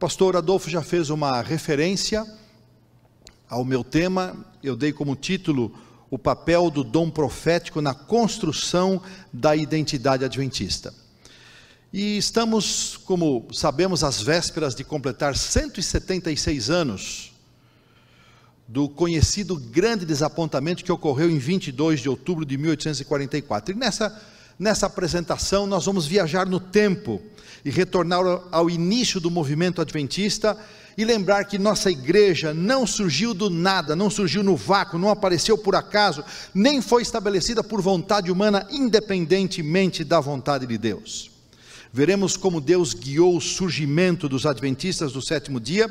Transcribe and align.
pastor 0.00 0.34
Adolfo 0.34 0.70
já 0.70 0.80
fez 0.80 1.10
uma 1.10 1.42
referência 1.42 2.26
ao 3.46 3.66
meu 3.66 3.84
tema, 3.84 4.34
eu 4.62 4.74
dei 4.74 4.94
como 4.94 5.14
título 5.14 5.78
o 6.08 6.18
papel 6.18 6.70
do 6.70 6.82
dom 6.82 7.10
profético 7.10 7.82
na 7.82 7.92
construção 7.92 9.02
da 9.30 9.54
identidade 9.54 10.24
adventista. 10.24 10.94
E 11.92 12.16
estamos, 12.16 12.96
como 12.96 13.46
sabemos, 13.52 14.02
às 14.02 14.22
vésperas 14.22 14.74
de 14.74 14.84
completar 14.84 15.36
176 15.36 16.70
anos 16.70 17.34
do 18.66 18.88
conhecido 18.88 19.54
grande 19.54 20.06
desapontamento 20.06 20.82
que 20.82 20.90
ocorreu 20.90 21.28
em 21.28 21.38
22 21.38 22.00
de 22.00 22.08
outubro 22.08 22.46
de 22.46 22.56
1844. 22.56 23.74
E 23.74 23.78
nessa, 23.78 24.18
nessa 24.60 24.84
apresentação 24.84 25.66
nós 25.66 25.86
vamos 25.86 26.06
viajar 26.06 26.46
no 26.46 26.60
tempo 26.60 27.18
e 27.64 27.70
retornar 27.70 28.20
ao 28.52 28.68
início 28.68 29.18
do 29.18 29.30
movimento 29.30 29.80
adventista 29.80 30.54
e 30.98 31.04
lembrar 31.04 31.44
que 31.44 31.58
nossa 31.58 31.90
igreja 31.90 32.52
não 32.52 32.86
surgiu 32.86 33.32
do 33.32 33.48
nada, 33.48 33.96
não 33.96 34.10
surgiu 34.10 34.42
no 34.42 34.54
vácuo, 34.54 34.98
não 34.98 35.08
apareceu 35.08 35.56
por 35.56 35.74
acaso, 35.74 36.22
nem 36.54 36.82
foi 36.82 37.00
estabelecida 37.00 37.64
por 37.64 37.80
vontade 37.80 38.30
humana, 38.30 38.66
independentemente 38.70 40.04
da 40.04 40.20
vontade 40.20 40.66
de 40.66 40.76
Deus. 40.76 41.30
Veremos 41.90 42.36
como 42.36 42.60
Deus 42.60 42.92
guiou 42.92 43.36
o 43.36 43.40
surgimento 43.40 44.28
dos 44.28 44.44
adventistas 44.44 45.12
do 45.12 45.22
sétimo 45.22 45.58
dia 45.58 45.90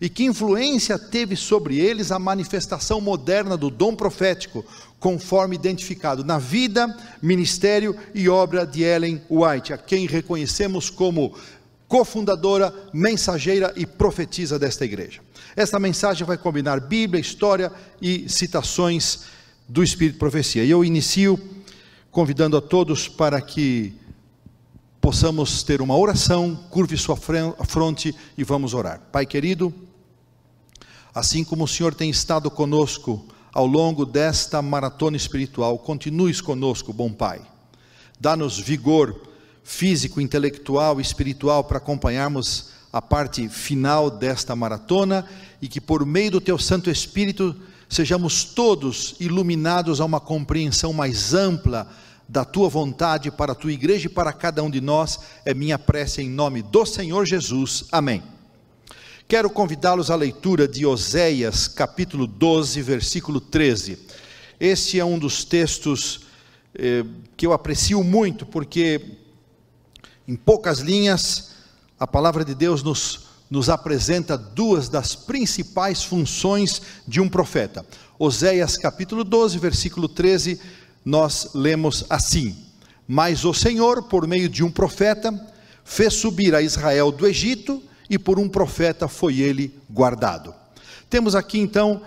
e 0.00 0.08
que 0.08 0.24
influência 0.24 0.98
teve 0.98 1.36
sobre 1.36 1.78
eles 1.78 2.10
a 2.10 2.18
manifestação 2.18 3.00
moderna 3.00 3.56
do 3.56 3.70
dom 3.70 3.94
profético, 3.94 4.64
conforme 5.00 5.56
identificado 5.56 6.22
na 6.22 6.38
vida, 6.38 6.94
ministério 7.22 7.96
e 8.14 8.28
obra 8.28 8.66
de 8.66 8.82
Ellen 8.82 9.22
White, 9.30 9.72
a 9.72 9.78
quem 9.78 10.06
reconhecemos 10.06 10.90
como 10.90 11.34
cofundadora, 11.88 12.72
mensageira 12.92 13.72
e 13.74 13.86
profetisa 13.86 14.58
desta 14.58 14.84
igreja. 14.84 15.22
Esta 15.56 15.80
mensagem 15.80 16.24
vai 16.24 16.36
combinar 16.36 16.78
Bíblia, 16.80 17.20
história 17.20 17.72
e 18.00 18.28
citações 18.28 19.24
do 19.66 19.82
Espírito 19.82 20.18
Profecia. 20.18 20.62
E 20.62 20.70
eu 20.70 20.84
inicio 20.84 21.40
convidando 22.10 22.56
a 22.56 22.60
todos 22.60 23.08
para 23.08 23.40
que 23.40 23.94
possamos 25.00 25.62
ter 25.62 25.80
uma 25.80 25.96
oração, 25.96 26.54
curve 26.70 26.96
sua 26.96 27.16
fronte 27.16 28.14
e 28.36 28.44
vamos 28.44 28.74
orar. 28.74 29.00
Pai 29.10 29.24
querido, 29.24 29.74
assim 31.14 31.42
como 31.42 31.64
o 31.64 31.68
Senhor 31.68 31.94
tem 31.94 32.10
estado 32.10 32.50
conosco 32.50 33.26
ao 33.52 33.66
longo 33.66 34.04
desta 34.06 34.62
maratona 34.62 35.16
espiritual, 35.16 35.78
continues 35.78 36.40
conosco, 36.40 36.92
bom 36.92 37.12
Pai. 37.12 37.40
Dá-nos 38.18 38.58
vigor 38.58 39.20
físico, 39.62 40.20
intelectual 40.20 40.98
e 40.98 41.02
espiritual 41.02 41.64
para 41.64 41.78
acompanharmos 41.78 42.70
a 42.92 43.00
parte 43.00 43.48
final 43.48 44.10
desta 44.10 44.56
maratona 44.56 45.24
e 45.62 45.68
que 45.68 45.80
por 45.80 46.04
meio 46.04 46.32
do 46.32 46.40
teu 46.40 46.58
Santo 46.58 46.90
Espírito 46.90 47.54
sejamos 47.88 48.44
todos 48.44 49.14
iluminados 49.20 50.00
a 50.00 50.04
uma 50.04 50.20
compreensão 50.20 50.92
mais 50.92 51.34
ampla 51.34 51.88
da 52.28 52.44
tua 52.44 52.68
vontade 52.68 53.30
para 53.30 53.52
a 53.52 53.56
tua 53.56 53.72
igreja 53.72 54.06
e 54.06 54.10
para 54.10 54.32
cada 54.32 54.62
um 54.62 54.70
de 54.70 54.80
nós, 54.80 55.18
é 55.44 55.52
minha 55.52 55.78
prece 55.78 56.22
em 56.22 56.30
nome 56.30 56.62
do 56.62 56.86
Senhor 56.86 57.26
Jesus. 57.26 57.84
Amém. 57.90 58.22
Quero 59.30 59.48
convidá-los 59.48 60.10
à 60.10 60.16
leitura 60.16 60.66
de 60.66 60.84
Oséias, 60.84 61.68
capítulo 61.68 62.26
12, 62.26 62.82
versículo 62.82 63.40
13. 63.40 63.96
Este 64.58 64.98
é 64.98 65.04
um 65.04 65.20
dos 65.20 65.44
textos 65.44 66.22
eh, 66.74 67.04
que 67.36 67.46
eu 67.46 67.52
aprecio 67.52 68.02
muito, 68.02 68.44
porque, 68.44 69.18
em 70.26 70.34
poucas 70.34 70.80
linhas, 70.80 71.52
a 71.96 72.08
palavra 72.08 72.44
de 72.44 72.56
Deus 72.56 72.82
nos, 72.82 73.28
nos 73.48 73.68
apresenta 73.68 74.36
duas 74.36 74.88
das 74.88 75.14
principais 75.14 76.02
funções 76.02 76.82
de 77.06 77.20
um 77.20 77.28
profeta. 77.28 77.86
Oséias, 78.18 78.76
capítulo 78.76 79.22
12, 79.22 79.58
versículo 79.58 80.08
13 80.08 80.60
nós 81.04 81.50
lemos 81.54 82.04
assim: 82.10 82.56
Mas 83.06 83.44
o 83.44 83.54
Senhor, 83.54 84.02
por 84.02 84.26
meio 84.26 84.48
de 84.48 84.64
um 84.64 84.72
profeta, 84.72 85.32
fez 85.84 86.14
subir 86.14 86.52
a 86.52 86.60
Israel 86.60 87.12
do 87.12 87.28
Egito, 87.28 87.80
e 88.10 88.18
por 88.18 88.40
um 88.40 88.48
profeta 88.48 89.06
foi 89.06 89.38
ele 89.38 89.72
guardado. 89.88 90.52
Temos 91.08 91.36
aqui 91.36 91.60
então 91.60 92.02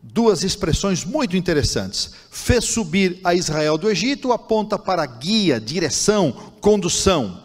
duas 0.00 0.44
expressões 0.44 1.04
muito 1.04 1.36
interessantes. 1.36 2.12
Fez 2.30 2.64
subir 2.64 3.20
a 3.24 3.34
Israel 3.34 3.76
do 3.76 3.90
Egito 3.90 4.32
aponta 4.32 4.78
para 4.78 5.04
guia, 5.04 5.60
direção, 5.60 6.32
condução. 6.60 7.42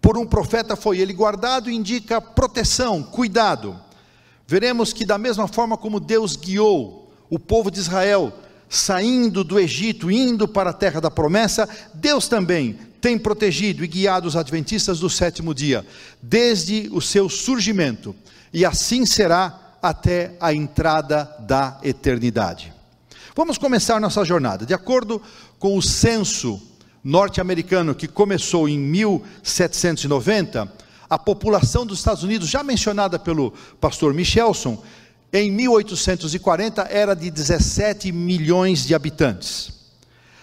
Por 0.00 0.16
um 0.16 0.24
profeta 0.24 0.76
foi 0.76 1.00
ele 1.00 1.12
guardado, 1.12 1.68
indica 1.68 2.20
proteção, 2.20 3.02
cuidado. 3.02 3.78
Veremos 4.46 4.92
que, 4.92 5.04
da 5.04 5.18
mesma 5.18 5.48
forma 5.48 5.76
como 5.76 5.98
Deus 5.98 6.36
guiou 6.36 7.12
o 7.28 7.40
povo 7.40 7.72
de 7.72 7.80
Israel 7.80 8.32
saindo 8.68 9.44
do 9.44 9.58
Egito, 9.58 10.10
indo 10.10 10.48
para 10.48 10.70
a 10.70 10.74
terra 10.74 11.00
da 11.00 11.10
promessa, 11.10 11.68
Deus 11.94 12.28
também 12.28 12.78
tem 13.00 13.18
protegido 13.18 13.84
e 13.84 13.88
guiado 13.88 14.26
os 14.26 14.36
adventistas 14.36 14.98
do 14.98 15.08
sétimo 15.08 15.54
dia, 15.54 15.86
desde 16.20 16.88
o 16.92 17.00
seu 17.00 17.28
surgimento, 17.28 18.14
e 18.52 18.64
assim 18.64 19.06
será 19.06 19.78
até 19.82 20.34
a 20.40 20.52
entrada 20.52 21.30
da 21.40 21.78
eternidade. 21.82 22.72
Vamos 23.34 23.58
começar 23.58 24.00
nossa 24.00 24.24
jornada. 24.24 24.64
De 24.64 24.74
acordo 24.74 25.20
com 25.58 25.76
o 25.76 25.82
censo 25.82 26.60
norte-americano 27.04 27.94
que 27.94 28.08
começou 28.08 28.68
em 28.68 28.78
1790, 28.78 30.72
a 31.08 31.18
população 31.18 31.86
dos 31.86 31.98
Estados 31.98 32.24
Unidos, 32.24 32.48
já 32.48 32.64
mencionada 32.64 33.18
pelo 33.18 33.52
pastor 33.80 34.12
Michelson, 34.12 34.82
em 35.32 35.50
1840 35.50 36.82
era 36.90 37.14
de 37.14 37.30
17 37.30 38.12
milhões 38.12 38.86
de 38.86 38.94
habitantes. 38.94 39.74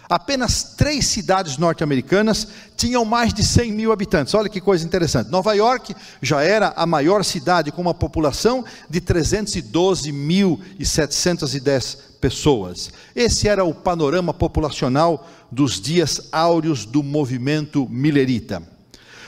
Apenas 0.10 0.76
três 0.76 1.06
cidades 1.08 1.58
norte-americanas 1.58 2.48
tinham 2.76 3.06
mais 3.06 3.34
de 3.34 3.42
100 3.44 3.72
mil 3.72 3.92
habitantes. 3.92 4.34
Olha 4.34 4.50
que 4.50 4.60
coisa 4.62 4.84
interessante. 4.86 5.32
Nova 5.32 5.54
York 5.54 5.96
já 6.22 6.44
era 6.44 6.72
a 6.76 6.86
maior 6.86 7.24
cidade 7.24 7.72
com 7.72 7.82
uma 7.82 7.96
população 7.96 8.64
de 8.90 9.00
312.710 9.02 11.98
pessoas. 12.22 12.92
Esse 13.16 13.48
era 13.48 13.64
o 13.64 13.74
panorama 13.74 14.34
populacional 14.34 15.28
dos 15.52 15.82
dias 15.82 16.28
áureos 16.32 16.86
do 16.86 17.02
movimento 17.02 17.88
milerita. 17.90 18.62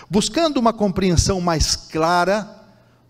Buscando 0.10 0.58
uma 0.58 0.72
compreensão 0.72 1.42
mais 1.42 1.76
clara 1.76 2.55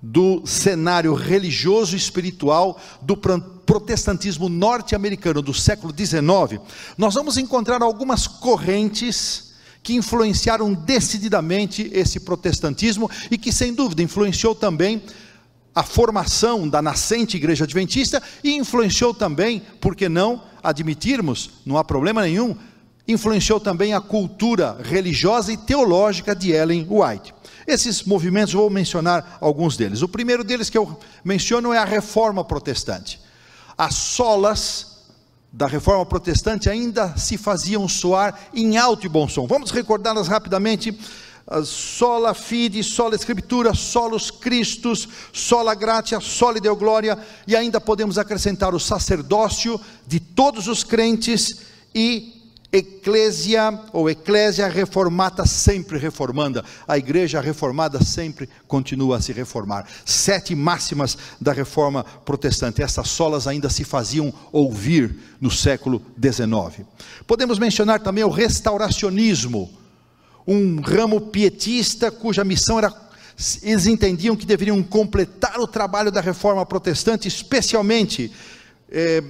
do 0.07 0.45
cenário 0.45 1.15
religioso 1.15 1.95
e 1.95 1.97
espiritual 1.97 2.79
do 3.01 3.17
protestantismo 3.17 4.47
norte-americano 4.47 5.41
do 5.41 5.53
século 5.53 5.91
XIX, 5.91 6.61
nós 6.95 7.15
vamos 7.15 7.37
encontrar 7.37 7.81
algumas 7.81 8.27
correntes 8.27 9.53
que 9.81 9.95
influenciaram 9.95 10.73
decididamente 10.73 11.89
esse 11.91 12.19
protestantismo 12.19 13.09
e 13.31 13.37
que, 13.37 13.51
sem 13.51 13.73
dúvida, 13.73 14.03
influenciou 14.03 14.53
também 14.53 15.01
a 15.73 15.81
formação 15.81 16.69
da 16.69 16.81
nascente 16.81 17.35
igreja 17.35 17.65
adventista 17.65 18.21
e 18.43 18.55
influenciou 18.55 19.13
também, 19.13 19.61
por 19.81 19.95
que 19.95 20.07
não 20.07 20.43
admitirmos, 20.63 21.49
não 21.65 21.77
há 21.77 21.83
problema 21.83 22.21
nenhum, 22.21 22.55
influenciou 23.07 23.59
também 23.59 23.93
a 23.93 24.01
cultura 24.01 24.77
religiosa 24.83 25.51
e 25.53 25.57
teológica 25.57 26.35
de 26.35 26.51
Ellen 26.51 26.87
White. 26.89 27.33
Esses 27.67 28.03
movimentos, 28.03 28.53
vou 28.53 28.69
mencionar 28.69 29.37
alguns 29.41 29.75
deles. 29.75 30.01
O 30.01 30.07
primeiro 30.07 30.43
deles 30.43 30.69
que 30.69 30.77
eu 30.77 30.99
menciono 31.23 31.73
é 31.73 31.77
a 31.77 31.85
reforma 31.85 32.43
protestante. 32.43 33.19
As 33.77 33.95
solas 33.95 34.95
da 35.51 35.67
reforma 35.67 36.05
protestante 36.05 36.69
ainda 36.69 37.15
se 37.17 37.37
faziam 37.37 37.87
soar 37.87 38.49
em 38.53 38.77
alto 38.77 39.05
e 39.05 39.09
bom 39.09 39.27
som. 39.27 39.47
Vamos 39.47 39.71
recordá-las 39.71 40.27
rapidamente. 40.27 40.97
Sola 41.63 42.33
fide, 42.33 42.83
sola 42.83 43.15
escritura, 43.15 43.73
solos 43.73 44.31
Christus, 44.31 45.07
sola 45.31 45.75
gratia, 45.75 46.19
sola 46.19 46.59
deu 46.59 46.75
glória, 46.75 47.17
e 47.47 47.55
ainda 47.55 47.79
podemos 47.79 48.17
acrescentar 48.17 48.73
o 48.73 48.79
sacerdócio 48.79 49.79
de 50.07 50.19
todos 50.19 50.67
os 50.67 50.83
crentes 50.83 51.61
e 51.93 52.34
Eclésia 52.75 53.79
ou 53.93 54.09
Eclésia 54.09 54.67
reformata 54.67 55.45
sempre 55.45 55.97
reformanda. 55.97 56.63
A 56.87 56.97
igreja 56.97 57.39
reformada 57.39 58.03
sempre 58.03 58.49
continua 58.67 59.17
a 59.17 59.21
se 59.21 59.31
reformar. 59.31 59.87
Sete 60.05 60.53
máximas 60.53 61.17
da 61.39 61.53
reforma 61.53 62.03
protestante. 62.03 62.81
Essas 62.81 63.07
solas 63.07 63.47
ainda 63.47 63.69
se 63.69 63.83
faziam 63.83 64.33
ouvir 64.51 65.17
no 65.39 65.49
século 65.49 66.01
XIX. 66.21 66.85
Podemos 67.25 67.57
mencionar 67.59 68.01
também 68.01 68.23
o 68.23 68.29
restauracionismo, 68.29 69.71
um 70.47 70.81
ramo 70.81 71.21
pietista 71.21 72.11
cuja 72.11 72.43
missão 72.43 72.77
era 72.77 73.05
eles 73.61 73.85
entendiam 73.85 74.35
que 74.35 74.45
deveriam 74.45 74.81
completar 74.81 75.59
o 75.59 75.67
trabalho 75.67 76.09
da 76.09 76.21
reforma 76.21 76.65
protestante, 76.65 77.27
especialmente 77.27 78.31
eh, 78.89 79.21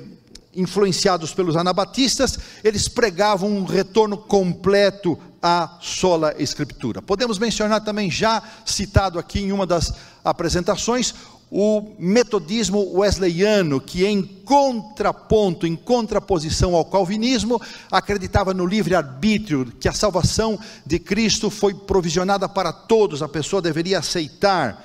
influenciados 0.55 1.33
pelos 1.33 1.55
anabatistas, 1.55 2.37
eles 2.63 2.87
pregavam 2.87 3.49
um 3.49 3.65
retorno 3.65 4.17
completo 4.17 5.17
a 5.41 5.77
sola 5.79 6.33
escritura. 6.39 7.01
Podemos 7.01 7.37
mencionar 7.37 7.83
também, 7.83 8.09
já 8.09 8.41
citado 8.65 9.19
aqui 9.19 9.39
em 9.39 9.51
uma 9.51 9.65
das 9.65 9.93
apresentações, 10.23 11.13
o 11.51 11.93
metodismo 11.99 12.97
wesleyano, 12.97 13.79
que 13.79 14.05
em 14.05 14.23
contraponto, 14.23 15.67
em 15.67 15.75
contraposição 15.75 16.75
ao 16.75 16.85
calvinismo, 16.85 17.61
acreditava 17.91 18.53
no 18.53 18.65
livre-arbítrio, 18.65 19.71
que 19.79 19.87
a 19.87 19.93
salvação 19.93 20.59
de 20.85 20.97
Cristo 20.97 21.49
foi 21.49 21.73
provisionada 21.73 22.49
para 22.49 22.73
todos, 22.73 23.21
a 23.21 23.29
pessoa 23.29 23.61
deveria 23.61 23.99
aceitar 23.99 24.83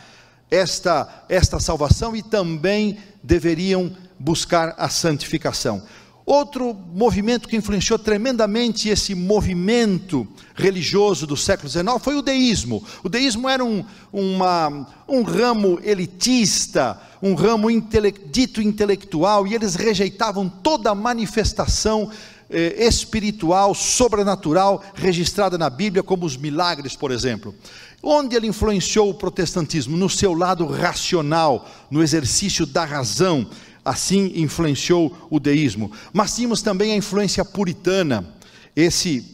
esta, 0.51 1.25
esta 1.29 1.59
salvação 1.59 2.15
e 2.15 2.23
também 2.23 2.99
deveriam 3.23 3.93
buscar 4.21 4.75
a 4.77 4.91
santificação. 4.91 5.83
Outro 6.27 6.75
movimento 6.95 7.49
que 7.49 7.57
influenciou 7.57 7.99
tremendamente 7.99 8.89
esse 8.89 9.15
movimento 9.17 10.29
religioso 10.55 11.27
do 11.27 11.37
século 11.37 11.69
XIX 11.69 11.87
foi 12.01 12.15
o 12.15 12.23
deísmo. 12.23 12.85
O 13.03 13.09
deísmo 13.09 13.49
era 13.49 13.65
um, 13.65 13.85
uma, 14.13 14.87
um 15.09 15.23
ramo 15.23 15.81
elitista, 15.83 17.01
um 17.21 17.35
ramo 17.35 17.71
intele, 17.71 18.13
dito 18.13 18.63
intelectual, 18.63 19.47
e 19.47 19.55
eles 19.55 19.75
rejeitavam 19.75 20.49
toda 20.49 20.95
manifestação 20.95 22.11
eh, 22.49 22.87
espiritual, 22.87 23.75
sobrenatural, 23.75 24.85
registrada 24.95 25.57
na 25.57 25.71
Bíblia, 25.71 26.03
como 26.03 26.27
os 26.27 26.37
milagres, 26.37 26.95
por 26.95 27.11
exemplo. 27.11 27.55
Onde 28.03 28.37
ele 28.37 28.47
influenciou 28.47 29.11
o 29.11 29.15
protestantismo? 29.15 29.97
No 29.97 30.09
seu 30.09 30.33
lado 30.33 30.65
racional, 30.67 31.69
no 31.91 32.03
exercício 32.03 32.65
da 32.65 32.85
razão 32.85 33.49
assim 33.85 34.33
influenciou 34.37 35.29
o 35.31 35.41
deísmo. 35.41 35.91
Mas 36.13 36.35
tínhamos 36.37 36.63
também 36.63 36.93
a 36.93 36.97
influência 36.97 37.45
puritana, 37.45 38.35
esse 38.75 39.25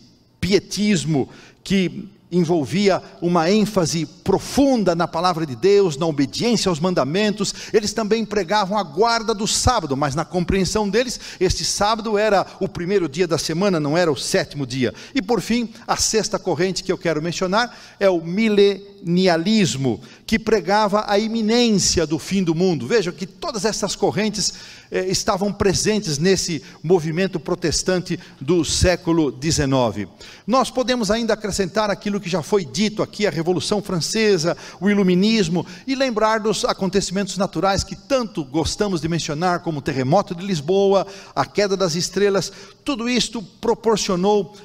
pietismo 0.40 1.28
que 1.66 2.08
envolvia 2.30 3.02
uma 3.20 3.50
ênfase 3.50 4.06
profunda 4.06 4.94
na 4.94 5.08
palavra 5.08 5.44
de 5.44 5.56
Deus, 5.56 5.96
na 5.96 6.06
obediência 6.06 6.68
aos 6.68 6.78
mandamentos. 6.78 7.52
Eles 7.72 7.92
também 7.92 8.24
pregavam 8.24 8.78
a 8.78 8.84
guarda 8.84 9.34
do 9.34 9.48
sábado, 9.48 9.96
mas 9.96 10.14
na 10.14 10.24
compreensão 10.24 10.88
deles, 10.88 11.18
este 11.40 11.64
sábado 11.64 12.16
era 12.16 12.46
o 12.60 12.68
primeiro 12.68 13.08
dia 13.08 13.26
da 13.26 13.36
semana, 13.36 13.80
não 13.80 13.98
era 13.98 14.12
o 14.12 14.16
sétimo 14.16 14.64
dia. 14.64 14.94
E 15.12 15.20
por 15.20 15.40
fim, 15.40 15.68
a 15.88 15.96
sexta 15.96 16.38
corrente 16.38 16.84
que 16.84 16.92
eu 16.92 16.98
quero 16.98 17.20
mencionar 17.20 17.76
é 17.98 18.08
o 18.08 18.20
milenialismo, 18.20 20.00
que 20.24 20.38
pregava 20.38 21.04
a 21.08 21.18
iminência 21.18 22.06
do 22.06 22.18
fim 22.18 22.44
do 22.44 22.54
mundo. 22.54 22.86
Veja 22.86 23.10
que 23.10 23.26
todas 23.26 23.64
essas 23.64 23.96
correntes 23.96 24.52
eh, 24.96 25.10
estavam 25.10 25.52
presentes 25.52 26.16
nesse 26.16 26.62
movimento 26.82 27.38
protestante 27.38 28.18
do 28.40 28.64
século 28.64 29.30
XIX. 29.30 30.08
Nós 30.46 30.70
podemos 30.70 31.10
ainda 31.10 31.34
acrescentar 31.34 31.90
aquilo 31.90 32.18
que 32.18 32.30
já 32.30 32.42
foi 32.42 32.64
dito 32.64 33.02
aqui, 33.02 33.26
a 33.26 33.30
Revolução 33.30 33.82
Francesa, 33.82 34.56
o 34.80 34.88
Iluminismo, 34.88 35.66
e 35.86 35.94
lembrar 35.94 36.40
dos 36.40 36.64
acontecimentos 36.64 37.36
naturais 37.36 37.84
que 37.84 37.94
tanto 37.94 38.42
gostamos 38.42 39.02
de 39.02 39.08
mencionar, 39.08 39.60
como 39.60 39.80
o 39.80 39.82
terremoto 39.82 40.34
de 40.34 40.46
Lisboa, 40.46 41.06
a 41.34 41.44
queda 41.44 41.76
das 41.76 41.94
estrelas, 41.94 42.50
tudo 42.82 43.06
isto 43.06 43.42
proporcionou 43.42 44.56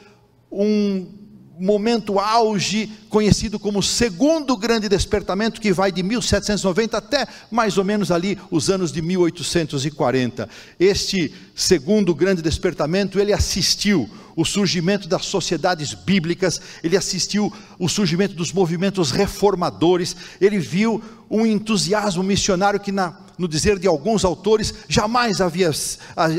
um 0.50 1.21
momento 1.62 2.20
auge, 2.20 2.92
conhecido 3.08 3.60
como 3.60 3.84
segundo 3.84 4.58
grande 4.58 4.90
despertamento, 4.90 5.62
que 5.62 5.72
vai 5.72 5.92
de 5.92 6.02
1790 6.02 6.98
até 6.98 7.28
mais 7.52 7.78
ou 7.78 7.84
menos 7.84 8.12
ali 8.12 8.38
os 8.50 8.70
anos 8.70 8.92
de 8.92 9.02
1840. 9.02 10.50
Este 10.80 11.32
segundo 11.56 12.16
grande 12.16 12.42
despertamento, 12.42 13.20
ele 13.20 13.32
assistiu 13.32 14.10
o 14.36 14.44
surgimento 14.44 15.08
das 15.08 15.26
sociedades 15.26 15.94
bíblicas, 15.94 16.60
ele 16.84 16.98
assistiu 16.98 17.54
o 17.78 17.88
surgimento 17.88 18.34
dos 18.34 18.52
movimentos 18.52 19.12
reformadores, 19.12 20.16
ele 20.40 20.58
viu 20.58 21.04
um 21.30 21.46
entusiasmo 21.46 22.24
missionário 22.24 22.80
que, 22.80 22.92
na, 22.92 23.16
no 23.38 23.48
dizer 23.48 23.78
de 23.78 23.88
alguns 23.88 24.26
autores, 24.26 24.74
jamais 24.88 25.42
havia, 25.42 25.72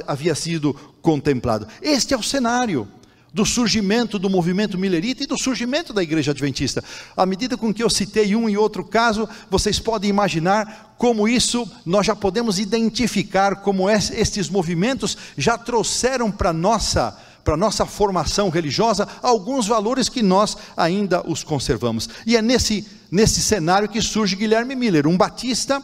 havia 0.06 0.34
sido 0.34 0.74
contemplado. 1.00 1.68
Este 1.80 2.14
é 2.14 2.16
o 2.16 2.22
cenário 2.22 2.88
do 3.32 3.46
surgimento 3.46 4.18
do 4.18 4.28
movimento 4.28 4.76
milerita 4.76 5.22
e 5.22 5.26
do 5.26 5.38
surgimento 5.38 5.92
da 5.92 6.02
igreja 6.02 6.32
adventista. 6.32 6.84
À 7.16 7.24
medida 7.24 7.56
com 7.56 7.72
que 7.72 7.82
eu 7.82 7.88
citei 7.88 8.36
um 8.36 8.48
e 8.48 8.56
outro 8.56 8.84
caso, 8.84 9.28
vocês 9.50 9.78
podem 9.78 10.10
imaginar 10.10 10.94
como 10.98 11.26
isso 11.26 11.68
nós 11.84 12.06
já 12.06 12.14
podemos 12.14 12.58
identificar 12.58 13.56
como 13.56 13.88
estes 13.88 14.48
movimentos 14.48 15.16
já 15.36 15.56
trouxeram 15.56 16.30
para 16.30 16.52
nossa 16.52 17.18
para 17.42 17.56
nossa 17.56 17.84
formação 17.84 18.50
religiosa 18.50 19.08
alguns 19.20 19.66
valores 19.66 20.08
que 20.08 20.22
nós 20.22 20.56
ainda 20.76 21.28
os 21.28 21.42
conservamos. 21.42 22.08
E 22.24 22.36
é 22.36 22.42
nesse 22.42 22.86
nesse 23.10 23.42
cenário 23.42 23.88
que 23.88 24.00
surge 24.00 24.36
Guilherme 24.36 24.74
Miller, 24.74 25.06
um 25.06 25.18
batista 25.18 25.82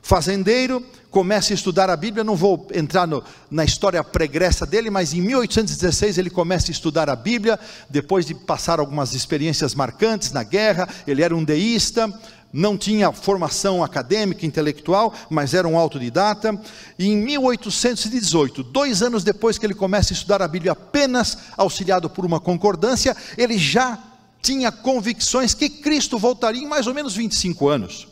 fazendeiro, 0.00 0.82
começa 1.10 1.52
a 1.52 1.54
estudar 1.54 1.90
a 1.90 1.96
Bíblia, 1.96 2.22
não 2.22 2.36
vou 2.36 2.66
entrar 2.72 3.06
no, 3.06 3.22
na 3.50 3.64
história 3.64 4.02
pregressa 4.04 4.64
dele, 4.64 4.90
mas 4.90 5.12
em 5.12 5.20
1816 5.20 6.18
ele 6.18 6.30
começa 6.30 6.70
a 6.70 6.72
estudar 6.72 7.10
a 7.10 7.16
Bíblia, 7.16 7.58
depois 7.88 8.24
de 8.24 8.34
passar 8.34 8.78
algumas 8.78 9.12
experiências 9.12 9.74
marcantes 9.74 10.32
na 10.32 10.44
guerra, 10.44 10.88
ele 11.06 11.22
era 11.22 11.34
um 11.34 11.42
deísta, 11.42 12.12
não 12.52 12.76
tinha 12.76 13.12
formação 13.12 13.82
acadêmica, 13.82 14.46
intelectual, 14.46 15.12
mas 15.28 15.52
era 15.52 15.66
um 15.66 15.76
autodidata, 15.76 16.58
e 16.98 17.08
em 17.08 17.16
1818, 17.16 18.62
dois 18.62 19.02
anos 19.02 19.24
depois 19.24 19.58
que 19.58 19.66
ele 19.66 19.74
começa 19.74 20.12
a 20.12 20.16
estudar 20.16 20.40
a 20.42 20.48
Bíblia, 20.48 20.72
apenas 20.72 21.36
auxiliado 21.56 22.08
por 22.08 22.24
uma 22.24 22.40
concordância, 22.40 23.16
ele 23.36 23.58
já 23.58 23.98
tinha 24.40 24.72
convicções 24.72 25.54
que 25.54 25.68
Cristo 25.68 26.18
voltaria 26.18 26.62
em 26.62 26.68
mais 26.68 26.86
ou 26.86 26.94
menos 26.94 27.14
25 27.14 27.68
anos 27.68 28.08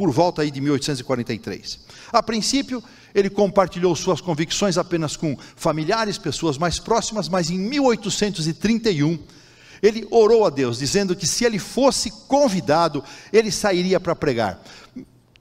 por 0.00 0.10
volta 0.10 0.40
aí 0.40 0.50
de 0.50 0.62
1843. 0.62 1.78
A 2.10 2.22
princípio, 2.22 2.82
ele 3.14 3.28
compartilhou 3.28 3.94
suas 3.94 4.18
convicções 4.18 4.78
apenas 4.78 5.14
com 5.14 5.36
familiares, 5.54 6.16
pessoas 6.16 6.56
mais 6.56 6.78
próximas, 6.78 7.28
mas 7.28 7.50
em 7.50 7.58
1831, 7.58 9.18
ele 9.82 10.08
orou 10.10 10.46
a 10.46 10.48
Deus, 10.48 10.78
dizendo 10.78 11.14
que 11.14 11.26
se 11.26 11.44
ele 11.44 11.58
fosse 11.58 12.10
convidado, 12.26 13.04
ele 13.30 13.50
sairia 13.50 14.00
para 14.00 14.16
pregar. 14.16 14.62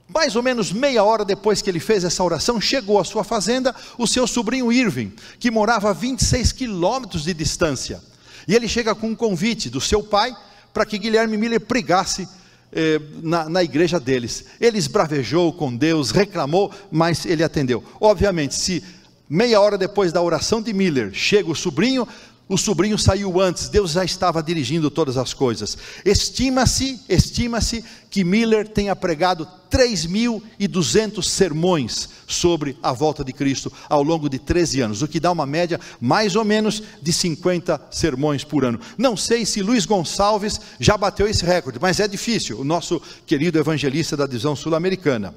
Mais 0.10 0.36
ou 0.36 0.44
menos 0.44 0.74
meia 0.74 1.06
hora 1.06 1.24
depois 1.24 1.62
que 1.62 1.70
ele 1.70 1.80
fez 1.80 2.04
essa 2.04 2.22
oração, 2.22 2.60
chegou 2.60 3.00
à 3.00 3.06
sua 3.06 3.24
fazenda 3.24 3.74
o 3.98 4.06
seu 4.06 4.28
sobrinho 4.28 4.74
Irving, 4.74 5.14
que 5.40 5.50
morava 5.50 5.92
a 5.92 5.94
26 5.94 6.52
quilômetros 6.52 7.24
de 7.24 7.34
distância. 7.34 8.02
E 8.46 8.54
ele 8.54 8.68
chega 8.68 8.94
com 8.94 9.08
um 9.08 9.16
convite 9.16 9.70
do 9.70 9.80
seu 9.80 10.04
pai 10.04 10.36
para 10.74 10.86
que 10.86 10.98
Guilherme 10.98 11.38
Miller 11.38 11.62
pregasse 11.62 12.28
eh, 12.72 13.00
na, 13.22 13.50
na, 13.50 13.64
igreja 13.64 14.00
deles. 14.00 14.46
Ele 14.60 14.78
esbravejou 14.78 15.52
com 15.54 15.76
Deus, 15.76 16.12
reclamou, 16.12 16.72
mas 16.92 17.26
ele 17.26 17.44
atendeu. 17.44 17.84
Obviamente, 18.00 18.56
se 18.56 18.84
meia 19.30 19.60
hora 19.60 19.78
depois 19.78 20.12
da 20.12 20.22
oração 20.22 20.62
de 20.62 20.74
Miller 20.74 21.12
chega 21.14 21.52
o 21.52 21.56
sobrinho, 21.56 22.08
o 22.50 22.58
sobrinho 22.58 22.98
saiu 22.98 23.40
antes, 23.40 23.70
Deus 23.70 23.92
já 23.92 24.04
estava 24.04 24.42
dirigindo 24.42 24.90
todas 24.90 25.18
as 25.18 25.36
coisas. 25.36 25.78
Estima-se, 26.04 27.00
estima-se 27.08 27.86
que 28.10 28.24
Miller 28.24 28.68
tenha 28.68 28.96
pregado 28.96 29.48
3.200 29.70 31.24
sermões 31.24 32.10
sobre 32.28 32.76
a 32.82 32.92
volta 32.92 33.24
de 33.24 33.32
Cristo 33.32 33.72
ao 33.88 34.02
longo 34.02 34.28
de 34.28 34.40
13 34.40 34.82
anos, 34.82 35.02
o 35.04 35.08
que 35.08 35.20
dá 35.20 35.32
uma 35.32 35.46
média 35.46 35.80
mais 36.02 36.36
ou 36.36 36.44
menos 36.44 36.82
de 37.00 37.14
50 37.14 37.80
sermões 37.92 38.44
por 38.44 38.66
ano. 38.66 38.80
Não 38.98 39.16
sei 39.16 39.46
se 39.46 39.62
Luiz 39.62 39.86
Gonçalves 39.86 40.60
já 40.80 40.98
bateu 40.98 41.28
esse 41.28 41.46
recorde, 41.46 41.78
mas 41.80 42.00
é 42.00 42.08
difícil, 42.08 42.60
o 42.60 42.64
nosso 42.64 43.00
querido 43.28 43.60
evangelista 43.60 44.18
da 44.18 44.26
divisão 44.26 44.56
sul-americana. 44.56 45.36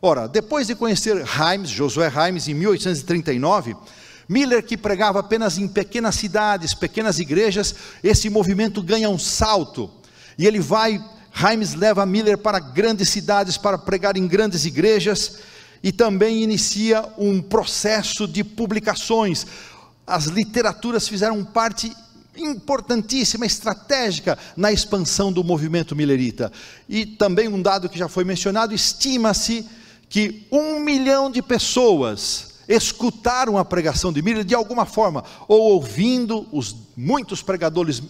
Ora, 0.00 0.26
depois 0.26 0.66
de 0.66 0.74
conhecer 0.74 1.16
Himes, 1.16 1.70
Josué 1.70 2.10
Himes, 2.10 2.48
em 2.48 2.54
1839, 2.54 3.76
Miller, 4.28 4.64
que 4.64 4.76
pregava 4.76 5.20
apenas 5.20 5.58
em 5.58 5.68
pequenas 5.68 6.14
cidades, 6.14 6.74
pequenas 6.74 7.18
igrejas, 7.18 7.74
esse 8.02 8.30
movimento 8.30 8.82
ganha 8.82 9.08
um 9.10 9.18
salto. 9.18 9.90
E 10.38 10.46
ele 10.46 10.60
vai, 10.60 11.02
Himes 11.34 11.74
leva 11.74 12.06
Miller 12.06 12.38
para 12.38 12.58
grandes 12.58 13.08
cidades 13.08 13.56
para 13.56 13.78
pregar 13.78 14.16
em 14.16 14.26
grandes 14.26 14.64
igrejas 14.64 15.38
e 15.82 15.92
também 15.92 16.42
inicia 16.42 17.04
um 17.18 17.42
processo 17.42 18.26
de 18.26 18.42
publicações. 18.42 19.46
As 20.06 20.24
literaturas 20.24 21.06
fizeram 21.06 21.44
parte 21.44 21.94
importantíssima, 22.36 23.46
estratégica 23.46 24.38
na 24.56 24.72
expansão 24.72 25.32
do 25.32 25.44
movimento 25.44 25.94
millerita. 25.94 26.50
E 26.88 27.04
também 27.04 27.48
um 27.48 27.60
dado 27.60 27.88
que 27.88 27.98
já 27.98 28.08
foi 28.08 28.24
mencionado: 28.24 28.74
estima-se 28.74 29.66
que 30.08 30.46
um 30.50 30.80
milhão 30.80 31.30
de 31.30 31.42
pessoas 31.42 32.53
escutaram 32.68 33.58
a 33.58 33.64
pregação 33.64 34.12
de 34.12 34.22
Miller 34.22 34.44
de 34.44 34.54
alguma 34.54 34.84
forma, 34.84 35.24
ou 35.46 35.72
ouvindo 35.72 36.46
os 36.52 36.74
muitos 36.96 37.42
pregadores, 37.42 38.00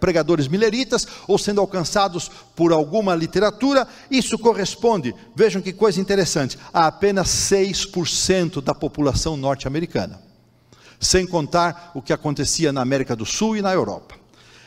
pregadores 0.00 0.48
mileritas, 0.48 1.06
ou 1.26 1.38
sendo 1.38 1.60
alcançados 1.60 2.30
por 2.56 2.72
alguma 2.72 3.14
literatura, 3.14 3.86
isso 4.10 4.38
corresponde, 4.38 5.14
vejam 5.34 5.62
que 5.62 5.72
coisa 5.72 6.00
interessante, 6.00 6.58
a 6.72 6.86
apenas 6.86 7.28
6% 7.28 8.60
da 8.60 8.74
população 8.74 9.36
norte-americana, 9.36 10.20
sem 10.98 11.26
contar 11.26 11.90
o 11.94 12.02
que 12.02 12.12
acontecia 12.12 12.72
na 12.72 12.80
América 12.80 13.14
do 13.14 13.26
Sul 13.26 13.56
e 13.56 13.62
na 13.62 13.72
Europa. 13.72 14.14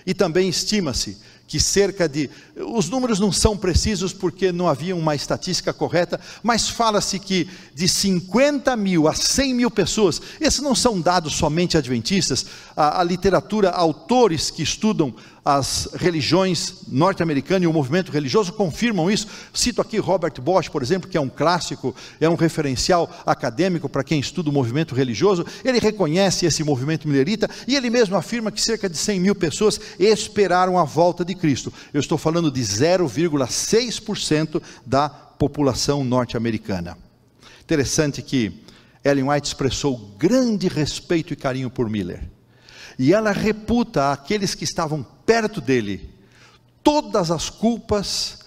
E 0.06 0.14
também 0.14 0.48
estima-se 0.48 1.18
que 1.48 1.60
cerca 1.60 2.08
de. 2.08 2.30
Os 2.58 2.90
números 2.90 3.20
não 3.20 3.32
são 3.32 3.58
precisos 3.58 4.14
porque 4.14 4.52
não 4.52 4.68
havia 4.68 4.96
uma 4.96 5.14
estatística 5.14 5.74
correta, 5.74 6.20
mas 6.42 6.70
fala-se 6.70 7.20
que 7.20 7.50
de 7.74 7.88
50 7.88 8.76
mil 8.78 9.08
a 9.10 9.14
100 9.14 9.54
mil 9.54 9.70
pessoas, 9.70 10.22
esses 10.40 10.62
não 10.62 10.74
são 10.74 11.02
dados 11.02 11.36
somente 11.36 11.78
adventistas, 11.78 12.46
a, 12.76 13.02
a 13.02 13.04
literatura, 13.04 13.72
autores 13.72 14.50
que 14.50 14.64
estudam 14.64 15.14
as 15.46 15.88
religiões 15.94 16.74
norte-americanas 16.88 17.66
e 17.66 17.68
o 17.68 17.74
movimento 17.74 18.12
religioso 18.12 18.52
confirmam 18.52 19.12
isso. 19.12 19.28
Cito 19.54 19.80
aqui 19.80 20.00
Robert 20.00 20.34
Bosch, 20.42 20.70
por 20.70 20.82
exemplo, 20.82 21.08
que 21.08 21.16
é 21.16 21.22
um 21.22 21.30
clássico, 21.30 21.96
é 22.20 22.28
um 22.28 22.34
referencial 22.34 23.08
acadêmico 23.24 23.88
para 23.88 24.04
quem 24.04 24.20
estuda 24.20 24.50
o 24.50 24.54
movimento 24.54 24.96
religioso. 24.96 25.46
Ele 25.64 25.78
reconhece 25.78 26.48
esse 26.48 26.64
movimento 26.64 27.08
milerita 27.08 27.48
e 27.68 27.76
ele 27.76 27.92
mesmo 27.92 28.16
afirma 28.16 28.52
que 28.52 28.60
cerca 28.60 28.90
de 28.90 28.98
100 28.98 29.20
mil 29.20 29.36
pessoas 29.36 29.80
esperaram 30.00 30.80
a 30.80 30.84
volta 30.84 31.24
de 31.24 31.36
Cristo. 31.36 31.72
Eu 31.94 32.00
estou 32.00 32.18
falando 32.18 32.45
de 32.52 32.62
0,6% 32.62 34.62
da 34.86 35.10
população 35.10 36.04
norte-americana. 36.04 36.98
Interessante 37.62 38.22
que 38.22 38.64
Ellen 39.04 39.30
White 39.30 39.48
expressou 39.48 39.98
grande 40.18 40.68
respeito 40.68 41.34
e 41.34 41.36
carinho 41.36 41.70
por 41.70 41.90
Miller. 41.90 42.30
E 42.98 43.14
ela 43.14 43.32
reputa 43.32 44.12
aqueles 44.12 44.56
que 44.56 44.64
estavam 44.64 45.06
perto 45.26 45.60
dele 45.60 46.10
todas 46.84 47.32
as 47.32 47.50
culpas 47.50 48.46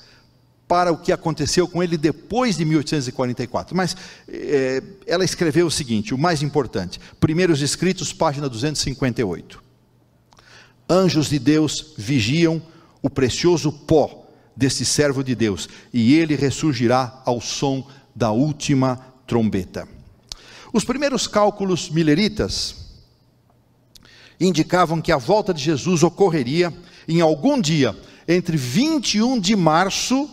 para 0.68 0.92
o 0.92 0.98
que 0.98 1.10
aconteceu 1.10 1.66
com 1.66 1.82
ele 1.82 1.96
depois 1.96 2.56
de 2.56 2.64
1844. 2.64 3.76
Mas 3.76 3.96
é, 4.28 4.82
ela 5.06 5.24
escreveu 5.24 5.66
o 5.66 5.70
seguinte: 5.70 6.14
o 6.14 6.18
mais 6.18 6.42
importante, 6.42 7.00
Primeiros 7.18 7.62
Escritos, 7.62 8.12
página 8.12 8.48
258. 8.48 9.62
Anjos 10.88 11.28
de 11.28 11.38
Deus 11.38 11.94
vigiam 11.96 12.62
o 13.08 13.10
precioso 13.10 13.72
pó 13.72 14.26
desse 14.54 14.84
servo 14.84 15.24
de 15.24 15.34
Deus, 15.34 15.68
e 15.92 16.14
ele 16.14 16.36
ressurgirá 16.36 17.22
ao 17.24 17.40
som 17.40 17.86
da 18.14 18.30
última 18.30 18.96
trombeta. 19.26 19.88
Os 20.72 20.84
primeiros 20.84 21.26
cálculos 21.26 21.90
mileritas 21.90 22.76
indicavam 24.38 25.00
que 25.00 25.10
a 25.10 25.16
volta 25.16 25.54
de 25.54 25.62
Jesus 25.62 26.02
ocorreria 26.02 26.72
em 27.08 27.20
algum 27.20 27.60
dia 27.60 27.96
entre 28.26 28.56
21 28.56 29.40
de 29.40 29.56
março 29.56 30.28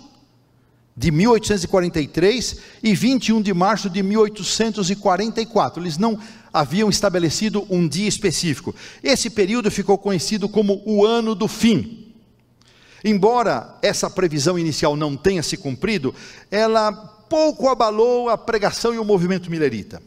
de 0.98 1.12
1843 1.12 2.58
e 2.84 2.94
21 2.94 3.42
de 3.42 3.54
março 3.54 3.90
de 3.90 4.04
1844. 4.04 5.82
Eles 5.82 5.98
não 5.98 6.20
haviam 6.52 6.90
estabelecido 6.90 7.66
um 7.70 7.88
dia 7.88 8.08
específico. 8.08 8.76
Esse 9.02 9.30
período 9.30 9.72
ficou 9.72 9.98
conhecido 9.98 10.50
como 10.50 10.82
o 10.86 11.06
ano 11.06 11.34
do 11.34 11.48
fim. 11.48 12.05
Embora 13.08 13.78
essa 13.84 14.10
previsão 14.10 14.58
inicial 14.58 14.96
não 14.96 15.16
tenha 15.16 15.44
se 15.44 15.56
cumprido, 15.56 16.16
ela 16.50 16.92
pouco 17.30 17.70
abalou 17.70 18.30
a 18.30 18.38
pregação 18.38 18.96
e 18.96 18.98
o 18.98 19.06
movimento 19.06 19.52
milerita. 19.52 20.02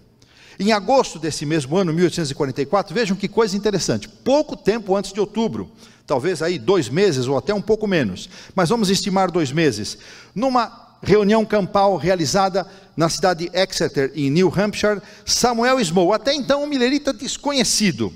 Em 0.59 0.73
agosto 0.73 1.17
desse 1.17 1.47
mesmo 1.47 1.77
ano, 1.77 1.93
1844, 1.93 2.93
vejam 2.93 3.17
que 3.17 3.29
coisa 3.29 3.57
interessante, 3.57 4.09
pouco 4.09 4.57
tempo 4.57 4.97
antes 4.97 5.13
de 5.13 5.21
outubro, 5.21 5.71
talvez 6.05 6.43
aí 6.43 6.59
dois 6.59 6.89
meses 6.89 7.29
ou 7.29 7.39
até 7.39 7.55
um 7.55 7.63
pouco 7.63 7.87
menos, 7.87 8.29
mas 8.53 8.69
vamos 8.69 8.91
estimar 8.91 9.31
dois 9.31 9.53
meses, 9.53 9.97
numa 10.35 10.97
reunião 11.01 11.45
campal 11.45 11.97
realizada 11.97 12.67
na 12.97 13.09
cidade 13.09 13.49
de 13.49 13.57
Exeter, 13.57 14.11
em 14.17 14.29
New 14.29 14.53
Hampshire, 14.53 15.01
Samuel 15.25 15.79
Smoll, 15.79 16.13
até 16.13 16.35
então 16.35 16.65
um 16.65 16.67
milerita 16.67 17.13
desconhecido, 17.13 18.13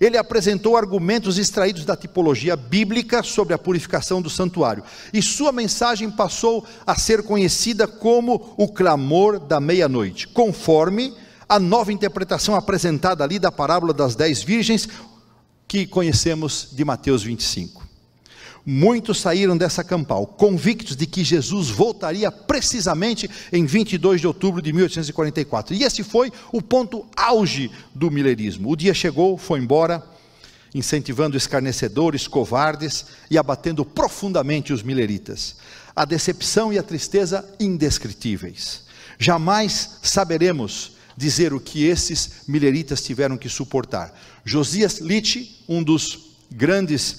ele 0.00 0.16
apresentou 0.16 0.76
argumentos 0.76 1.36
extraídos 1.36 1.84
da 1.84 1.94
tipologia 1.94 2.56
bíblica 2.56 3.22
sobre 3.22 3.52
a 3.52 3.58
purificação 3.58 4.22
do 4.22 4.30
santuário, 4.30 4.82
e 5.12 5.20
sua 5.20 5.52
mensagem 5.52 6.10
passou 6.10 6.66
a 6.86 6.96
ser 6.96 7.22
conhecida 7.22 7.86
como 7.86 8.54
o 8.56 8.66
clamor 8.66 9.38
da 9.38 9.60
meia-noite, 9.60 10.26
conforme 10.28 11.14
a 11.46 11.58
nova 11.58 11.92
interpretação 11.92 12.54
apresentada 12.54 13.22
ali 13.22 13.38
da 13.38 13.52
parábola 13.52 13.92
das 13.92 14.14
dez 14.14 14.42
virgens, 14.42 14.88
que 15.68 15.86
conhecemos 15.86 16.68
de 16.72 16.84
Mateus 16.84 17.22
25. 17.22 17.89
Muitos 18.64 19.20
saíram 19.20 19.56
dessa 19.56 19.82
campal 19.82 20.26
convictos 20.26 20.94
de 20.94 21.06
que 21.06 21.24
Jesus 21.24 21.70
voltaria 21.70 22.30
precisamente 22.30 23.28
em 23.52 23.64
22 23.64 24.20
de 24.20 24.26
outubro 24.26 24.60
de 24.60 24.72
1844. 24.72 25.74
E 25.74 25.82
esse 25.82 26.02
foi 26.04 26.30
o 26.52 26.60
ponto 26.60 27.06
auge 27.16 27.70
do 27.94 28.10
milerismo. 28.10 28.70
O 28.70 28.76
dia 28.76 28.92
chegou, 28.92 29.38
foi 29.38 29.60
embora, 29.60 30.04
incentivando 30.74 31.36
escarnecedores, 31.36 32.28
covardes 32.28 33.06
e 33.30 33.38
abatendo 33.38 33.84
profundamente 33.84 34.72
os 34.72 34.82
mileritas. 34.82 35.56
A 35.96 36.04
decepção 36.04 36.72
e 36.72 36.78
a 36.78 36.82
tristeza 36.82 37.48
indescritíveis. 37.58 38.84
Jamais 39.18 39.98
saberemos 40.02 40.92
dizer 41.16 41.52
o 41.52 41.60
que 41.60 41.84
esses 41.84 42.42
mileritas 42.46 43.02
tiveram 43.02 43.36
que 43.36 43.48
suportar. 43.48 44.18
Josias 44.44 44.98
Litch, 44.98 45.64
um 45.68 45.82
dos 45.82 46.30
grandes 46.50 47.18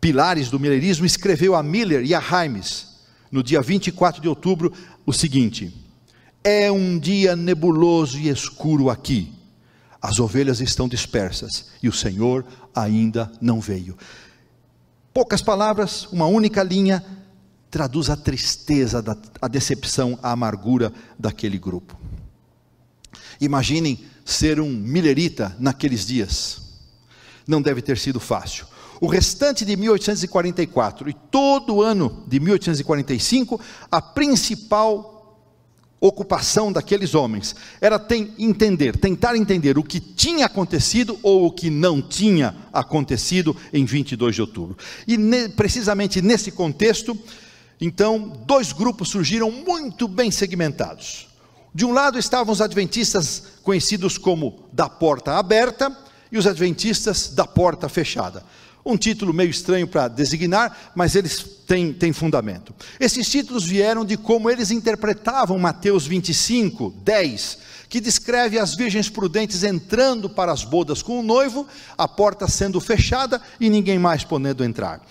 pilares 0.00 0.48
do 0.48 0.58
milerismo, 0.58 1.04
escreveu 1.04 1.54
a 1.54 1.62
Miller 1.62 2.04
e 2.04 2.14
a 2.14 2.20
Himes, 2.20 2.88
no 3.30 3.42
dia 3.42 3.60
24 3.60 4.20
de 4.20 4.28
outubro, 4.28 4.72
o 5.04 5.12
seguinte: 5.12 5.72
É 6.42 6.70
um 6.70 6.98
dia 6.98 7.36
nebuloso 7.36 8.18
e 8.18 8.28
escuro 8.28 8.90
aqui. 8.90 9.32
As 10.00 10.18
ovelhas 10.18 10.60
estão 10.60 10.88
dispersas 10.88 11.66
e 11.82 11.88
o 11.88 11.92
Senhor 11.92 12.44
ainda 12.74 13.30
não 13.40 13.60
veio. 13.60 13.96
Poucas 15.12 15.42
palavras, 15.42 16.06
uma 16.06 16.26
única 16.26 16.62
linha, 16.62 17.04
traduz 17.70 18.08
a 18.08 18.16
tristeza, 18.16 19.04
a 19.40 19.48
decepção, 19.48 20.18
a 20.22 20.32
amargura 20.32 20.92
daquele 21.18 21.58
grupo. 21.58 21.98
Imaginem 23.40 24.04
ser 24.24 24.60
um 24.60 24.70
milerita 24.70 25.54
naqueles 25.58 26.06
dias. 26.06 26.62
Não 27.46 27.60
deve 27.60 27.82
ter 27.82 27.98
sido 27.98 28.20
fácil. 28.20 28.66
O 29.00 29.06
restante 29.06 29.64
de 29.64 29.76
1844 29.76 31.08
e 31.08 31.14
todo 31.14 31.76
o 31.76 31.82
ano 31.82 32.22
de 32.28 32.38
1845, 32.38 33.58
a 33.90 34.02
principal 34.02 35.16
ocupação 35.98 36.72
daqueles 36.72 37.14
homens 37.14 37.54
era 37.80 38.02
entender, 38.38 38.96
tentar 38.96 39.36
entender 39.36 39.78
o 39.78 39.82
que 39.82 40.00
tinha 40.00 40.46
acontecido 40.46 41.18
ou 41.22 41.46
o 41.46 41.52
que 41.52 41.68
não 41.70 42.00
tinha 42.00 42.54
acontecido 42.72 43.56
em 43.72 43.84
22 43.84 44.34
de 44.34 44.40
outubro. 44.40 44.76
E 45.06 45.16
ne, 45.16 45.48
precisamente 45.48 46.22
nesse 46.22 46.50
contexto, 46.50 47.18
então, 47.80 48.44
dois 48.46 48.72
grupos 48.72 49.08
surgiram 49.08 49.50
muito 49.50 50.06
bem 50.06 50.30
segmentados. 50.30 51.28
De 51.74 51.86
um 51.86 51.92
lado 51.92 52.18
estavam 52.18 52.52
os 52.52 52.60
adventistas 52.60 53.44
conhecidos 53.62 54.18
como 54.18 54.68
da 54.72 54.88
porta 54.88 55.38
aberta 55.38 55.96
e 56.30 56.36
os 56.36 56.46
adventistas 56.46 57.28
da 57.28 57.46
porta 57.46 57.88
fechada. 57.88 58.44
Um 58.84 58.96
título 58.96 59.32
meio 59.32 59.50
estranho 59.50 59.86
para 59.86 60.08
designar, 60.08 60.92
mas 60.94 61.14
eles 61.14 61.44
têm, 61.66 61.92
têm 61.92 62.12
fundamento. 62.12 62.74
Esses 62.98 63.28
títulos 63.28 63.64
vieram 63.64 64.04
de 64.04 64.16
como 64.16 64.50
eles 64.50 64.70
interpretavam 64.70 65.58
Mateus 65.58 66.06
25, 66.06 66.94
10, 67.02 67.58
que 67.88 68.00
descreve 68.00 68.58
as 68.58 68.74
virgens 68.74 69.10
prudentes 69.10 69.62
entrando 69.62 70.30
para 70.30 70.52
as 70.52 70.64
bodas 70.64 71.02
com 71.02 71.20
o 71.20 71.22
noivo, 71.22 71.66
a 71.98 72.08
porta 72.08 72.48
sendo 72.48 72.80
fechada 72.80 73.40
e 73.58 73.68
ninguém 73.68 73.98
mais 73.98 74.24
podendo 74.24 74.64
entrar. 74.64 75.04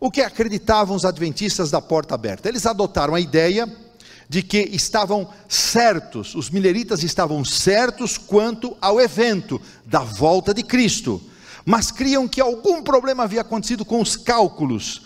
O 0.00 0.10
que 0.10 0.20
acreditavam 0.20 0.96
os 0.96 1.04
adventistas 1.04 1.70
da 1.70 1.80
porta 1.80 2.14
aberta? 2.14 2.48
Eles 2.48 2.66
adotaram 2.66 3.14
a 3.14 3.20
ideia 3.20 3.68
de 4.28 4.42
que 4.42 4.58
estavam 4.58 5.28
certos, 5.48 6.34
os 6.34 6.50
mileritas 6.50 7.02
estavam 7.02 7.44
certos 7.44 8.18
quanto 8.18 8.76
ao 8.80 9.00
evento 9.00 9.60
da 9.86 10.00
volta 10.00 10.52
de 10.52 10.62
Cristo, 10.62 11.20
mas 11.68 11.90
criam 11.90 12.26
que 12.26 12.40
algum 12.40 12.82
problema 12.82 13.24
havia 13.24 13.42
acontecido 13.42 13.84
com 13.84 14.00
os 14.00 14.16
cálculos, 14.16 15.02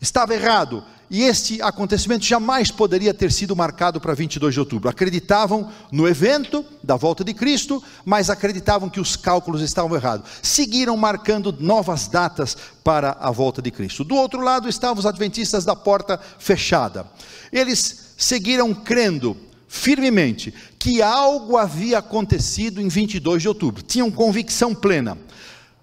estava 0.00 0.32
errado, 0.32 0.82
e 1.10 1.22
este 1.22 1.60
acontecimento 1.60 2.24
jamais 2.24 2.70
poderia 2.70 3.12
ter 3.12 3.30
sido 3.30 3.54
marcado 3.54 4.00
para 4.00 4.14
22 4.14 4.54
de 4.54 4.58
outubro. 4.58 4.88
Acreditavam 4.88 5.70
no 5.92 6.08
evento 6.08 6.64
da 6.82 6.96
volta 6.96 7.22
de 7.22 7.34
Cristo, 7.34 7.84
mas 8.06 8.30
acreditavam 8.30 8.88
que 8.88 9.00
os 9.00 9.16
cálculos 9.16 9.60
estavam 9.60 9.94
errados. 9.94 10.30
Seguiram 10.42 10.96
marcando 10.96 11.54
novas 11.60 12.08
datas 12.08 12.56
para 12.82 13.18
a 13.20 13.30
volta 13.30 13.60
de 13.60 13.70
Cristo. 13.70 14.02
Do 14.02 14.16
outro 14.16 14.40
lado 14.40 14.66
estavam 14.66 15.00
os 15.00 15.06
adventistas 15.06 15.66
da 15.66 15.76
porta 15.76 16.18
fechada. 16.38 17.06
Eles 17.52 18.14
seguiram 18.16 18.72
crendo 18.72 19.36
firmemente 19.68 20.54
que 20.78 21.02
algo 21.02 21.58
havia 21.58 21.98
acontecido 21.98 22.80
em 22.80 22.88
22 22.88 23.42
de 23.42 23.48
outubro, 23.48 23.82
tinham 23.82 24.10
convicção 24.10 24.74
plena. 24.74 25.18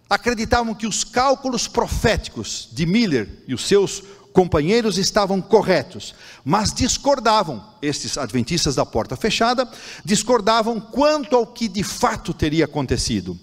Acreditavam 0.10 0.76
que 0.76 0.86
os 0.86 1.04
cálculos 1.04 1.68
proféticos 1.68 2.70
de 2.72 2.86
Miller 2.86 3.44
e 3.48 3.54
os 3.54 3.66
seus 3.68 4.04
companheiros 4.36 4.98
estavam 4.98 5.42
corretos, 5.42 6.14
mas 6.44 6.74
discordavam, 6.74 7.66
estes 7.82 8.18
adventistas 8.18 8.76
da 8.76 8.86
porta 8.86 9.16
fechada, 9.16 9.66
discordavam 10.04 10.78
quanto 10.80 11.38
ao 11.38 11.48
que 11.48 11.70
de 11.70 11.84
fato 11.84 12.34
teria 12.34 12.66
acontecido. 12.66 13.40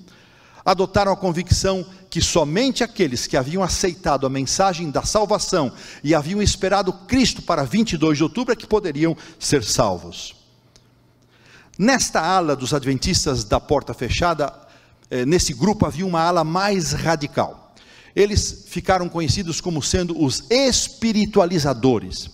adotaram 0.64 1.10
a 1.10 1.16
convicção 1.16 1.84
que 2.08 2.20
somente 2.20 2.84
aqueles 2.84 3.26
que 3.26 3.36
haviam 3.36 3.64
aceitado 3.64 4.26
a 4.26 4.30
mensagem 4.30 4.90
da 4.90 5.02
salvação 5.02 5.72
e 6.04 6.14
haviam 6.14 6.40
esperado 6.40 6.92
Cristo 6.92 7.42
para 7.42 7.64
22 7.64 8.18
de 8.18 8.22
outubro 8.22 8.52
é 8.52 8.56
que 8.56 8.66
poderiam 8.66 9.16
ser 9.40 9.64
salvos. 9.64 10.36
Nesta 11.76 12.20
ala 12.20 12.54
dos 12.54 12.72
adventistas 12.74 13.42
da 13.42 13.58
porta 13.58 13.92
fechada, 13.94 14.52
nesse 15.26 15.52
grupo 15.52 15.86
havia 15.86 16.06
uma 16.06 16.20
ala 16.20 16.44
mais 16.44 16.92
radical. 16.92 17.74
Eles 18.14 18.64
ficaram 18.68 19.08
conhecidos 19.08 19.60
como 19.60 19.82
sendo 19.82 20.22
os 20.22 20.44
espiritualizadores. 20.50 22.30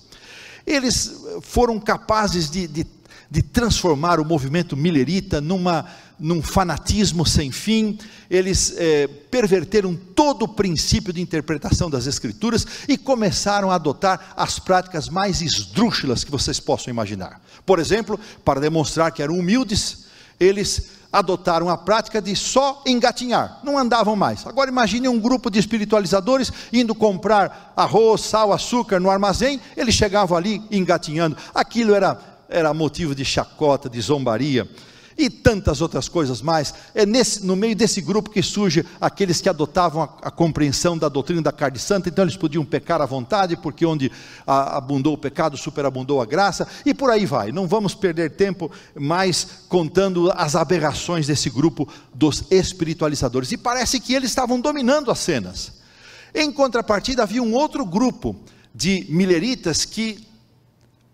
Eles 0.67 1.23
foram 1.43 1.79
capazes 1.79 2.51
de, 2.51 2.67
de, 2.67 2.87
de 3.31 3.43
transformar 3.43 4.21
o 4.21 4.25
movimento 4.25 4.77
millerita 4.77 5.41
numa 5.41 5.87
num 6.19 6.43
fanatismo 6.43 7.25
sem 7.25 7.53
fim, 7.53 7.97
eles 8.29 8.75
é, 8.77 9.07
perverteram 9.07 9.95
todo 9.95 10.45
o 10.45 10.49
princípio 10.49 11.13
de 11.13 11.21
interpretação 11.21 11.89
das 11.89 12.07
Escrituras 12.07 12.67
e 12.89 12.99
começaram 12.99 13.71
a 13.71 13.77
adotar 13.77 14.33
as 14.37 14.59
práticas 14.59 15.09
mais 15.09 15.41
esdrúxulas 15.41 16.25
que 16.25 16.31
vocês 16.31 16.59
possam 16.59 16.91
imaginar. 16.91 17.41
Por 17.65 17.79
exemplo, 17.79 18.19
para 18.45 18.61
demonstrar 18.61 19.13
que 19.13 19.23
eram 19.23 19.39
humildes, 19.39 20.07
eles 20.41 20.98
adotaram 21.12 21.69
a 21.69 21.77
prática 21.77 22.21
de 22.21 22.37
só 22.37 22.83
engatinhar, 22.87 23.61
não 23.65 23.79
andavam 23.79 24.15
mais. 24.15 24.47
Agora 24.47 24.71
imagine 24.71 25.09
um 25.09 25.19
grupo 25.19 25.50
de 25.50 25.59
espiritualizadores 25.59 26.53
indo 26.73 26.95
comprar 26.95 27.73
arroz, 27.77 28.23
sal, 28.23 28.53
açúcar 28.53 29.00
no 29.00 29.11
armazém, 29.11 29.61
eles 29.77 29.95
chegavam 29.95 30.37
ali 30.37 30.62
engatinhando. 30.71 31.37
Aquilo 31.55 31.95
era, 31.95 32.21
era 32.49 32.75
motivo 32.75 33.15
de 33.15 33.25
chacota, 33.25 33.88
de 33.88 34.00
zombaria 34.00 34.69
e 35.19 35.29
tantas 35.29 35.81
outras 35.81 36.09
coisas 36.09 36.41
mais. 36.41 36.73
É 36.95 37.05
nesse, 37.05 37.45
no 37.45 37.57
meio 37.57 37.75
desse 37.75 38.01
grupo 38.01 38.31
que 38.31 38.41
surge 38.41 38.87
aqueles 39.01 39.41
que 39.41 39.49
adotavam 39.49 40.03
a, 40.03 40.29
a, 40.29 40.31
compreensão 40.31 40.97
da 40.97 41.09
doutrina 41.09 41.43
da 41.43 41.51
carne 41.51 41.79
santa, 41.81 42.09
então 42.09 42.25
eles 42.25 42.37
podiam 42.37 42.65
pecar 42.65 43.03
à 43.03 43.07
vontade, 43.07 43.57
porque 43.57 43.85
onde 43.85 44.13
a, 44.47 44.77
abundou 44.77 45.15
o 45.15 45.19
pecado, 45.19 45.57
superabundou 45.57 46.23
a 46.23 46.25
graça, 46.25 46.69
e 46.87 46.95
por 46.95 47.11
aí 47.11 47.27
vai. 47.27 47.51
Não 47.51 47.67
vamos 47.67 47.97
perder 47.97 48.31
tempo 48.37 48.71
mais 48.95 49.65
contando 49.69 50.31
as 50.31 50.55
aberrações 50.55 51.27
desse 51.27 51.51
grupo 51.51 51.89
dos 52.15 52.45
espiritualizadores. 52.49 53.51
E 53.51 53.57
parece 53.57 53.99
que 53.99 54.15
eles 54.15 54.31
estavam 54.31 54.61
dominando 54.61 55.11
as 55.11 55.19
cenas. 55.19 55.73
Em 56.33 56.53
contrapartida, 56.53 57.25
havia 57.25 57.43
um 57.43 57.55
outro 57.55 57.85
grupo 57.85 58.37
de 58.73 59.05
mileritas 59.09 59.85
que 59.85 60.25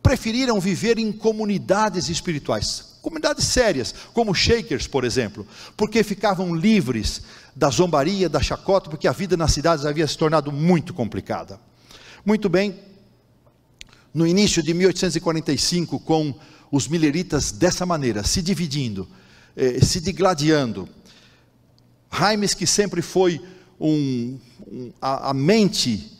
preferiram 0.03 0.61
viver 0.61 0.99
em 0.99 1.11
comunidades 1.11 2.11
espirituais 2.11 2.94
comunidades 3.05 3.45
sérias, 3.45 3.95
como 4.15 4.35
Shakers, 4.35 4.87
por 4.87 5.05
exemplo, 5.05 5.47
porque 5.77 6.03
ficavam 6.03 6.55
livres 6.55 7.21
da 7.55 7.69
zombaria, 7.69 8.31
da 8.31 8.41
chacota, 8.41 8.89
porque 8.89 9.07
a 9.07 9.13
vida 9.13 9.37
nas 9.37 9.53
cidades 9.53 9.85
havia 9.85 10.07
se 10.07 10.17
tornado 10.17 10.51
muito 10.51 10.95
complicada. 10.95 11.61
Muito 12.25 12.49
bem, 12.49 12.81
no 14.15 14.27
início 14.27 14.63
de 14.63 14.73
1845, 14.73 16.01
com 16.01 16.35
os 16.73 16.89
mileritas 16.89 17.53
dessa 17.53 17.85
maneira, 17.85 18.25
se 18.25 18.41
dividindo, 18.41 19.07
eh, 19.55 19.85
se 19.85 20.01
digladiando, 20.01 20.89
Raimes, 22.11 22.55
que 22.55 22.67
sempre 22.67 23.03
foi 23.03 23.39
um, 23.79 24.39
um, 24.67 24.93
a, 24.99 25.29
a 25.29 25.35
mente 25.35 26.11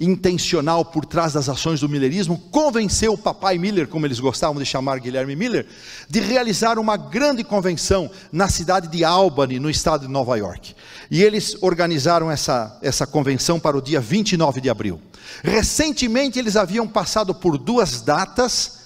intencional 0.00 0.82
por 0.82 1.04
trás 1.04 1.34
das 1.34 1.48
ações 1.48 1.80
do 1.80 1.88
millerismo, 1.88 2.38
convenceu 2.50 3.12
o 3.12 3.18
papai 3.18 3.58
Miller, 3.58 3.86
como 3.86 4.06
eles 4.06 4.18
gostavam 4.18 4.60
de 4.60 4.64
chamar 4.64 4.98
Guilherme 4.98 5.36
Miller, 5.36 5.66
de 6.08 6.20
realizar 6.20 6.78
uma 6.78 6.96
grande 6.96 7.44
convenção 7.44 8.10
na 8.32 8.48
cidade 8.48 8.88
de 8.88 9.04
Albany, 9.04 9.60
no 9.60 9.68
estado 9.68 10.06
de 10.06 10.12
Nova 10.12 10.36
York. 10.38 10.74
E 11.10 11.22
eles 11.22 11.56
organizaram 11.60 12.30
essa, 12.30 12.78
essa 12.80 13.06
convenção 13.06 13.60
para 13.60 13.76
o 13.76 13.82
dia 13.82 14.00
29 14.00 14.60
de 14.60 14.70
abril. 14.70 15.00
Recentemente 15.44 16.38
eles 16.38 16.56
haviam 16.56 16.88
passado 16.88 17.34
por 17.34 17.58
duas 17.58 18.00
datas, 18.00 18.80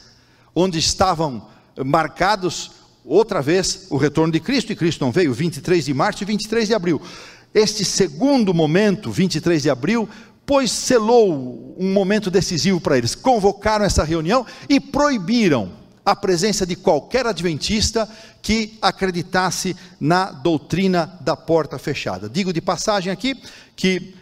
onde 0.53 0.79
estavam 0.79 1.47
marcados 1.85 2.73
outra 3.05 3.41
vez 3.41 3.87
o 3.91 3.97
retorno 3.97 4.33
de 4.33 4.41
Cristo, 4.41 4.73
e 4.73 4.77
Cristo 4.77 5.05
não 5.05 5.13
veio, 5.13 5.33
23 5.33 5.85
de 5.85 5.95
março 5.95 6.25
e 6.25 6.27
23 6.27 6.67
de 6.69 6.75
abril. 6.75 7.01
Este 7.53 7.85
segundo 7.85 8.53
momento, 8.53 9.13
23 9.13 9.63
de 9.63 9.71
abril, 9.71 10.09
pois 10.47 10.71
selou 10.71 11.75
um 11.79 11.93
momento 11.93 12.31
decisivo 12.31 12.81
para 12.81 12.99
eles. 12.99 13.15
Convocaram 13.15 13.85
essa 13.85 14.05
reunião 14.05 14.47
e 14.69 14.79
proibiram 14.81 15.73
a 16.05 16.15
presença 16.15 16.67
de 16.67 16.77
qualquer 16.77 17.27
adventista 17.27 18.09
que 18.43 18.77
acreditasse 18.83 19.75
na 19.99 20.31
doutrina 20.31 21.19
da 21.21 21.35
porta 21.35 21.79
fechada. 21.79 22.29
Digo 22.29 22.53
de 22.53 22.61
passagem 22.61 23.11
aqui 23.11 23.41
que 23.75 24.15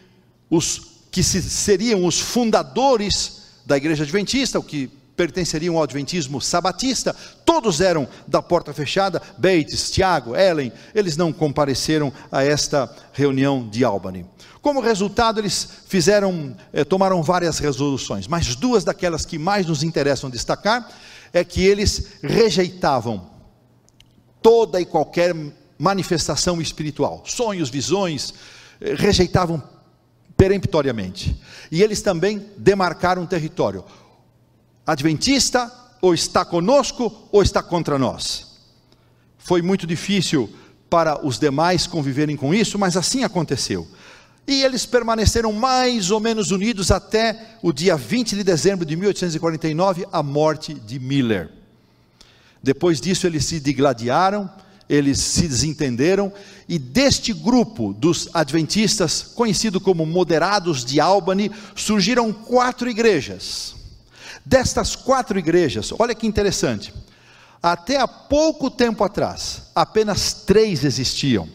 os 0.49 0.93
que 1.11 1.23
seriam 1.23 2.07
os 2.07 2.19
fundadores 2.19 3.43
da 3.67 3.77
igreja 3.77 4.03
adventista, 4.03 4.59
o 4.59 4.63
que 4.63 4.89
pertenceriam 5.15 5.77
ao 5.77 5.83
adventismo 5.83 6.41
sabatista, 6.41 7.15
todos 7.45 7.83
eram 7.83 8.09
da 8.27 8.41
porta 8.41 8.73
fechada, 8.73 9.21
Bates, 9.37 9.91
Tiago, 9.91 10.35
Ellen, 10.35 10.73
eles 10.95 11.17
não 11.17 11.31
compareceram 11.31 12.11
a 12.31 12.43
esta 12.43 12.91
reunião 13.13 13.69
de 13.69 13.85
Albany. 13.85 14.25
Como 14.63 14.81
resultado, 14.81 15.41
eles 15.41 15.69
fizeram, 15.87 16.57
eh, 16.73 16.85
tomaram 16.85 17.21
várias 17.21 17.59
resoluções, 17.59 18.29
mas 18.29 18.55
duas 18.55 18.85
daquelas 18.85 19.27
que 19.27 19.37
mais 19.37 19.67
nos 19.67 19.83
interessam 19.83 20.31
destacar 20.31 20.89
é 21.33 21.43
que 21.43 21.67
eles 21.67 22.13
rejeitavam 22.23 23.29
toda 24.41 24.81
e 24.81 24.87
qualquer 24.87 25.35
manifestação 25.77 26.63
espiritual, 26.63 27.25
sonhos, 27.27 27.71
visões, 27.71 28.33
eh, 28.81 28.95
rejeitavam 28.95 29.61
peremptoriamente. 30.37 31.37
E 31.71 31.83
eles 31.83 32.01
também 32.01 32.47
demarcaram 32.57 33.23
um 33.23 33.27
território 33.27 33.85
adventista, 34.87 35.73
ou 36.01 36.15
está 36.15 36.45
conosco, 36.45 37.29
ou 37.33 37.43
está 37.43 37.63
contra 37.63 37.99
nós. 37.99 38.59
Foi 39.39 39.61
muito 39.61 39.89
difícil 39.89 40.49
para 40.89 41.25
os 41.27 41.39
demais 41.39 41.87
conviverem 41.87 42.37
com 42.37 42.55
isso, 42.55 42.79
mas 42.79 42.97
assim 42.97 43.25
aconteceu. 43.25 43.89
E 44.47 44.63
eles 44.63 44.85
permaneceram 44.85 45.53
mais 45.53 46.11
ou 46.11 46.19
menos 46.19 46.51
unidos 46.51 46.91
até 46.91 47.57
o 47.63 47.73
dia 47.73 47.97
20 47.97 48.35
de 48.35 48.43
dezembro 48.43 48.85
de 48.85 48.97
1849, 48.97 50.07
a 50.13 50.23
morte 50.23 50.75
de 50.75 50.99
Miller. 50.99 51.51
Depois 52.63 53.01
disso, 53.01 53.27
eles 53.27 53.45
se 53.45 53.61
digladiaram, 53.61 54.51
eles 54.89 55.19
se 55.19 55.49
desentenderam, 55.49 56.33
e 56.69 56.79
deste 56.79 57.33
grupo 57.33 57.93
dos 57.93 58.29
adventistas, 58.35 59.23
conhecido 59.23 59.81
como 59.81 60.05
moderados 60.05 60.85
de 60.85 61.01
Albany, 61.01 61.51
surgiram 61.75 62.33
quatro 62.33 62.91
igrejas. 62.91 63.75
Destas 64.45 64.97
quatro 64.97 65.39
igrejas, 65.39 65.93
olha 65.99 66.15
que 66.15 66.27
interessante, 66.27 66.93
até 67.63 68.01
há 68.01 68.09
pouco 68.09 68.69
tempo 68.69 69.05
atrás, 69.05 69.63
apenas 69.73 70.33
três 70.33 70.85
existiam, 70.85 71.49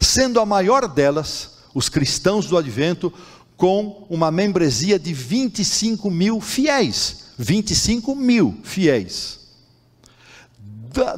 sendo 0.00 0.38
a 0.38 0.46
maior 0.46 0.86
delas 0.86 1.53
os 1.74 1.88
cristãos 1.88 2.46
do 2.46 2.56
advento 2.56 3.12
com 3.56 4.06
uma 4.08 4.30
membresia 4.30 4.98
de 4.98 5.12
25 5.12 6.10
mil 6.10 6.40
fiéis. 6.40 7.24
25 7.38 8.14
mil 8.14 8.58
fiéis. 8.62 9.40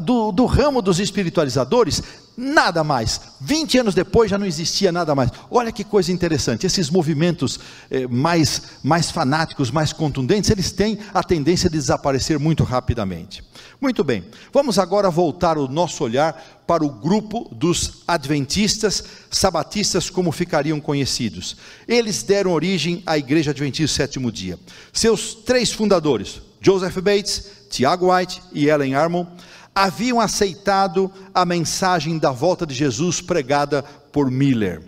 Do, 0.01 0.33
do, 0.33 0.47
ramo 0.47 0.81
dos 0.81 0.99
espiritualizadores, 0.99 2.03
nada 2.35 2.83
mais. 2.83 3.21
20 3.43 3.79
anos 3.79 3.95
depois 3.95 4.31
já 4.31 4.39
não 4.39 4.47
existia 4.47 4.91
nada 4.91 5.15
mais. 5.15 5.31
Olha 5.51 5.71
que 5.71 5.85
coisa 5.85 6.11
interessante. 6.11 6.67
Esses 6.67 6.89
movimentos 6.89 7.61
eh, 7.91 8.07
mais, 8.07 8.63
mais 8.83 9.11
fanáticos, 9.11 9.71
mais 9.71 9.93
contundentes, 9.93 10.49
eles 10.49 10.73
têm 10.73 10.99
a 11.13 11.23
tendência 11.23 11.69
de 11.69 11.77
desaparecer 11.77 12.39
muito 12.39 12.65
rapidamente. 12.65 13.45
Muito 13.79 14.03
bem, 14.03 14.25
vamos 14.53 14.79
agora 14.79 15.11
voltar 15.11 15.59
o 15.59 15.69
nosso 15.69 16.03
olhar 16.03 16.63
para 16.67 16.85
o 16.85 16.89
grupo 16.89 17.47
dos 17.53 18.03
adventistas, 18.09 19.05
sabatistas, 19.31 20.09
como 20.09 20.33
ficariam 20.33 20.81
conhecidos. 20.81 21.57
Eles 21.87 22.23
deram 22.23 22.53
origem 22.53 23.03
à 23.05 23.19
Igreja 23.19 23.51
Adventista 23.51 23.99
Sétimo 23.99 24.33
Dia. 24.33 24.59
Seus 24.93 25.35
três 25.35 25.73
fundadores, 25.73 26.41
Joseph 26.61 26.97
Bates, 26.99 27.45
Tiago 27.69 28.13
White 28.13 28.41
e 28.53 28.67
Ellen 28.67 28.95
Armon, 28.95 29.27
haviam 29.75 30.21
aceitado 30.21 31.13
a 31.35 31.45
mensagem 31.45 32.19
da 32.19 32.31
volta 32.31 32.67
de 32.67 32.75
Jesus 32.75 33.21
pregada 33.21 33.83
por 34.11 34.31
Miller. 34.31 34.83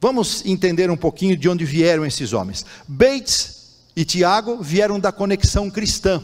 Vamos 0.00 0.42
entender 0.46 0.90
um 0.90 0.96
pouquinho 0.96 1.36
de 1.36 1.50
onde 1.50 1.66
vieram 1.66 2.04
esses 2.04 2.32
homens. 2.32 2.64
Bates 2.88 3.76
e 3.94 4.06
Tiago 4.06 4.62
vieram 4.62 4.98
da 4.98 5.12
conexão 5.12 5.70
cristã, 5.70 6.22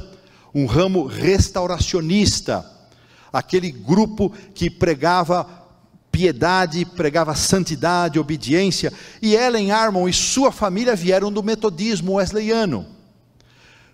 um 0.54 0.66
ramo 0.66 1.06
restauracionista, 1.06 2.64
aquele 3.32 3.70
grupo 3.70 4.32
que 4.54 4.68
pregava 4.68 5.48
piedade, 6.10 6.84
pregava 6.84 7.34
santidade, 7.34 8.18
obediência, 8.18 8.92
e 9.20 9.34
Ellen 9.34 9.70
Armon 9.70 10.08
e 10.08 10.12
sua 10.12 10.52
família 10.52 10.94
vieram 10.94 11.32
do 11.32 11.42
metodismo 11.42 12.14
wesleyano. 12.14 12.86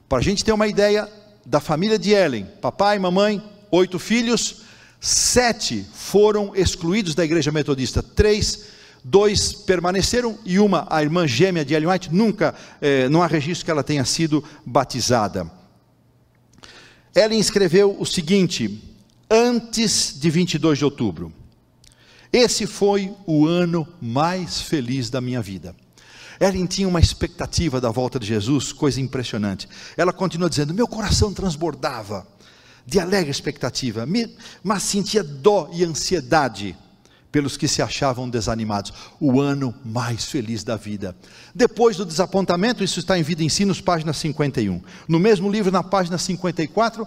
Para 0.08 0.18
a 0.18 0.22
gente 0.22 0.44
ter 0.44 0.52
uma 0.52 0.66
ideia 0.66 1.08
da 1.46 1.60
família 1.60 1.98
de 1.98 2.10
Ellen, 2.12 2.46
papai, 2.60 2.98
mamãe, 2.98 3.42
oito 3.70 3.98
filhos, 3.98 4.62
Sete 5.00 5.86
foram 5.92 6.52
excluídos 6.56 7.14
da 7.14 7.24
igreja 7.24 7.52
metodista, 7.52 8.02
três, 8.02 8.64
dois 9.04 9.52
permaneceram 9.52 10.36
e 10.44 10.58
uma, 10.58 10.88
a 10.90 11.00
irmã 11.00 11.26
gêmea 11.26 11.64
de 11.64 11.72
Ellen 11.72 11.88
White, 11.88 12.12
nunca, 12.12 12.52
eh, 12.80 13.08
não 13.08 13.22
há 13.22 13.28
registro 13.28 13.64
que 13.64 13.70
ela 13.70 13.84
tenha 13.84 14.04
sido 14.04 14.42
batizada. 14.66 15.48
Ellen 17.14 17.38
escreveu 17.38 17.96
o 17.98 18.04
seguinte, 18.04 18.82
antes 19.30 20.14
de 20.18 20.30
22 20.30 20.78
de 20.78 20.84
outubro: 20.84 21.32
Esse 22.32 22.66
foi 22.66 23.12
o 23.26 23.46
ano 23.46 23.86
mais 24.00 24.60
feliz 24.60 25.10
da 25.10 25.20
minha 25.20 25.40
vida. 25.40 25.74
Ellen 26.40 26.66
tinha 26.66 26.86
uma 26.86 27.00
expectativa 27.00 27.80
da 27.80 27.90
volta 27.90 28.18
de 28.18 28.26
Jesus, 28.26 28.72
coisa 28.72 29.00
impressionante. 29.00 29.68
Ela 29.96 30.12
continua 30.12 30.48
dizendo: 30.48 30.74
Meu 30.74 30.86
coração 30.86 31.32
transbordava 31.32 32.26
de 32.86 33.00
alegre 33.00 33.30
expectativa, 33.30 34.06
mas 34.62 34.82
sentia 34.82 35.22
dó 35.22 35.68
e 35.72 35.84
ansiedade 35.84 36.76
pelos 37.30 37.56
que 37.56 37.68
se 37.68 37.82
achavam 37.82 38.28
desanimados. 38.28 38.92
O 39.20 39.40
ano 39.40 39.74
mais 39.84 40.26
feliz 40.26 40.64
da 40.64 40.76
vida. 40.76 41.14
Depois 41.54 41.96
do 41.96 42.06
desapontamento, 42.06 42.82
isso 42.82 42.98
está 42.98 43.18
em 43.18 43.22
Vida 43.22 43.42
e 43.42 43.46
Ensinos, 43.46 43.80
página 43.80 44.12
51. 44.12 44.80
No 45.06 45.18
mesmo 45.18 45.50
livro, 45.50 45.70
na 45.70 45.82
página 45.82 46.18
54, 46.18 47.06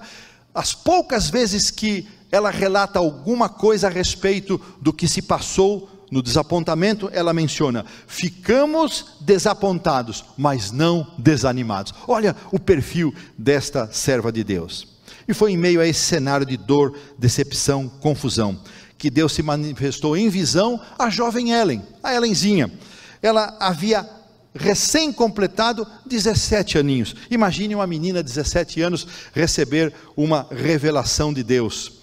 as 0.54 0.74
poucas 0.74 1.30
vezes 1.30 1.72
que 1.72 2.08
ela 2.32 2.50
relata 2.50 3.00
alguma 3.00 3.50
coisa 3.50 3.88
a 3.88 3.90
respeito 3.90 4.60
do 4.82 4.94
que 4.94 5.08
se 5.08 5.22
passou 5.22 5.90
no 6.12 6.22
desapontamento, 6.22 7.10
ela 7.14 7.34
menciona: 7.34 7.86
ficamos 8.06 9.18
desapontados, 9.22 10.26
mas 10.38 10.72
não 10.72 11.08
desanimados. 11.18 11.94
Olha 12.08 12.36
o 12.52 12.60
perfil 12.60 13.14
desta 13.38 13.92
serva 13.92 14.32
de 14.32 14.44
Deus. 14.44 14.88
E 15.28 15.34
foi 15.34 15.54
em 15.54 15.58
meio 15.58 15.80
a 15.80 15.88
esse 15.88 16.02
cenário 16.02 16.46
de 16.46 16.58
dor, 16.58 16.98
decepção, 17.18 17.88
confusão, 17.88 18.60
que 19.02 19.10
Deus 19.10 19.34
se 19.34 19.42
manifestou 19.42 20.16
em 20.16 20.30
visão 20.30 20.80
à 20.98 21.10
jovem 21.10 21.50
Ellen, 21.50 21.82
a 22.04 22.14
Ellenzinha. 22.14 22.72
Ela 23.20 23.58
havia 23.60 24.08
recém-completado 24.54 25.88
17 26.06 26.78
aninhos. 26.78 27.16
Imagine 27.32 27.74
uma 27.74 27.88
menina 27.88 28.22
de 28.22 28.32
17 28.32 28.80
anos 28.80 29.08
receber 29.34 29.92
uma 30.16 30.46
revelação 30.52 31.34
de 31.34 31.42
Deus. 31.42 31.94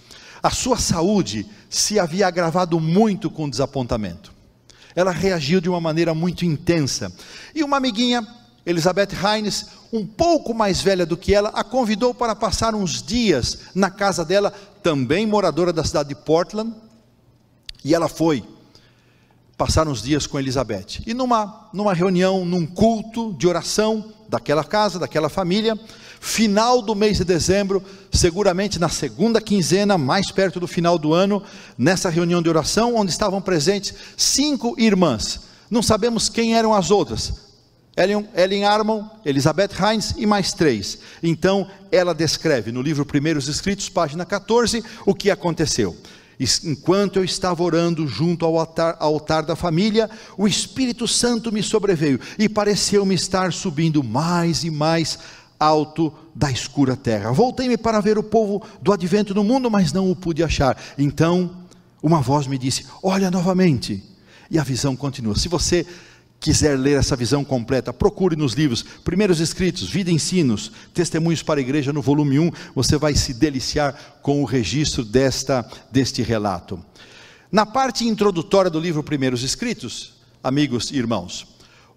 A 0.43 0.49
sua 0.49 0.77
saúde 0.77 1.45
se 1.69 1.97
havia 1.97 2.27
agravado 2.27 2.77
muito 2.81 3.31
com 3.31 3.45
o 3.45 3.49
desapontamento. 3.49 4.33
Ela 4.93 5.11
reagiu 5.11 5.61
de 5.61 5.69
uma 5.69 5.79
maneira 5.79 6.13
muito 6.13 6.43
intensa. 6.43 7.13
E 7.55 7.63
uma 7.63 7.77
amiguinha, 7.77 8.27
Elizabeth 8.65 9.11
Hines, 9.13 9.67
um 9.93 10.05
pouco 10.05 10.53
mais 10.53 10.81
velha 10.81 11.05
do 11.05 11.15
que 11.15 11.33
ela, 11.33 11.47
a 11.53 11.63
convidou 11.63 12.13
para 12.13 12.35
passar 12.35 12.75
uns 12.75 13.01
dias 13.01 13.59
na 13.73 13.89
casa 13.89 14.25
dela, 14.25 14.51
também 14.83 15.25
moradora 15.25 15.71
da 15.71 15.85
cidade 15.85 16.09
de 16.09 16.15
Portland. 16.15 16.73
E 17.83 17.93
ela 17.93 18.07
foi 18.07 18.43
passar 19.57 19.87
uns 19.87 20.01
dias 20.01 20.25
com 20.25 20.39
Elizabeth. 20.39 21.01
E 21.05 21.13
numa, 21.13 21.69
numa 21.73 21.93
reunião, 21.93 22.45
num 22.45 22.65
culto 22.65 23.33
de 23.33 23.47
oração 23.47 24.13
daquela 24.29 24.63
casa, 24.63 24.97
daquela 24.97 25.27
família, 25.27 25.77
final 26.21 26.81
do 26.81 26.95
mês 26.95 27.17
de 27.17 27.25
dezembro, 27.25 27.83
seguramente 28.11 28.79
na 28.79 28.87
segunda 28.87 29.41
quinzena, 29.41 29.97
mais 29.97 30.31
perto 30.31 30.59
do 30.59 30.67
final 30.67 30.97
do 30.97 31.13
ano, 31.13 31.43
nessa 31.77 32.09
reunião 32.09 32.41
de 32.41 32.49
oração, 32.49 32.95
onde 32.95 33.11
estavam 33.11 33.41
presentes 33.41 33.93
cinco 34.15 34.75
irmãs. 34.77 35.41
Não 35.69 35.81
sabemos 35.81 36.29
quem 36.29 36.55
eram 36.55 36.73
as 36.73 36.89
outras. 36.89 37.49
Ellen, 37.97 38.29
Ellen 38.33 38.63
Armon, 38.63 39.03
Elizabeth 39.25 39.71
Hines 39.77 40.15
e 40.17 40.25
mais 40.25 40.53
três. 40.53 40.99
Então, 41.21 41.67
ela 41.91 42.13
descreve 42.13 42.71
no 42.71 42.81
livro 42.81 43.05
Primeiros 43.05 43.49
Escritos, 43.49 43.89
página 43.89 44.25
14, 44.25 44.83
o 45.05 45.13
que 45.13 45.29
aconteceu. 45.29 45.97
Enquanto 46.63 47.17
eu 47.17 47.23
estava 47.23 47.61
orando 47.61 48.07
junto 48.07 48.45
ao 48.45 48.57
altar, 48.57 48.95
altar 48.99 49.43
da 49.43 49.57
família, 49.57 50.09
o 50.37 50.47
Espírito 50.47 51.05
Santo 51.05 51.51
me 51.51 51.61
sobreveio 51.61 52.19
e 52.37 52.47
pareceu-me 52.47 53.13
estar 53.13 53.51
subindo 53.51 54.01
mais 54.01 54.63
e 54.63 54.71
mais 54.71 55.19
alto 55.59 56.13
da 56.33 56.49
escura 56.49 56.95
terra. 56.95 57.33
Voltei-me 57.33 57.77
para 57.77 57.99
ver 57.99 58.17
o 58.17 58.23
povo 58.23 58.63
do 58.81 58.93
advento 58.93 59.35
no 59.35 59.43
mundo, 59.43 59.69
mas 59.69 59.91
não 59.91 60.09
o 60.09 60.15
pude 60.15 60.41
achar. 60.41 60.81
Então, 60.97 61.51
uma 62.01 62.21
voz 62.21 62.47
me 62.47 62.57
disse: 62.57 62.85
Olha 63.03 63.29
novamente. 63.29 64.01
E 64.51 64.57
a 64.57 64.63
visão 64.63 64.95
continua. 64.95 65.35
Se 65.35 65.47
você 65.47 65.85
quiser 66.39 66.77
ler 66.77 66.97
essa 66.97 67.15
visão 67.15 67.43
completa, 67.43 67.91
procure 67.91 68.35
nos 68.35 68.53
livros, 68.53 68.81
primeiros 69.03 69.39
escritos, 69.39 69.89
vida 69.89 70.09
e 70.09 70.13
ensinos, 70.13 70.71
testemunhos 70.93 71.43
para 71.43 71.59
a 71.59 71.61
igreja 71.61 71.91
no 71.91 72.01
volume 72.01 72.39
1, 72.39 72.51
você 72.73 72.97
vai 72.97 73.13
se 73.13 73.33
deliciar 73.33 74.19
com 74.21 74.41
o 74.41 74.45
registro 74.45 75.03
desta 75.03 75.69
deste 75.91 76.21
relato. 76.21 76.83
Na 77.51 77.65
parte 77.65 78.07
introdutória 78.07 78.69
do 78.69 78.79
livro 78.79 79.03
Primeiros 79.03 79.43
Escritos, 79.43 80.13
amigos 80.43 80.91
e 80.91 80.97
irmãos, 80.97 81.47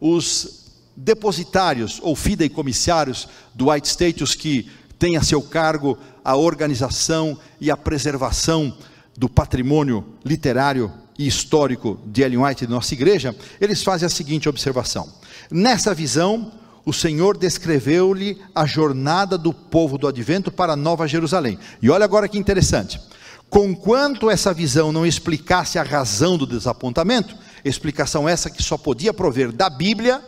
os 0.01 0.63
depositários 0.97 2.01
ou 2.03 2.17
fideicomissários 2.17 3.29
do 3.55 3.71
White 3.71 3.89
Status 3.89 4.35
que 4.35 4.69
têm 4.99 5.17
a 5.17 5.23
seu 5.23 5.43
cargo 5.43 5.99
a 6.25 6.37
organização 6.37 7.39
e 7.61 7.71
a 7.71 7.77
preservação 7.77 8.77
do 9.17 9.29
patrimônio 9.29 10.05
literário 10.25 10.93
e 11.19 11.27
histórico 11.27 11.99
de 12.07 12.23
Ellen 12.23 12.39
White 12.39 12.67
de 12.67 12.73
nossa 12.73 12.95
igreja, 12.95 13.35
eles 13.61 13.83
fazem 13.83 14.07
a 14.07 14.11
seguinte 14.11 14.49
observação: 14.49 15.09
nessa 15.51 15.95
visão, 15.95 16.53
o 16.85 16.93
Senhor 16.93 17.37
descreveu-lhe 17.37 18.41
a 18.55 18.67
jornada 18.67 19.39
do 19.39 19.53
povo 19.53 19.97
do 19.97 20.09
advento 20.09 20.51
para 20.51 20.77
Nova 20.77 21.07
Jerusalém. 21.07 21.59
E 21.81 21.91
olha 21.91 22.05
agora 22.05 22.29
que 22.29 22.39
interessante. 22.39 23.01
Conquanto 23.49 24.31
essa 24.31 24.53
visão 24.55 24.91
não 24.91 25.05
explicasse 25.05 25.79
a 25.79 25.83
razão 25.83 26.39
do 26.39 26.47
desapontamento, 26.47 27.37
explicação 27.65 28.29
essa 28.29 28.51
que 28.51 28.63
só 28.63 28.79
podia 28.79 29.13
prover 29.13 29.53
da 29.53 29.69
Bíblia, 29.69 30.23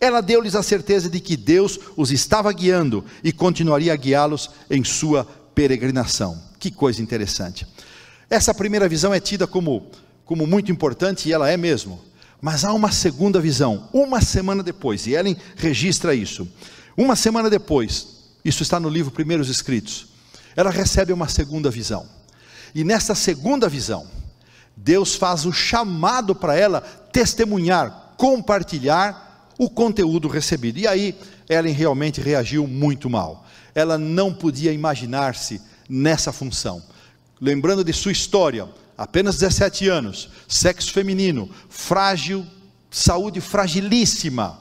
ela 0.00 0.20
deu-lhes 0.20 0.54
a 0.54 0.62
certeza 0.62 1.10
de 1.10 1.20
que 1.20 1.36
Deus 1.36 1.78
os 1.96 2.10
estava 2.10 2.52
guiando 2.52 3.04
e 3.22 3.32
continuaria 3.32 3.92
a 3.92 3.96
guiá-los 3.96 4.50
em 4.70 4.82
sua 4.84 5.26
peregrinação. 5.54 6.40
Que 6.58 6.70
coisa 6.70 7.02
interessante. 7.02 7.66
Essa 8.30 8.54
primeira 8.54 8.88
visão 8.88 9.12
é 9.12 9.20
tida 9.20 9.46
como 9.46 9.90
como 10.32 10.46
muito 10.46 10.72
importante, 10.72 11.28
e 11.28 11.32
ela 11.34 11.50
é 11.50 11.58
mesmo. 11.58 12.00
Mas 12.40 12.64
há 12.64 12.72
uma 12.72 12.90
segunda 12.90 13.38
visão, 13.38 13.86
uma 13.92 14.22
semana 14.22 14.62
depois, 14.62 15.06
e 15.06 15.12
Ellen 15.12 15.36
registra 15.56 16.14
isso. 16.14 16.48
Uma 16.96 17.14
semana 17.14 17.50
depois, 17.50 18.06
isso 18.42 18.62
está 18.62 18.80
no 18.80 18.88
livro 18.88 19.12
Primeiros 19.12 19.50
Escritos, 19.50 20.06
ela 20.56 20.70
recebe 20.70 21.12
uma 21.12 21.28
segunda 21.28 21.70
visão. 21.70 22.06
E 22.74 22.82
nessa 22.82 23.14
segunda 23.14 23.68
visão, 23.68 24.06
Deus 24.74 25.14
faz 25.14 25.44
o 25.44 25.52
chamado 25.52 26.34
para 26.34 26.56
ela 26.56 26.80
testemunhar, 26.80 28.14
compartilhar 28.16 29.52
o 29.58 29.68
conteúdo 29.68 30.28
recebido. 30.28 30.78
E 30.78 30.86
aí, 30.86 31.14
Ellen 31.46 31.74
realmente 31.74 32.22
reagiu 32.22 32.66
muito 32.66 33.10
mal. 33.10 33.46
Ela 33.74 33.98
não 33.98 34.32
podia 34.32 34.72
imaginar-se 34.72 35.60
nessa 35.90 36.32
função. 36.32 36.82
Lembrando 37.38 37.84
de 37.84 37.92
sua 37.92 38.12
história, 38.12 38.66
apenas 39.02 39.36
17 39.36 39.88
anos, 39.88 40.28
sexo 40.46 40.92
feminino, 40.92 41.50
frágil, 41.68 42.46
saúde 42.88 43.40
fragilíssima. 43.40 44.60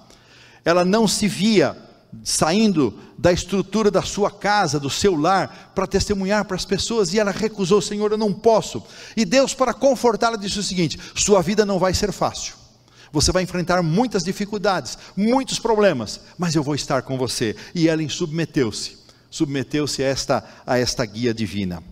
Ela 0.66 0.84
não 0.84 1.08
se 1.08 1.28
via 1.28 1.78
saindo 2.24 2.98
da 3.20 3.32
estrutura 3.32 3.92
da 3.92 4.02
sua 4.02 4.32
casa, 4.32 4.80
do 4.80 4.90
seu 4.90 5.16
lar, 5.16 5.72
para 5.76 5.86
testemunhar 5.86 6.44
para 6.46 6.56
as 6.56 6.66
pessoas, 6.66 7.14
e 7.14 7.20
ela 7.20 7.30
recusou, 7.30 7.80
Senhor, 7.84 8.12
eu 8.12 8.18
não 8.18 8.34
posso. 8.34 8.82
E 9.16 9.26
Deus, 9.26 9.54
para 9.54 9.76
confortá-la, 9.76 10.38
disse 10.38 10.58
o 10.58 10.64
seguinte: 10.64 11.00
sua 11.14 11.44
vida 11.44 11.64
não 11.64 11.78
vai 11.78 11.94
ser 11.94 12.12
fácil. 12.12 12.56
Você 13.12 13.32
vai 13.32 13.44
enfrentar 13.44 13.84
muitas 13.84 14.24
dificuldades, 14.24 14.98
muitos 15.16 15.60
problemas, 15.60 16.20
mas 16.36 16.56
eu 16.56 16.64
vou 16.64 16.74
estar 16.74 17.04
com 17.04 17.16
você. 17.16 17.56
E 17.76 17.88
ela 17.88 18.10
submeteu-se, 18.10 18.98
submeteu-se 19.30 20.02
a 20.02 20.08
esta, 20.08 20.44
a 20.66 20.80
esta 20.80 21.06
guia 21.06 21.32
divina. 21.32 21.91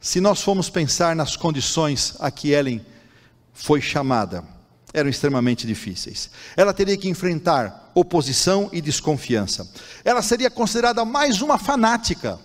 Se 0.00 0.20
nós 0.20 0.42
formos 0.42 0.70
pensar 0.70 1.16
nas 1.16 1.36
condições 1.36 2.14
a 2.20 2.30
que 2.30 2.50
Ellen 2.50 2.84
foi 3.52 3.80
chamada, 3.80 4.44
eram 4.92 5.10
extremamente 5.10 5.66
difíceis. 5.66 6.30
Ela 6.56 6.72
teria 6.72 6.96
que 6.96 7.08
enfrentar 7.08 7.90
oposição 7.94 8.70
e 8.72 8.80
desconfiança. 8.80 9.68
Ela 10.04 10.22
seria 10.22 10.50
considerada 10.50 11.04
mais 11.04 11.42
uma 11.42 11.58
fanática, 11.58 12.38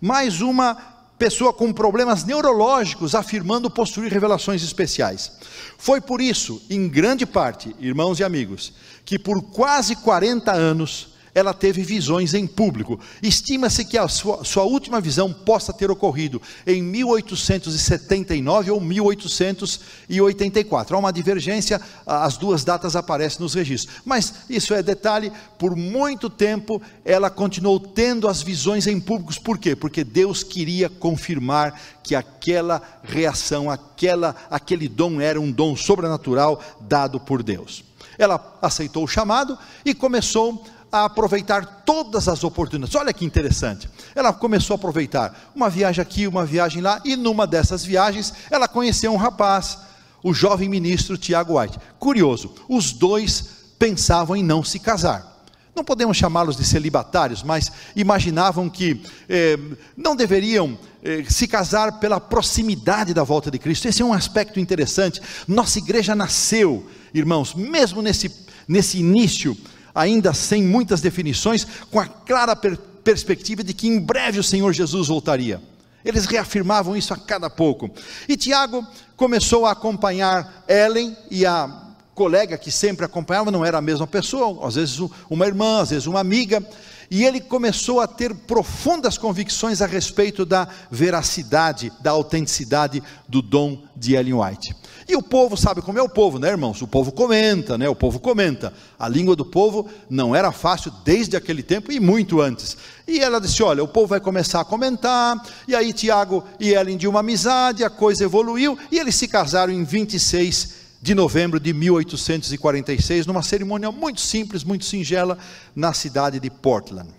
mais 0.00 0.40
uma 0.40 0.74
pessoa 1.18 1.52
com 1.52 1.72
problemas 1.72 2.24
neurológicos 2.24 3.14
afirmando 3.14 3.70
possuir 3.70 4.12
revelações 4.12 4.62
especiais. 4.62 5.32
Foi 5.78 6.00
por 6.00 6.20
isso, 6.20 6.60
em 6.68 6.88
grande 6.88 7.24
parte, 7.24 7.74
irmãos 7.78 8.18
e 8.18 8.24
amigos, 8.24 8.72
que 9.04 9.18
por 9.18 9.42
quase 9.42 9.96
40 9.96 10.52
anos 10.52 11.13
ela 11.34 11.52
teve 11.52 11.82
visões 11.82 12.32
em 12.32 12.46
público. 12.46 12.98
Estima-se 13.22 13.84
que 13.84 13.98
a 13.98 14.06
sua, 14.06 14.44
sua, 14.44 14.62
última 14.62 15.00
visão 15.00 15.32
possa 15.32 15.72
ter 15.72 15.90
ocorrido 15.90 16.40
em 16.66 16.82
1879 16.82 18.70
ou 18.70 18.80
1884. 18.80 20.94
Há 20.94 20.98
uma 20.98 21.12
divergência, 21.12 21.80
as 22.06 22.36
duas 22.36 22.62
datas 22.62 22.94
aparecem 22.94 23.40
nos 23.40 23.54
registros. 23.54 23.96
Mas 24.04 24.32
isso 24.48 24.72
é 24.72 24.80
detalhe, 24.82 25.32
por 25.58 25.74
muito 25.74 26.30
tempo 26.30 26.80
ela 27.04 27.28
continuou 27.28 27.80
tendo 27.80 28.28
as 28.28 28.40
visões 28.42 28.86
em 28.86 29.00
públicos. 29.00 29.38
Por 29.38 29.58
quê? 29.58 29.74
Porque 29.74 30.04
Deus 30.04 30.44
queria 30.44 30.88
confirmar 30.88 31.80
que 32.02 32.14
aquela 32.14 32.80
reação, 33.02 33.70
aquela, 33.70 34.36
aquele 34.50 34.88
dom 34.88 35.20
era 35.20 35.40
um 35.40 35.50
dom 35.50 35.74
sobrenatural 35.74 36.62
dado 36.80 37.18
por 37.18 37.42
Deus. 37.42 37.82
Ela 38.16 38.56
aceitou 38.62 39.02
o 39.04 39.08
chamado 39.08 39.58
e 39.84 39.94
começou 39.94 40.64
a 41.00 41.04
aproveitar 41.06 41.82
todas 41.84 42.28
as 42.28 42.44
oportunidades. 42.44 42.94
Olha 42.94 43.12
que 43.12 43.24
interessante. 43.24 43.88
Ela 44.14 44.32
começou 44.32 44.74
a 44.74 44.76
aproveitar 44.76 45.50
uma 45.54 45.68
viagem 45.68 46.00
aqui, 46.00 46.26
uma 46.26 46.46
viagem 46.46 46.80
lá, 46.80 47.00
e 47.04 47.16
numa 47.16 47.46
dessas 47.46 47.84
viagens 47.84 48.32
ela 48.50 48.68
conheceu 48.68 49.12
um 49.12 49.16
rapaz, 49.16 49.78
o 50.22 50.32
jovem 50.32 50.68
ministro 50.68 51.18
Tiago 51.18 51.58
White. 51.58 51.78
Curioso, 51.98 52.54
os 52.68 52.92
dois 52.92 53.44
pensavam 53.78 54.36
em 54.36 54.42
não 54.42 54.62
se 54.62 54.78
casar. 54.78 55.34
Não 55.74 55.82
podemos 55.82 56.16
chamá-los 56.16 56.56
de 56.56 56.64
celibatários, 56.64 57.42
mas 57.42 57.72
imaginavam 57.96 58.70
que 58.70 59.02
eh, 59.28 59.58
não 59.96 60.14
deveriam 60.14 60.78
eh, 61.02 61.24
se 61.28 61.48
casar 61.48 61.98
pela 61.98 62.20
proximidade 62.20 63.12
da 63.12 63.24
volta 63.24 63.50
de 63.50 63.58
Cristo. 63.58 63.88
Esse 63.88 64.00
é 64.00 64.04
um 64.04 64.12
aspecto 64.12 64.60
interessante. 64.60 65.20
Nossa 65.48 65.78
igreja 65.78 66.14
nasceu, 66.14 66.88
irmãos, 67.12 67.54
mesmo 67.54 68.00
nesse, 68.00 68.30
nesse 68.68 68.98
início 68.98 69.56
ainda 69.94 70.34
sem 70.34 70.62
muitas 70.62 71.00
definições, 71.00 71.66
com 71.90 72.00
a 72.00 72.06
clara 72.06 72.56
per 72.56 72.76
perspectiva 73.04 73.62
de 73.62 73.74
que 73.74 73.86
em 73.86 74.00
breve 74.00 74.38
o 74.38 74.42
Senhor 74.42 74.72
Jesus 74.72 75.08
voltaria. 75.08 75.60
Eles 76.02 76.24
reafirmavam 76.24 76.96
isso 76.96 77.12
a 77.12 77.18
cada 77.18 77.50
pouco. 77.50 77.90
E 78.26 78.34
Tiago 78.34 78.86
começou 79.14 79.66
a 79.66 79.72
acompanhar 79.72 80.64
Ellen 80.66 81.14
e 81.30 81.44
a 81.44 81.82
colega 82.14 82.56
que 82.56 82.70
sempre 82.70 83.04
acompanhava, 83.04 83.50
não 83.50 83.64
era 83.64 83.78
a 83.78 83.82
mesma 83.82 84.06
pessoa, 84.06 84.66
às 84.66 84.76
vezes 84.76 84.98
uma 85.28 85.46
irmã, 85.46 85.82
às 85.82 85.90
vezes 85.90 86.06
uma 86.06 86.20
amiga, 86.20 86.66
e 87.10 87.24
ele 87.24 87.40
começou 87.40 88.00
a 88.00 88.06
ter 88.06 88.34
profundas 88.34 89.18
convicções 89.18 89.80
a 89.82 89.86
respeito 89.86 90.44
da 90.44 90.68
veracidade, 90.90 91.92
da 92.00 92.10
autenticidade 92.10 93.02
do 93.28 93.40
dom 93.40 93.82
de 93.96 94.14
Ellen 94.14 94.34
White. 94.34 94.74
E 95.06 95.14
o 95.14 95.22
povo 95.22 95.56
sabe 95.56 95.82
como 95.82 95.98
é 95.98 96.02
o 96.02 96.08
povo, 96.08 96.38
né, 96.38 96.48
irmãos? 96.48 96.80
O 96.80 96.86
povo 96.86 97.12
comenta, 97.12 97.76
né? 97.76 97.88
O 97.88 97.94
povo 97.94 98.18
comenta. 98.18 98.72
A 98.98 99.06
língua 99.06 99.36
do 99.36 99.44
povo 99.44 99.86
não 100.08 100.34
era 100.34 100.50
fácil 100.50 100.90
desde 101.04 101.36
aquele 101.36 101.62
tempo 101.62 101.92
e 101.92 102.00
muito 102.00 102.40
antes. 102.40 102.76
E 103.06 103.20
ela 103.20 103.38
disse: 103.38 103.62
Olha, 103.62 103.84
o 103.84 103.88
povo 103.88 104.06
vai 104.06 104.20
começar 104.20 104.60
a 104.60 104.64
comentar. 104.64 105.44
E 105.68 105.74
aí 105.74 105.92
Tiago 105.92 106.42
e 106.58 106.70
Ellen 106.70 106.96
de 106.96 107.06
uma 107.06 107.20
amizade, 107.20 107.84
a 107.84 107.90
coisa 107.90 108.24
evoluiu 108.24 108.78
e 108.90 108.98
eles 108.98 109.14
se 109.14 109.28
casaram 109.28 109.72
em 109.72 109.84
26 109.84 110.83
de 111.04 111.14
novembro 111.14 111.60
de 111.60 111.70
1846, 111.74 113.26
numa 113.26 113.42
cerimônia 113.42 113.92
muito 113.92 114.22
simples, 114.22 114.64
muito 114.64 114.86
singela, 114.86 115.36
na 115.76 115.92
cidade 115.92 116.40
de 116.40 116.48
Portland. 116.48 117.10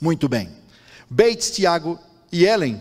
Muito 0.00 0.28
bem. 0.28 0.48
Bates, 1.10 1.50
Tiago 1.50 1.98
e 2.30 2.44
Ellen 2.44 2.80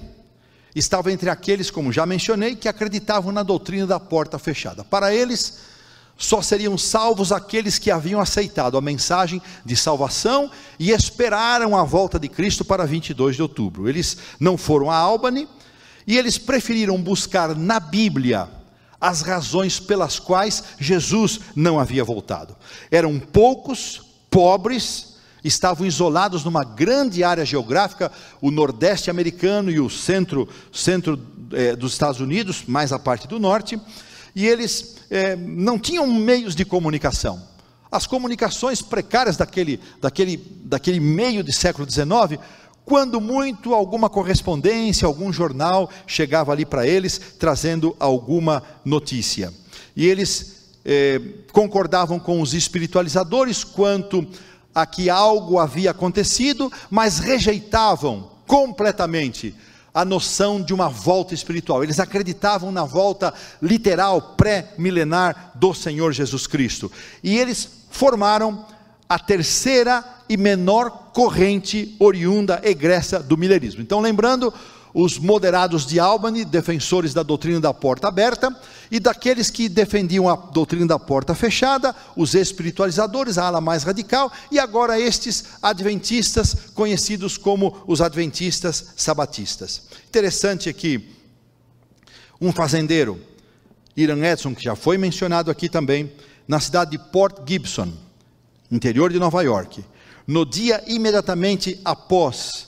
estava 0.75 1.12
entre 1.12 1.28
aqueles, 1.28 1.71
como 1.71 1.91
já 1.91 2.06
mencionei, 2.06 2.56
que 2.56 2.67
acreditavam 2.67 3.32
na 3.32 3.41
doutrina 3.41 3.88
da 3.88 3.99
porta 3.99 4.38
fechada. 4.38 4.84
Para 4.84 5.12
eles, 5.12 5.58
só 6.15 6.39
seriam 6.39 6.78
salvos 6.78 7.32
aqueles 7.32 7.80
que 7.80 7.89
haviam 7.89 8.21
aceitado 8.21 8.78
a 8.78 8.82
mensagem 8.82 9.41
de 9.65 9.75
salvação 9.75 10.52
e 10.78 10.91
esperaram 10.91 11.75
a 11.75 11.84
volta 11.84 12.19
de 12.19 12.30
Cristo 12.30 12.63
para 12.63 12.86
22 12.86 13.38
de 13.38 13.41
outubro. 13.41 13.89
Eles 13.89 14.17
não 14.39 14.56
foram 14.56 14.91
a 14.91 14.95
Albany 14.95 15.49
e 16.06 16.15
eles 16.15 16.38
preferiram 16.38 17.02
buscar 17.02 17.56
na 17.56 17.80
Bíblia 17.80 18.59
as 18.99 19.21
razões 19.21 19.79
pelas 19.79 20.19
quais 20.19 20.63
Jesus 20.79 21.39
não 21.55 21.79
havia 21.79 22.03
voltado. 22.03 22.55
Eram 22.91 23.19
poucos, 23.19 24.01
pobres, 24.29 25.15
estavam 25.43 25.88
isolados 25.88 26.43
numa 26.43 26.63
grande 26.63 27.23
área 27.23 27.45
geográfica, 27.45 28.12
o 28.41 28.51
nordeste 28.51 29.09
americano 29.09 29.71
e 29.71 29.79
o 29.79 29.89
centro, 29.89 30.49
centro 30.71 31.19
é, 31.53 31.75
dos 31.75 31.93
Estados 31.93 32.19
Unidos, 32.19 32.63
mais 32.67 32.91
a 32.91 32.99
parte 32.99 33.27
do 33.27 33.39
norte, 33.39 33.79
e 34.35 34.45
eles 34.45 34.97
é, 35.09 35.35
não 35.35 35.79
tinham 35.79 36.07
meios 36.07 36.55
de 36.55 36.65
comunicação. 36.65 37.47
As 37.91 38.05
comunicações 38.05 38.81
precárias 38.81 39.35
daquele, 39.35 39.79
daquele, 39.99 40.38
daquele 40.63 40.99
meio 40.99 41.43
de 41.43 41.51
século 41.51 41.89
XIX, 41.89 42.39
quando 42.89 43.21
muito 43.21 43.75
alguma 43.75 44.10
correspondência, 44.10 45.06
algum 45.06 45.32
jornal 45.32 45.91
chegava 46.08 46.52
ali 46.52 46.65
para 46.65 46.88
eles 46.88 47.21
trazendo 47.38 47.95
alguma 47.99 48.63
notícia. 48.84 49.54
E 49.95 50.08
eles 50.08 50.71
é, 50.84 51.21
concordavam 51.52 52.19
com 52.19 52.41
os 52.41 52.56
espiritualizadores 52.56 53.63
quanto 53.63 54.28
a 54.73 54.88
que 54.88 55.08
algo 55.08 55.60
havia 55.60 55.91
acontecido, 55.91 56.71
mas 56.89 57.19
rejeitavam 57.19 58.32
completamente 58.47 59.54
a 59.93 60.04
noção 60.04 60.60
de 60.60 60.73
uma 60.73 60.89
volta 60.89 61.36
espiritual. 61.36 61.84
Eles 61.84 61.99
acreditavam 61.99 62.71
na 62.71 62.86
volta 62.86 63.32
literal, 63.62 64.34
pré-milenar 64.36 65.52
do 65.54 65.75
Senhor 65.75 66.12
Jesus 66.12 66.47
Cristo. 66.47 66.91
E 67.23 67.38
eles 67.38 67.69
formaram 67.91 68.65
a 69.08 69.19
terceira 69.19 70.04
e 70.30 70.38
menor 70.38 71.10
corrente 71.12 71.96
oriunda 72.00 72.62
egressa 72.63 73.20
do 73.20 73.36
milerismo. 73.36 73.82
Então, 73.82 74.00
lembrando, 74.00 74.54
os 74.94 75.18
moderados 75.18 75.86
de 75.86 76.00
Albany, 76.00 76.46
defensores 76.46 77.13
da 77.13 77.24
doutrina 77.24 77.60
da 77.60 77.74
porta 77.74 78.08
aberta, 78.08 78.56
e 78.92 79.00
daqueles 79.00 79.50
que 79.50 79.68
defendiam 79.68 80.30
a 80.30 80.36
doutrina 80.36 80.86
da 80.86 81.00
porta 81.00 81.36
fechada, 81.36 81.96
os 82.15 82.34
espiritualizadores, 82.34 83.38
a 83.38 83.46
ala 83.46 83.62
mais 83.62 83.84
radical, 83.84 84.32
e 84.52 84.60
agora 84.60 85.00
estes 85.00 85.46
adventistas, 85.62 86.72
conhecidos 86.74 87.38
como 87.38 87.84
os 87.88 88.02
adventistas 88.02 88.94
sabatistas. 88.96 89.84
Interessante 90.08 90.70
aqui, 90.70 91.15
um 92.42 92.52
fazendeiro, 92.52 93.20
Iran 93.96 94.24
Edson, 94.26 94.56
que 94.56 94.63
já 94.63 94.76
foi 94.76 94.98
mencionado 94.98 95.52
aqui 95.52 95.68
também, 95.70 96.12
na 96.48 96.60
cidade 96.60 96.92
de 96.92 96.98
Port 96.98 97.48
Gibson, 97.48 97.92
interior 98.72 99.12
de 99.12 99.20
Nova 99.20 99.42
York, 99.44 99.84
no 100.30 100.46
dia 100.46 100.84
imediatamente 100.86 101.82
após 101.84 102.68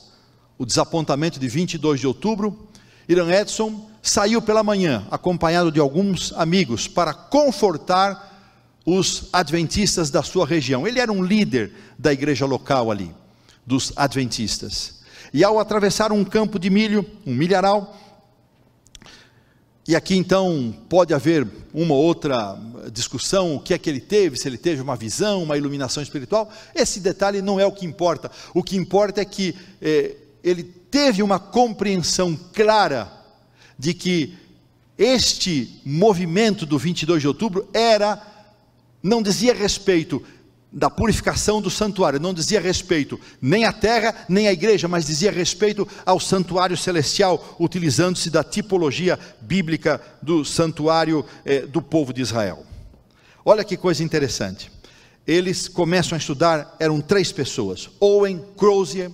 o 0.58 0.66
desapontamento 0.66 1.40
de 1.40 1.48
22 1.48 2.00
de 2.00 2.08
outubro, 2.08 2.68
Irã 3.08 3.32
Edson 3.32 3.88
saiu 4.02 4.42
pela 4.42 4.64
manhã, 4.64 5.06
acompanhado 5.12 5.72
de 5.72 5.80
alguns 5.80 6.34
amigos, 6.34 6.88
para 6.88 7.14
confortar 7.14 8.74
os 8.84 9.30
adventistas 9.32 10.10
da 10.10 10.24
sua 10.24 10.44
região. 10.44 10.88
Ele 10.88 11.00
era 11.00 11.12
um 11.12 11.22
líder 11.24 11.72
da 12.00 12.12
igreja 12.12 12.48
local 12.48 12.90
ali, 12.90 13.14
dos 13.64 13.94
adventistas. 13.96 14.96
E 15.32 15.44
ao 15.44 15.60
atravessar 15.60 16.12
um 16.12 16.24
campo 16.24 16.58
de 16.58 16.72
milho, 16.72 17.06
um 17.28 17.36
milharal, 17.36 17.96
e 19.92 19.96
aqui 19.96 20.16
então 20.16 20.74
pode 20.88 21.14
haver 21.14 21.46
uma 21.74 21.94
outra 21.94 22.58
discussão, 22.94 23.58
o 23.58 23.60
que 23.60 23.74
é 23.74 23.78
que 23.78 23.90
ele 23.90 24.00
teve, 24.00 24.38
se 24.38 24.48
ele 24.48 24.58
teve 24.58 24.82
uma 24.82 24.96
visão, 24.96 25.44
uma 25.44 25.58
iluminação 25.58 26.02
espiritual. 26.02 26.50
Esse 26.74 27.02
detalhe 27.02 27.42
não 27.42 27.60
é 27.60 27.66
o 27.66 27.74
que 27.74 27.86
importa. 27.86 28.32
O 28.54 28.64
que 28.64 28.78
importa 28.78 29.20
é 29.20 29.26
que 29.26 29.54
eh, 29.82 30.16
ele 30.42 30.64
teve 30.64 31.22
uma 31.22 31.38
compreensão 31.40 32.40
clara 32.54 33.12
de 33.78 33.94
que 33.94 34.34
este 34.98 35.82
movimento 35.84 36.66
do 36.66 36.80
22 36.80 37.24
de 37.24 37.28
outubro 37.28 37.68
era, 37.74 38.26
não 39.04 39.22
dizia 39.22 39.54
respeito 39.54 40.24
da 40.72 40.90
purificação 40.90 41.62
do 41.62 41.70
santuário, 41.70 42.20
não 42.20 42.34
dizia 42.34 42.62
respeito 42.62 43.20
nem 43.42 43.66
à 43.66 43.74
terra, 43.74 44.16
nem 44.30 44.48
à 44.48 44.54
igreja, 44.54 44.88
mas 44.88 45.06
dizia 45.06 45.32
respeito 45.32 45.88
ao 46.06 46.20
santuário 46.20 46.78
celestial, 46.78 47.58
utilizando-se 47.60 48.30
da 48.30 48.44
tipologia 48.44 49.20
bíblica 49.42 50.02
do 50.22 50.46
santuário 50.46 51.26
eh, 51.44 51.66
do 51.66 51.82
povo 51.82 52.14
de 52.14 52.22
Israel. 52.22 52.66
Olha 53.44 53.66
que 53.66 53.76
coisa 53.76 54.04
interessante. 54.04 54.72
Eles 55.28 55.68
começam 55.68 56.16
a 56.16 56.20
estudar, 56.20 56.76
eram 56.80 57.02
três 57.02 57.32
pessoas: 57.32 57.90
Owen, 58.00 58.42
Crozier 58.58 59.12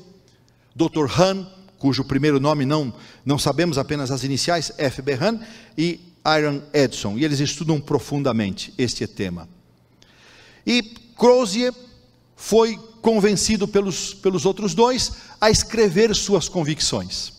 Dr. 0.76 1.10
Han, 1.20 1.48
cujo 1.80 2.04
primeiro 2.04 2.39
nome 2.39 2.65
não, 2.65 2.93
não 3.26 3.39
sabemos 3.39 3.80
apenas 3.80 4.12
as 4.12 4.24
iniciais, 4.24 4.72
F.B. 4.78 5.13
Han, 5.13 5.39
e 5.76 6.00
Iron 6.38 6.62
Edson, 6.72 7.17
e 7.17 7.26
eles 7.26 7.39
estudam 7.39 7.82
profundamente 7.82 8.74
este 8.78 9.08
tema. 9.08 9.50
E 10.65 11.07
Crozier 11.17 11.73
foi 12.36 12.77
convencido 13.01 13.67
pelos, 13.67 14.13
pelos 14.13 14.45
outros 14.45 14.73
dois 14.73 15.12
a 15.39 15.49
escrever 15.49 16.15
suas 16.15 16.47
convicções. 16.47 17.34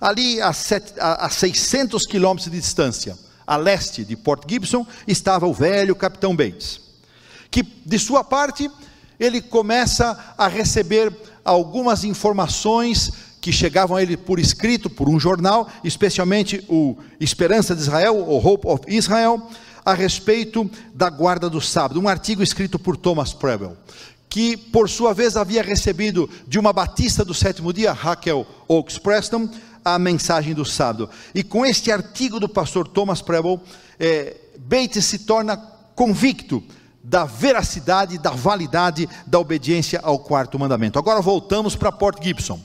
Ali 0.00 0.40
a, 0.40 0.52
set, 0.52 0.92
a, 0.98 1.26
a 1.26 1.30
600 1.30 2.06
quilômetros 2.06 2.50
de 2.50 2.60
distância, 2.60 3.16
a 3.46 3.56
leste 3.56 4.04
de 4.04 4.16
Port 4.16 4.42
Gibson, 4.48 4.86
estava 5.06 5.46
o 5.46 5.54
velho 5.54 5.94
capitão 5.94 6.36
Bates, 6.36 6.80
que 7.50 7.62
de 7.62 7.98
sua 7.98 8.22
parte 8.22 8.70
ele 9.18 9.40
começa 9.40 10.34
a 10.36 10.46
receber 10.46 11.10
algumas 11.44 12.04
informações 12.04 13.12
que 13.40 13.52
chegavam 13.52 13.96
a 13.96 14.02
ele 14.02 14.16
por 14.16 14.40
escrito, 14.40 14.90
por 14.90 15.08
um 15.08 15.20
jornal, 15.20 15.70
especialmente 15.84 16.64
o 16.68 16.96
Esperança 17.20 17.74
de 17.74 17.80
Israel, 17.80 18.16
o 18.16 18.44
Hope 18.44 18.66
of 18.66 18.82
Israel, 18.88 19.48
a 19.86 19.94
respeito 19.94 20.68
da 20.92 21.08
guarda 21.08 21.48
do 21.48 21.60
sábado, 21.60 22.00
um 22.00 22.08
artigo 22.08 22.42
escrito 22.42 22.76
por 22.76 22.96
Thomas 22.96 23.32
Preble, 23.32 23.70
que 24.28 24.56
por 24.56 24.90
sua 24.90 25.14
vez 25.14 25.36
havia 25.36 25.62
recebido 25.62 26.28
de 26.48 26.58
uma 26.58 26.72
batista 26.72 27.24
do 27.24 27.32
sétimo 27.32 27.72
dia, 27.72 27.92
Raquel 27.92 28.44
Oaks 28.66 28.98
Preston, 28.98 29.48
a 29.84 29.96
mensagem 29.96 30.54
do 30.54 30.64
sábado. 30.64 31.08
E 31.32 31.44
com 31.44 31.64
este 31.64 31.92
artigo 31.92 32.40
do 32.40 32.48
pastor 32.48 32.88
Thomas 32.88 33.22
Preble, 33.22 33.60
é, 34.00 34.36
Bates 34.58 35.04
se 35.04 35.20
torna 35.20 35.56
convicto 35.94 36.64
da 37.02 37.24
veracidade, 37.24 38.18
da 38.18 38.30
validade 38.30 39.08
da 39.24 39.38
obediência 39.38 40.00
ao 40.02 40.18
quarto 40.18 40.58
mandamento. 40.58 40.98
Agora 40.98 41.20
voltamos 41.20 41.76
para 41.76 41.92
Port 41.92 42.20
Gibson, 42.20 42.58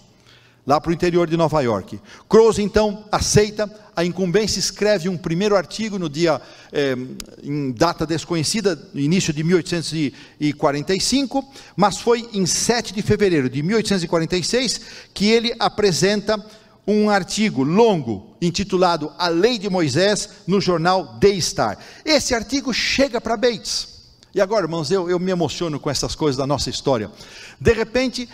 lá 0.65 0.80
para 0.80 0.91
o 0.91 0.93
interior 0.93 1.28
de 1.28 1.36
Nova 1.36 1.62
York. 1.62 2.00
Crows 2.30 2.60
então 2.60 3.06
aceita 3.12 3.69
a 3.95 4.06
incumbência, 4.06 4.60
escreve 4.60 5.10
um 5.10 5.17
primeiro 5.17 5.56
artigo 5.56 6.00
no 6.00 6.10
dia, 6.10 6.41
eh, 6.71 6.95
em 7.43 7.71
data 7.71 8.06
desconhecida, 8.06 8.80
início 8.93 9.34
de 9.34 9.43
1845, 9.43 11.45
mas 11.76 11.97
foi 11.97 12.30
em 12.34 12.45
7 12.45 12.93
de 12.93 13.02
fevereiro 13.02 13.50
de 13.50 13.62
1846 13.62 14.82
que 15.13 15.30
ele 15.30 15.54
apresenta 15.60 16.43
um 16.88 17.10
artigo 17.10 17.63
longo 17.63 18.36
intitulado 18.41 19.12
A 19.17 19.28
Lei 19.28 19.58
de 19.58 19.69
Moisés 19.69 20.30
no 20.47 20.60
jornal 20.60 21.19
The 21.19 21.39
Star. 21.39 21.78
Esse 22.04 22.34
artigo 22.34 22.74
chega 22.74 23.21
para 23.21 23.38
Bates. 23.38 23.91
E 24.34 24.39
agora, 24.39 24.65
irmãos, 24.65 24.89
eu, 24.89 25.10
eu 25.10 25.19
me 25.19 25.32
emociono 25.32 25.80
com 25.80 25.89
essas 25.89 26.15
coisas 26.15 26.38
da 26.38 26.47
nossa 26.47 26.69
história. 26.69 27.12
De 27.60 27.74
repente, 27.74 28.30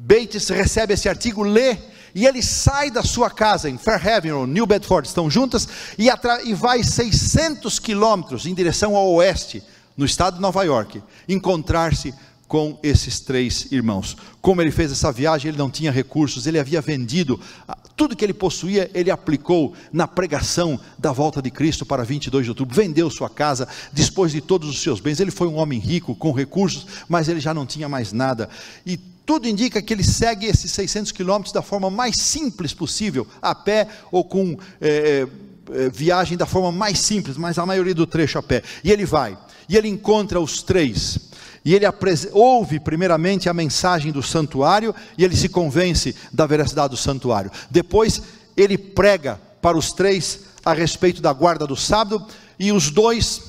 Bates 0.00 0.48
recebe 0.48 0.94
esse 0.94 1.08
artigo, 1.08 1.42
lê, 1.42 1.76
e 2.14 2.24
ele 2.24 2.40
sai 2.40 2.88
da 2.88 3.02
sua 3.02 3.28
casa 3.28 3.68
em 3.68 3.76
Fairhaven, 3.76 4.30
ou 4.32 4.46
New 4.46 4.64
Bedford, 4.64 5.08
estão 5.08 5.28
juntas, 5.28 5.68
e, 5.98 6.08
e 6.44 6.54
vai 6.54 6.84
600 6.84 7.80
quilômetros 7.80 8.46
em 8.46 8.54
direção 8.54 8.94
ao 8.94 9.10
oeste, 9.14 9.60
no 9.96 10.06
estado 10.06 10.36
de 10.36 10.40
Nova 10.40 10.62
York, 10.62 11.02
encontrar-se 11.28 12.14
com 12.46 12.78
esses 12.80 13.18
três 13.18 13.70
irmãos. 13.72 14.16
Como 14.40 14.62
ele 14.62 14.70
fez 14.70 14.92
essa 14.92 15.10
viagem, 15.10 15.48
ele 15.48 15.58
não 15.58 15.68
tinha 15.68 15.90
recursos, 15.90 16.46
ele 16.46 16.60
havia 16.60 16.80
vendido 16.80 17.38
ah, 17.66 17.76
tudo 17.96 18.16
que 18.16 18.24
ele 18.24 18.32
possuía, 18.32 18.88
ele 18.94 19.10
aplicou 19.10 19.74
na 19.92 20.06
pregação 20.06 20.80
da 20.96 21.10
volta 21.10 21.42
de 21.42 21.50
Cristo 21.50 21.84
para 21.84 22.04
22 22.04 22.46
de 22.46 22.50
outubro, 22.50 22.74
vendeu 22.74 23.10
sua 23.10 23.28
casa, 23.28 23.68
dispôs 23.92 24.30
de 24.30 24.40
todos 24.40 24.68
os 24.70 24.80
seus 24.80 25.00
bens. 25.00 25.18
Ele 25.18 25.32
foi 25.32 25.48
um 25.48 25.56
homem 25.56 25.80
rico, 25.80 26.14
com 26.14 26.30
recursos, 26.30 26.86
mas 27.08 27.28
ele 27.28 27.40
já 27.40 27.52
não 27.52 27.66
tinha 27.66 27.88
mais 27.88 28.12
nada. 28.12 28.48
E 28.86 28.98
tudo 29.28 29.46
indica 29.46 29.82
que 29.82 29.92
ele 29.92 30.02
segue 30.02 30.46
esses 30.46 30.72
600 30.72 31.12
quilômetros 31.12 31.52
da 31.52 31.60
forma 31.60 31.90
mais 31.90 32.16
simples 32.16 32.72
possível, 32.72 33.26
a 33.42 33.54
pé 33.54 33.86
ou 34.10 34.24
com 34.24 34.56
é, 34.80 35.26
é, 35.70 35.90
viagem 35.90 36.38
da 36.38 36.46
forma 36.46 36.72
mais 36.72 36.98
simples, 37.00 37.36
mas 37.36 37.58
a 37.58 37.66
maioria 37.66 37.94
do 37.94 38.06
trecho 38.06 38.38
a 38.38 38.42
pé. 38.42 38.62
E 38.82 38.90
ele 38.90 39.04
vai, 39.04 39.36
e 39.68 39.76
ele 39.76 39.86
encontra 39.86 40.40
os 40.40 40.62
três 40.62 41.28
e 41.62 41.74
ele 41.74 41.84
ouve 42.32 42.80
primeiramente 42.80 43.50
a 43.50 43.52
mensagem 43.52 44.10
do 44.10 44.22
santuário 44.22 44.94
e 45.18 45.22
ele 45.22 45.36
se 45.36 45.50
convence 45.50 46.16
da 46.32 46.46
veracidade 46.46 46.92
do 46.92 46.96
santuário. 46.96 47.50
Depois 47.70 48.22
ele 48.56 48.78
prega 48.78 49.38
para 49.60 49.76
os 49.76 49.92
três 49.92 50.40
a 50.64 50.72
respeito 50.72 51.20
da 51.20 51.34
guarda 51.34 51.66
do 51.66 51.76
sábado 51.76 52.26
e 52.58 52.72
os 52.72 52.90
dois, 52.90 53.42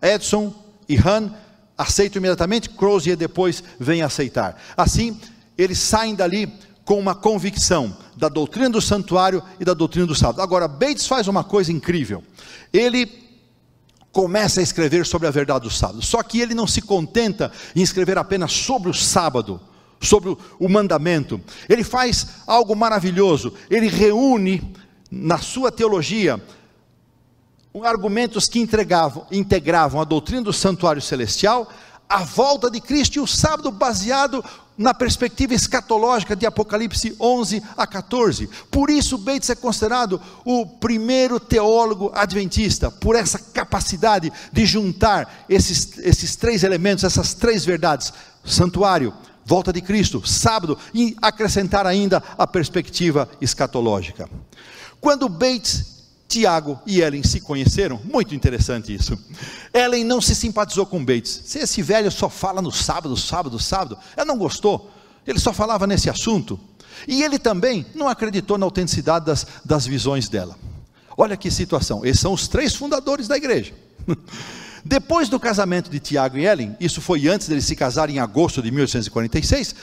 Edson 0.00 0.54
e 0.88 0.96
Han, 0.96 1.34
aceitam 1.78 2.18
imediatamente, 2.18 2.68
Crozier 2.68 3.16
depois 3.16 3.62
vem 3.78 4.02
aceitar. 4.02 4.60
Assim, 4.76 5.18
eles 5.56 5.78
saem 5.78 6.14
dali 6.14 6.52
com 6.84 6.98
uma 6.98 7.14
convicção 7.14 7.96
da 8.16 8.28
doutrina 8.28 8.70
do 8.70 8.80
santuário 8.80 9.42
e 9.60 9.64
da 9.64 9.74
doutrina 9.74 10.06
do 10.06 10.14
sábado. 10.14 10.42
Agora, 10.42 10.66
Bates 10.66 11.06
faz 11.06 11.28
uma 11.28 11.44
coisa 11.44 11.70
incrível. 11.70 12.24
Ele 12.72 13.06
começa 14.10 14.58
a 14.58 14.62
escrever 14.62 15.06
sobre 15.06 15.28
a 15.28 15.30
verdade 15.30 15.64
do 15.64 15.70
sábado. 15.70 16.02
Só 16.02 16.22
que 16.22 16.40
ele 16.40 16.54
não 16.54 16.66
se 16.66 16.82
contenta 16.82 17.52
em 17.76 17.82
escrever 17.82 18.18
apenas 18.18 18.52
sobre 18.52 18.90
o 18.90 18.94
sábado, 18.94 19.60
sobre 20.00 20.36
o 20.58 20.68
mandamento. 20.68 21.40
Ele 21.68 21.84
faz 21.84 22.26
algo 22.46 22.74
maravilhoso. 22.74 23.52
Ele 23.70 23.86
reúne 23.88 24.74
na 25.10 25.38
sua 25.38 25.70
teologia 25.70 26.42
argumentos 27.82 28.48
que 28.48 28.58
integravam, 28.58 30.00
a 30.00 30.04
doutrina 30.04 30.42
do 30.42 30.52
santuário 30.52 31.02
celestial, 31.02 31.70
a 32.08 32.24
volta 32.24 32.70
de 32.70 32.80
Cristo 32.80 33.16
e 33.16 33.20
o 33.20 33.26
sábado 33.26 33.70
baseado 33.70 34.42
na 34.78 34.94
perspectiva 34.94 35.52
escatológica 35.54 36.36
de 36.36 36.46
Apocalipse 36.46 37.14
11 37.18 37.62
a 37.76 37.86
14. 37.86 38.48
Por 38.70 38.88
isso, 38.88 39.18
Bates 39.18 39.50
é 39.50 39.56
considerado 39.56 40.20
o 40.44 40.64
primeiro 40.64 41.40
teólogo 41.40 42.12
adventista, 42.14 42.88
por 42.90 43.16
essa 43.16 43.38
capacidade 43.38 44.32
de 44.52 44.64
juntar 44.64 45.44
esses, 45.48 45.98
esses 45.98 46.36
três 46.36 46.62
elementos, 46.62 47.02
essas 47.02 47.34
três 47.34 47.64
verdades: 47.64 48.12
santuário, 48.44 49.12
volta 49.44 49.72
de 49.72 49.82
Cristo, 49.82 50.24
sábado, 50.24 50.78
e 50.94 51.16
acrescentar 51.20 51.84
ainda 51.84 52.22
a 52.38 52.46
perspectiva 52.46 53.28
escatológica. 53.40 54.30
Quando 55.00 55.28
Bates 55.28 55.97
Tiago 56.28 56.78
e 56.86 57.00
Ellen 57.00 57.22
se 57.22 57.40
conheceram, 57.40 57.98
muito 58.04 58.34
interessante 58.34 58.94
isso. 58.94 59.18
Ellen 59.72 60.04
não 60.04 60.20
se 60.20 60.34
simpatizou 60.34 60.84
com 60.84 61.02
Bates. 61.02 61.40
Se 61.46 61.58
esse 61.60 61.80
velho 61.80 62.10
só 62.10 62.28
fala 62.28 62.60
no 62.60 62.70
sábado, 62.70 63.16
sábado, 63.16 63.58
sábado, 63.58 63.98
ela 64.14 64.26
não 64.26 64.36
gostou. 64.36 64.90
Ele 65.26 65.38
só 65.38 65.54
falava 65.54 65.86
nesse 65.86 66.10
assunto. 66.10 66.60
E 67.06 67.22
ele 67.22 67.38
também 67.38 67.86
não 67.94 68.08
acreditou 68.08 68.58
na 68.58 68.66
autenticidade 68.66 69.24
das, 69.24 69.46
das 69.64 69.86
visões 69.86 70.28
dela. 70.28 70.54
Olha 71.16 71.36
que 71.36 71.50
situação. 71.50 72.04
Esses 72.04 72.20
são 72.20 72.34
os 72.34 72.46
três 72.46 72.74
fundadores 72.74 73.26
da 73.26 73.36
igreja. 73.36 73.72
Depois 74.84 75.28
do 75.28 75.40
casamento 75.40 75.90
de 75.90 75.98
Tiago 75.98 76.38
e 76.38 76.46
Ellen, 76.46 76.76
isso 76.78 77.00
foi 77.00 77.26
antes 77.26 77.48
deles 77.48 77.64
se 77.64 77.74
casarem 77.74 78.16
em 78.16 78.18
agosto 78.20 78.62
de 78.62 78.70
1846, 78.70 79.74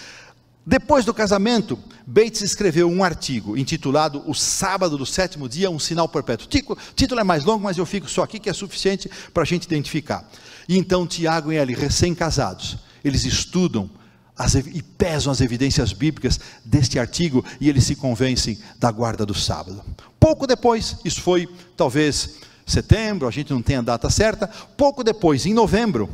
depois 0.65 1.05
do 1.05 1.13
casamento, 1.13 1.77
Bates 2.07 2.41
escreveu 2.41 2.89
um 2.89 3.03
artigo 3.03 3.55
intitulado 3.55 4.23
O 4.25 4.33
Sábado 4.33 4.97
do 4.97 5.05
Sétimo 5.05 5.47
Dia, 5.47 5.69
um 5.69 5.77
Sinal 5.77 6.09
Perpétuo. 6.09 6.47
O 6.47 6.77
título 6.95 7.21
é 7.21 7.23
mais 7.23 7.43
longo, 7.43 7.63
mas 7.63 7.77
eu 7.77 7.85
fico 7.85 8.09
só 8.09 8.23
aqui 8.23 8.39
que 8.39 8.49
é 8.49 8.53
suficiente 8.53 9.07
para 9.31 9.43
a 9.43 9.45
gente 9.45 9.65
identificar. 9.65 10.27
E 10.67 10.75
então 10.75 11.05
Tiago 11.05 11.51
e 11.51 11.57
ele, 11.57 11.75
recém-casados, 11.75 12.77
eles 13.03 13.25
estudam 13.25 13.87
as, 14.35 14.55
e 14.55 14.81
pesam 14.81 15.31
as 15.31 15.39
evidências 15.39 15.93
bíblicas 15.93 16.39
deste 16.63 16.97
artigo 16.97 17.45
e 17.61 17.69
eles 17.69 17.83
se 17.83 17.95
convencem 17.95 18.57
da 18.79 18.91
guarda 18.91 19.23
do 19.23 19.35
sábado. 19.35 19.83
Pouco 20.19 20.47
depois, 20.47 20.97
isso 21.05 21.21
foi 21.21 21.47
talvez 21.77 22.37
setembro, 22.65 23.27
a 23.27 23.31
gente 23.31 23.53
não 23.53 23.61
tem 23.61 23.75
a 23.75 23.81
data 23.81 24.09
certa, 24.09 24.47
pouco 24.75 25.03
depois, 25.03 25.45
em 25.45 25.53
novembro, 25.53 26.09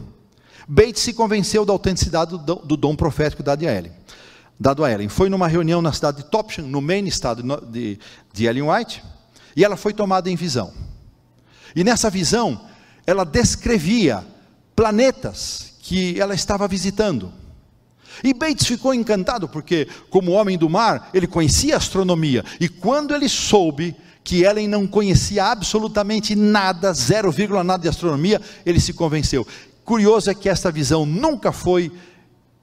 Bates 0.68 1.02
se 1.02 1.14
convenceu 1.14 1.66
da 1.66 1.72
autenticidade 1.72 2.38
do, 2.38 2.56
do 2.56 2.76
dom 2.76 2.98
profético 2.98 3.42
da 3.42 3.54
Ellen 3.54 4.02
dado 4.62 4.86
a 4.86 4.92
Ellen. 4.92 5.10
Foi 5.10 5.28
numa 5.28 5.48
reunião 5.48 5.82
na 5.82 5.92
cidade 5.92 6.18
de 6.18 6.26
Topsham, 6.26 6.68
no 6.68 6.80
Maine, 6.80 7.10
estado 7.10 7.42
de, 7.66 7.98
de 8.32 8.46
Ellen 8.46 8.70
White, 8.70 9.04
e 9.56 9.66
ela 9.66 9.76
foi 9.76 9.92
tomada 9.92 10.30
em 10.30 10.36
visão. 10.36 10.72
E 11.76 11.84
nessa 11.84 12.12
visão, 12.12 12.62
ela 13.08 13.26
descrevia 13.26 14.24
planetas 14.76 15.74
que 15.82 16.20
ela 16.20 16.36
estava 16.36 16.68
visitando. 16.68 17.34
E 18.24 18.36
Bates 18.36 18.68
ficou 18.68 18.94
encantado, 18.94 19.50
porque, 19.50 19.88
como 20.12 20.34
homem 20.34 20.60
do 20.60 20.70
mar, 20.70 21.10
ele 21.12 21.26
conhecia 21.26 21.76
astronomia, 21.76 22.46
e 22.60 22.70
quando 22.70 23.16
ele 23.16 23.28
soube 23.28 23.96
que 24.24 24.44
Ellen 24.44 24.68
não 24.68 24.86
conhecia 24.86 25.46
absolutamente 25.46 26.36
nada, 26.36 26.94
zero 26.94 27.32
vírgula 27.32 27.64
nada 27.64 27.82
de 27.82 27.90
astronomia, 27.90 28.40
ele 28.64 28.80
se 28.80 28.94
convenceu. 28.94 29.48
Curioso 29.84 30.30
é 30.30 30.36
que 30.36 30.48
esta 30.48 30.72
visão 30.72 31.04
nunca 31.04 31.52
foi 31.52 31.92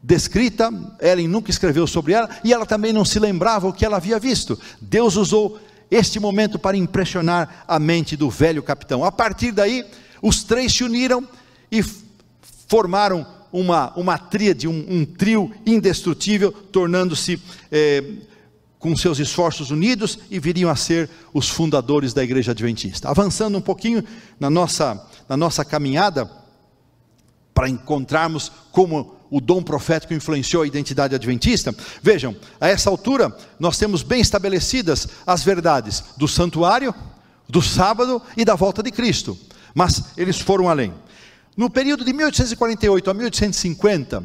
descrita, 0.02 0.70
Ellen 1.00 1.28
nunca 1.28 1.50
escreveu 1.50 1.86
sobre 1.86 2.12
ela, 2.12 2.28
e 2.44 2.52
ela 2.52 2.66
também 2.66 2.92
não 2.92 3.04
se 3.04 3.18
lembrava 3.18 3.68
o 3.68 3.72
que 3.72 3.84
ela 3.84 3.96
havia 3.96 4.18
visto. 4.18 4.58
Deus 4.80 5.16
usou 5.16 5.58
este 5.90 6.20
momento 6.20 6.58
para 6.58 6.76
impressionar 6.76 7.64
a 7.66 7.78
mente 7.78 8.16
do 8.16 8.30
velho 8.30 8.62
capitão. 8.62 9.04
A 9.04 9.10
partir 9.10 9.52
daí, 9.52 9.84
os 10.22 10.44
três 10.44 10.72
se 10.72 10.84
uniram 10.84 11.26
e 11.70 11.82
formaram 12.68 13.26
uma, 13.52 13.92
uma 13.96 14.18
tríade, 14.18 14.68
um, 14.68 14.86
um 14.88 15.04
trio 15.04 15.50
indestrutível, 15.64 16.52
tornando-se 16.52 17.40
eh, 17.72 18.04
com 18.78 18.94
seus 18.96 19.18
esforços 19.18 19.70
unidos 19.70 20.18
e 20.30 20.38
viriam 20.38 20.70
a 20.70 20.76
ser 20.76 21.08
os 21.32 21.48
fundadores 21.48 22.12
da 22.12 22.22
igreja 22.22 22.52
adventista. 22.52 23.08
Avançando 23.08 23.56
um 23.56 23.60
pouquinho 23.60 24.04
na 24.38 24.50
nossa, 24.50 25.04
na 25.28 25.36
nossa 25.36 25.64
caminhada, 25.64 26.30
para 27.54 27.68
encontrarmos 27.68 28.52
como 28.70 29.17
o 29.30 29.40
dom 29.40 29.62
profético 29.62 30.14
influenciou 30.14 30.62
a 30.62 30.66
identidade 30.66 31.14
adventista. 31.14 31.74
Vejam, 32.02 32.34
a 32.60 32.68
essa 32.68 32.88
altura, 32.90 33.34
nós 33.58 33.78
temos 33.78 34.02
bem 34.02 34.20
estabelecidas 34.20 35.08
as 35.26 35.42
verdades 35.42 36.04
do 36.16 36.26
santuário, 36.26 36.94
do 37.48 37.62
sábado 37.62 38.20
e 38.36 38.44
da 38.44 38.54
volta 38.54 38.82
de 38.82 38.90
Cristo, 38.90 39.38
mas 39.74 40.04
eles 40.16 40.40
foram 40.40 40.68
além. 40.68 40.92
No 41.56 41.68
período 41.68 42.04
de 42.04 42.12
1848 42.12 43.10
a 43.10 43.14
1850, 43.14 44.24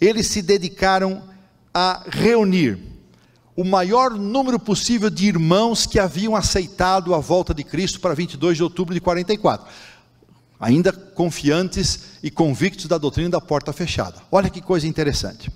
eles 0.00 0.26
se 0.28 0.42
dedicaram 0.42 1.22
a 1.74 2.04
reunir 2.08 2.78
o 3.54 3.64
maior 3.64 4.12
número 4.12 4.58
possível 4.58 5.10
de 5.10 5.26
irmãos 5.26 5.86
que 5.86 5.98
haviam 5.98 6.34
aceitado 6.34 7.14
a 7.14 7.18
volta 7.18 7.52
de 7.52 7.62
Cristo 7.62 8.00
para 8.00 8.14
22 8.14 8.56
de 8.56 8.62
outubro 8.62 8.94
de 8.94 9.00
44, 9.00 9.66
ainda 10.62 10.92
confiantes 10.92 11.98
e 12.22 12.30
convictos 12.30 12.86
da 12.86 12.96
doutrina 12.96 13.30
da 13.30 13.40
porta 13.40 13.72
fechada. 13.72 14.22
Olha 14.30 14.48
que 14.48 14.62
coisa 14.62 14.86
interessante. 14.86 15.50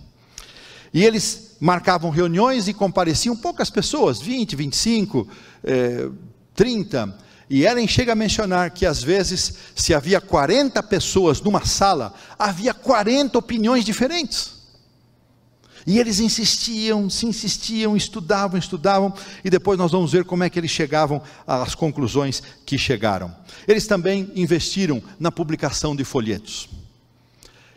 E 0.93 1.05
eles 1.05 1.53
marcavam 1.61 2.11
reuniões 2.11 2.67
e 2.67 2.75
compareciam 2.75 3.37
poucas 3.37 3.71
pessoas, 3.71 4.21
20, 4.21 4.57
25, 4.57 5.29
eh, 5.63 6.09
30. 6.57 7.17
E 7.49 7.65
Ellen 7.65 7.87
chega 7.87 8.13
a 8.13 8.17
mencionar 8.17 8.73
que 8.73 8.85
às 8.85 9.01
vezes, 9.01 9.55
se 9.77 9.95
havia 9.95 10.21
40 10.21 10.83
pessoas 10.83 11.41
numa 11.41 11.65
sala, 11.65 12.13
havia 12.37 12.75
40 12.75 13.39
opiniões 13.39 13.85
diferentes. 13.85 14.56
E 15.87 16.01
eles 16.01 16.19
insistiam, 16.19 17.09
se 17.09 17.27
insistiam, 17.27 17.97
estudavam, 17.97 18.59
estudavam, 18.59 19.15
e 19.45 19.49
depois 19.49 19.79
nós 19.79 19.93
vamos 19.93 20.11
ver 20.11 20.25
como 20.25 20.43
é 20.43 20.51
que 20.51 20.59
eles 20.59 20.71
chegavam 20.71 21.23
às 21.47 21.77
conclusões 21.77 22.43
que 22.67 22.77
chegaram. 22.77 23.33
Eles 23.69 23.87
também 23.87 24.33
investiram 24.35 25.01
na 25.21 25.31
publicação 25.31 25.95
de 25.95 26.03
folhetos. 26.03 26.69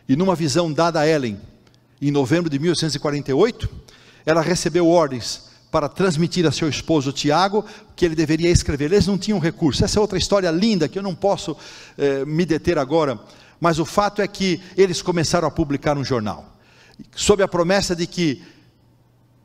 E 0.08 0.16
numa 0.16 0.34
visão 0.34 0.72
dada 0.72 0.98
a 0.98 1.06
Ellen, 1.06 1.38
em 2.02 2.10
novembro 2.10 2.50
de 2.50 2.58
1848, 2.58 3.70
ela 4.26 4.42
recebeu 4.42 4.88
ordens 4.88 5.48
para 5.70 5.88
transmitir 5.88 6.44
a 6.46 6.50
seu 6.50 6.68
esposo 6.68 7.12
Tiago 7.12 7.64
que 7.94 8.04
ele 8.04 8.16
deveria 8.16 8.50
escrever. 8.50 8.86
Eles 8.86 9.06
não 9.06 9.16
tinham 9.16 9.38
recurso. 9.38 9.84
Essa 9.84 10.00
é 10.00 10.02
outra 10.02 10.18
história 10.18 10.50
linda 10.50 10.88
que 10.88 10.98
eu 10.98 11.02
não 11.02 11.14
posso 11.14 11.56
eh, 11.96 12.24
me 12.24 12.44
deter 12.44 12.76
agora. 12.76 13.20
Mas 13.60 13.78
o 13.78 13.84
fato 13.84 14.20
é 14.20 14.26
que 14.26 14.60
eles 14.76 15.00
começaram 15.00 15.46
a 15.46 15.50
publicar 15.50 15.96
um 15.96 16.04
jornal 16.04 16.50
sob 17.14 17.42
a 17.42 17.48
promessa 17.48 17.94
de 17.94 18.06
que, 18.06 18.42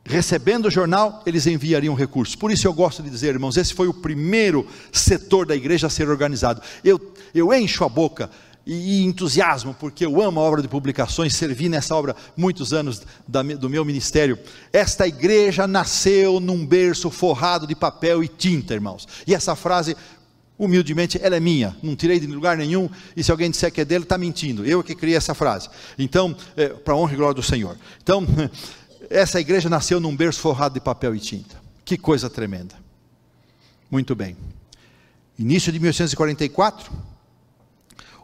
recebendo 0.04 0.66
o 0.66 0.70
jornal, 0.70 1.22
eles 1.26 1.46
enviariam 1.46 1.94
recursos. 1.94 2.34
Por 2.34 2.50
isso 2.50 2.66
eu 2.66 2.72
gosto 2.72 3.02
de 3.02 3.10
dizer, 3.10 3.34
irmãos, 3.34 3.56
esse 3.56 3.74
foi 3.74 3.88
o 3.88 3.94
primeiro 3.94 4.66
setor 4.92 5.46
da 5.46 5.56
igreja 5.56 5.86
a 5.86 5.90
ser 5.90 6.08
organizado. 6.08 6.62
Eu, 6.84 7.14
eu 7.34 7.52
encho 7.52 7.84
a 7.84 7.88
boca 7.88 8.30
e, 8.66 9.04
entusiasmo, 9.04 9.74
porque 9.78 10.04
eu 10.04 10.20
amo 10.20 10.40
a 10.40 10.42
obra 10.42 10.60
de 10.60 10.66
publicações, 10.66 11.36
servi 11.36 11.68
nessa 11.68 11.94
obra 11.94 12.16
muitos 12.36 12.72
anos 12.72 13.00
da, 13.26 13.42
do 13.42 13.70
meu 13.70 13.84
ministério. 13.84 14.36
Esta 14.72 15.06
igreja 15.06 15.68
nasceu 15.68 16.40
num 16.40 16.66
berço 16.66 17.08
forrado 17.10 17.66
de 17.66 17.76
papel 17.76 18.24
e 18.24 18.28
tinta, 18.28 18.74
irmãos. 18.74 19.06
E 19.26 19.34
essa 19.34 19.54
frase 19.54 19.96
humildemente, 20.58 21.18
ela 21.22 21.36
é 21.36 21.40
minha, 21.40 21.76
não 21.82 21.94
tirei 21.94 22.18
de 22.18 22.26
lugar 22.26 22.56
nenhum, 22.56 22.88
e 23.16 23.22
se 23.22 23.30
alguém 23.30 23.50
disser 23.50 23.70
que 23.70 23.80
é 23.80 23.84
dele, 23.84 24.04
está 24.04 24.16
mentindo. 24.16 24.64
Eu 24.64 24.82
que 24.82 24.94
criei 24.94 25.16
essa 25.16 25.34
frase. 25.34 25.68
Então, 25.98 26.34
é, 26.56 26.68
para 26.68 26.96
honra 26.96 27.12
e 27.12 27.16
glória 27.16 27.34
do 27.34 27.42
Senhor. 27.42 27.76
Então, 28.02 28.26
essa 29.10 29.40
igreja 29.40 29.68
nasceu 29.68 30.00
num 30.00 30.16
berço 30.16 30.40
forrado 30.40 30.74
de 30.74 30.80
papel 30.80 31.14
e 31.14 31.20
tinta. 31.20 31.56
Que 31.84 31.96
coisa 31.96 32.30
tremenda. 32.30 32.74
Muito 33.90 34.14
bem. 34.14 34.36
Início 35.38 35.70
de 35.70 35.78
1844, 35.78 36.90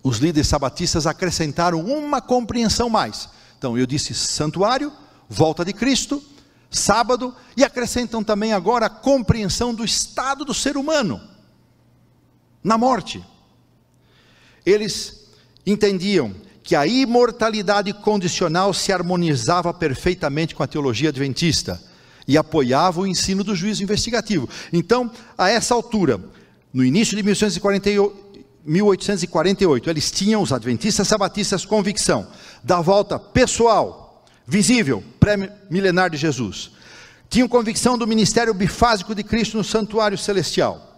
os 0.02 0.18
líderes 0.18 0.48
sabatistas 0.48 1.06
acrescentaram 1.06 1.80
uma 1.80 2.20
compreensão 2.20 2.88
mais. 2.88 3.28
Então, 3.58 3.76
eu 3.76 3.86
disse 3.86 4.14
santuário, 4.14 4.90
volta 5.28 5.64
de 5.64 5.74
Cristo, 5.74 6.22
sábado, 6.70 7.36
e 7.54 7.62
acrescentam 7.62 8.24
também 8.24 8.54
agora 8.54 8.86
a 8.86 8.90
compreensão 8.90 9.74
do 9.74 9.84
estado 9.84 10.44
do 10.44 10.54
ser 10.54 10.78
humano 10.78 11.31
na 12.62 12.78
morte. 12.78 13.22
Eles 14.64 15.26
entendiam 15.66 16.32
que 16.62 16.76
a 16.76 16.86
imortalidade 16.86 17.92
condicional 17.92 18.72
se 18.72 18.92
harmonizava 18.92 19.74
perfeitamente 19.74 20.54
com 20.54 20.62
a 20.62 20.66
teologia 20.66 21.08
adventista 21.08 21.82
e 22.26 22.38
apoiava 22.38 23.00
o 23.00 23.06
ensino 23.06 23.42
do 23.42 23.54
juízo 23.54 23.82
investigativo. 23.82 24.48
Então, 24.72 25.10
a 25.36 25.50
essa 25.50 25.74
altura, 25.74 26.20
no 26.72 26.84
início 26.84 27.16
de 27.16 27.22
1848, 27.22 29.90
eles 29.90 30.10
tinham, 30.12 30.40
os 30.40 30.52
adventistas 30.52 31.08
sabatistas, 31.08 31.66
convicção 31.66 32.28
da 32.62 32.80
volta 32.80 33.18
pessoal, 33.18 34.24
visível, 34.46 35.02
pré-milenar 35.18 36.10
de 36.10 36.16
Jesus. 36.16 36.70
Tinham 37.28 37.48
convicção 37.48 37.98
do 37.98 38.06
ministério 38.06 38.54
bifásico 38.54 39.16
de 39.16 39.24
Cristo 39.24 39.56
no 39.56 39.64
santuário 39.64 40.16
celestial 40.16 40.91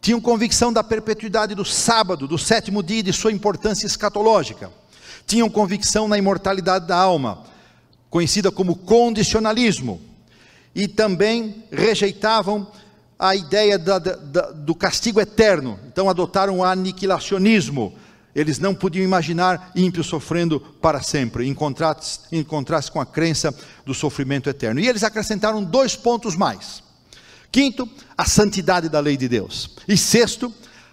tinham 0.00 0.20
convicção 0.20 0.72
da 0.72 0.82
perpetuidade 0.82 1.54
do 1.54 1.64
sábado, 1.64 2.26
do 2.26 2.38
sétimo 2.38 2.82
dia 2.82 3.00
e 3.00 3.02
de 3.02 3.12
sua 3.12 3.32
importância 3.32 3.86
escatológica. 3.86 4.70
Tinham 5.26 5.50
convicção 5.50 6.08
na 6.08 6.16
imortalidade 6.16 6.86
da 6.86 6.96
alma, 6.96 7.44
conhecida 8.08 8.50
como 8.50 8.74
condicionalismo. 8.74 10.00
E 10.74 10.88
também 10.88 11.64
rejeitavam 11.70 12.66
a 13.18 13.36
ideia 13.36 13.78
da, 13.78 13.98
da, 13.98 14.50
do 14.52 14.74
castigo 14.74 15.20
eterno. 15.20 15.78
Então 15.86 16.08
adotaram 16.08 16.58
o 16.58 16.64
aniquilacionismo. 16.64 17.92
Eles 18.34 18.58
não 18.58 18.74
podiam 18.74 19.04
imaginar 19.04 19.70
ímpios 19.74 20.06
sofrendo 20.06 20.60
para 20.60 21.02
sempre, 21.02 21.46
em 21.46 21.52
contraste, 21.52 22.20
em 22.32 22.42
contraste 22.42 22.90
com 22.90 23.00
a 23.00 23.04
crença 23.04 23.54
do 23.84 23.92
sofrimento 23.92 24.48
eterno. 24.48 24.80
E 24.80 24.88
eles 24.88 25.02
acrescentaram 25.02 25.62
dois 25.62 25.94
pontos 25.94 26.36
mais. 26.36 26.82
Quinto, 27.52 27.88
a 28.16 28.24
santidade 28.24 28.88
da 28.88 29.00
lei 29.00 29.16
de 29.16 29.28
Deus. 29.28 29.70
E 29.88 29.96
sexto, 29.96 30.52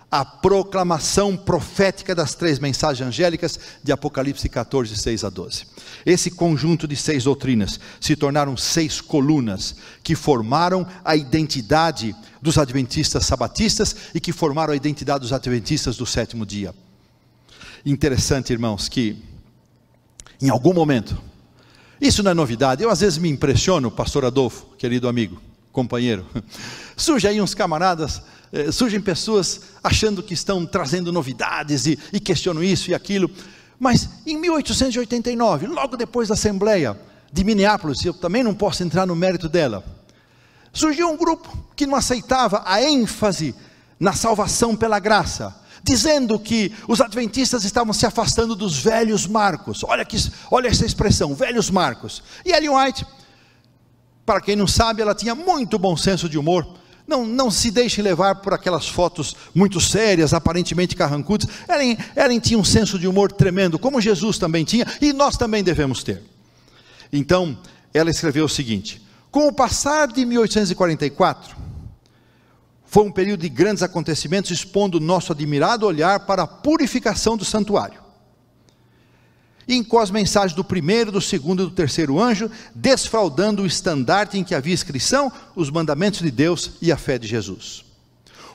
a 0.09 0.23
proclamação 0.23 1.35
profética 1.35 2.15
das 2.15 2.33
três 2.33 2.59
mensagens 2.59 3.07
angélicas 3.07 3.59
de 3.83 3.91
Apocalipse 3.91 4.47
14, 4.47 4.95
6 4.95 5.23
a 5.23 5.29
12. 5.29 5.65
Esse 6.05 6.31
conjunto 6.31 6.87
de 6.87 6.95
seis 6.95 7.25
doutrinas 7.25 7.79
se 7.99 8.15
tornaram 8.15 8.55
seis 8.55 9.01
colunas 9.01 9.75
que 10.03 10.15
formaram 10.15 10.87
a 11.03 11.15
identidade 11.15 12.15
dos 12.41 12.57
adventistas 12.57 13.25
sabatistas 13.25 13.95
e 14.15 14.19
que 14.21 14.31
formaram 14.31 14.71
a 14.71 14.77
identidade 14.77 15.21
dos 15.21 15.33
adventistas 15.33 15.97
do 15.97 16.05
sétimo 16.05 16.45
dia. 16.45 16.73
Interessante, 17.85 18.53
irmãos, 18.53 18.87
que 18.87 19.21
em 20.41 20.49
algum 20.49 20.73
momento, 20.73 21.21
isso 21.99 22.23
não 22.23 22.31
é 22.31 22.33
novidade, 22.33 22.83
eu 22.83 22.89
às 22.89 23.01
vezes 23.01 23.17
me 23.17 23.27
impressiono, 23.27 23.91
pastor 23.91 24.23
Adolfo, 24.23 24.67
querido 24.77 25.07
amigo, 25.07 25.41
companheiro. 25.77 26.25
Surge 26.97 27.27
aí 27.27 27.39
uns 27.39 27.53
camaradas, 27.53 28.19
eh, 28.51 28.71
surgem 28.71 28.99
pessoas 28.99 29.61
achando 29.83 30.23
que 30.23 30.33
estão 30.33 30.65
trazendo 30.65 31.13
novidades 31.13 31.85
e, 31.85 31.99
e 32.11 32.19
questionam 32.19 32.63
isso 32.63 32.89
e 32.89 32.95
aquilo. 32.95 33.29
Mas 33.79 34.09
em 34.25 34.35
1889, 34.37 35.67
logo 35.67 35.95
depois 35.95 36.29
da 36.29 36.33
Assembleia 36.33 36.99
de 37.31 37.43
Minneapolis, 37.43 38.03
eu 38.03 38.11
também 38.11 38.43
não 38.43 38.55
posso 38.55 38.81
entrar 38.81 39.05
no 39.05 39.15
mérito 39.15 39.47
dela, 39.47 39.83
surgiu 40.73 41.09
um 41.11 41.15
grupo 41.15 41.55
que 41.75 41.85
não 41.85 41.95
aceitava 41.95 42.63
a 42.65 42.81
ênfase 42.81 43.53
na 43.99 44.13
salvação 44.13 44.75
pela 44.75 44.97
graça, 44.97 45.55
dizendo 45.83 46.39
que 46.39 46.73
os 46.87 46.99
adventistas 47.01 47.63
estavam 47.63 47.93
se 47.93 48.07
afastando 48.07 48.55
dos 48.55 48.79
velhos 48.79 49.27
marcos. 49.27 49.83
Olha, 49.83 50.03
que, 50.03 50.17
olha 50.49 50.69
essa 50.69 50.87
expressão, 50.87 51.35
velhos 51.35 51.69
marcos. 51.69 52.23
E 52.43 52.51
Ellen 52.51 52.69
White 52.69 53.05
para 54.27 54.41
quem 54.41 54.57
não 54.57 54.67
sabe, 54.67 55.01
ela 55.01 55.15
tinha 55.15 55.33
muito 55.33 55.79
bom 55.79 55.95
senso 55.95 56.27
de 56.27 56.37
humor. 56.37 56.67
Não, 57.07 57.25
não 57.25 57.49
se 57.49 57.71
deixe 57.71 58.01
levar 58.01 58.35
por 58.35 58.53
aquelas 58.53 58.85
fotos 58.85 59.33
muito 59.55 59.79
sérias, 59.79 60.33
aparentemente 60.33 60.97
carrancudas. 60.97 61.47
Ellen, 61.69 61.97
Ellen 62.13 62.39
tinha 62.41 62.59
um 62.59 62.63
senso 62.63 62.99
de 62.99 63.07
humor 63.07 63.31
tremendo, 63.31 63.79
como 63.79 64.01
Jesus 64.01 64.37
também 64.37 64.65
tinha, 64.65 64.85
e 64.99 65.13
nós 65.13 65.37
também 65.37 65.63
devemos 65.63 66.03
ter. 66.03 66.21
Então, 67.11 67.57
ela 67.93 68.09
escreveu 68.09 68.43
o 68.43 68.49
seguinte: 68.49 69.01
Com 69.31 69.47
o 69.47 69.53
passar 69.53 70.09
de 70.09 70.25
1844, 70.25 71.55
foi 72.85 73.03
um 73.03 73.11
período 73.11 73.39
de 73.39 73.49
grandes 73.49 73.81
acontecimentos, 73.81 74.51
expondo 74.51 74.99
nosso 74.99 75.31
admirado 75.31 75.85
olhar 75.85 76.19
para 76.25 76.43
a 76.43 76.47
purificação 76.47 77.37
do 77.37 77.45
santuário 77.45 78.06
e 79.67 79.75
as 79.99 80.11
mensagens 80.11 80.55
do 80.55 80.63
primeiro, 80.63 81.11
do 81.11 81.21
segundo 81.21 81.63
e 81.63 81.65
do 81.65 81.71
terceiro 81.71 82.19
anjo, 82.19 82.49
desfraldando 82.73 83.63
o 83.63 83.65
estandarte 83.65 84.37
em 84.37 84.43
que 84.43 84.55
havia 84.55 84.73
inscrição, 84.73 85.31
os 85.55 85.69
mandamentos 85.69 86.21
de 86.21 86.31
Deus 86.31 86.71
e 86.81 86.91
a 86.91 86.97
fé 86.97 87.17
de 87.17 87.27
Jesus. 87.27 87.86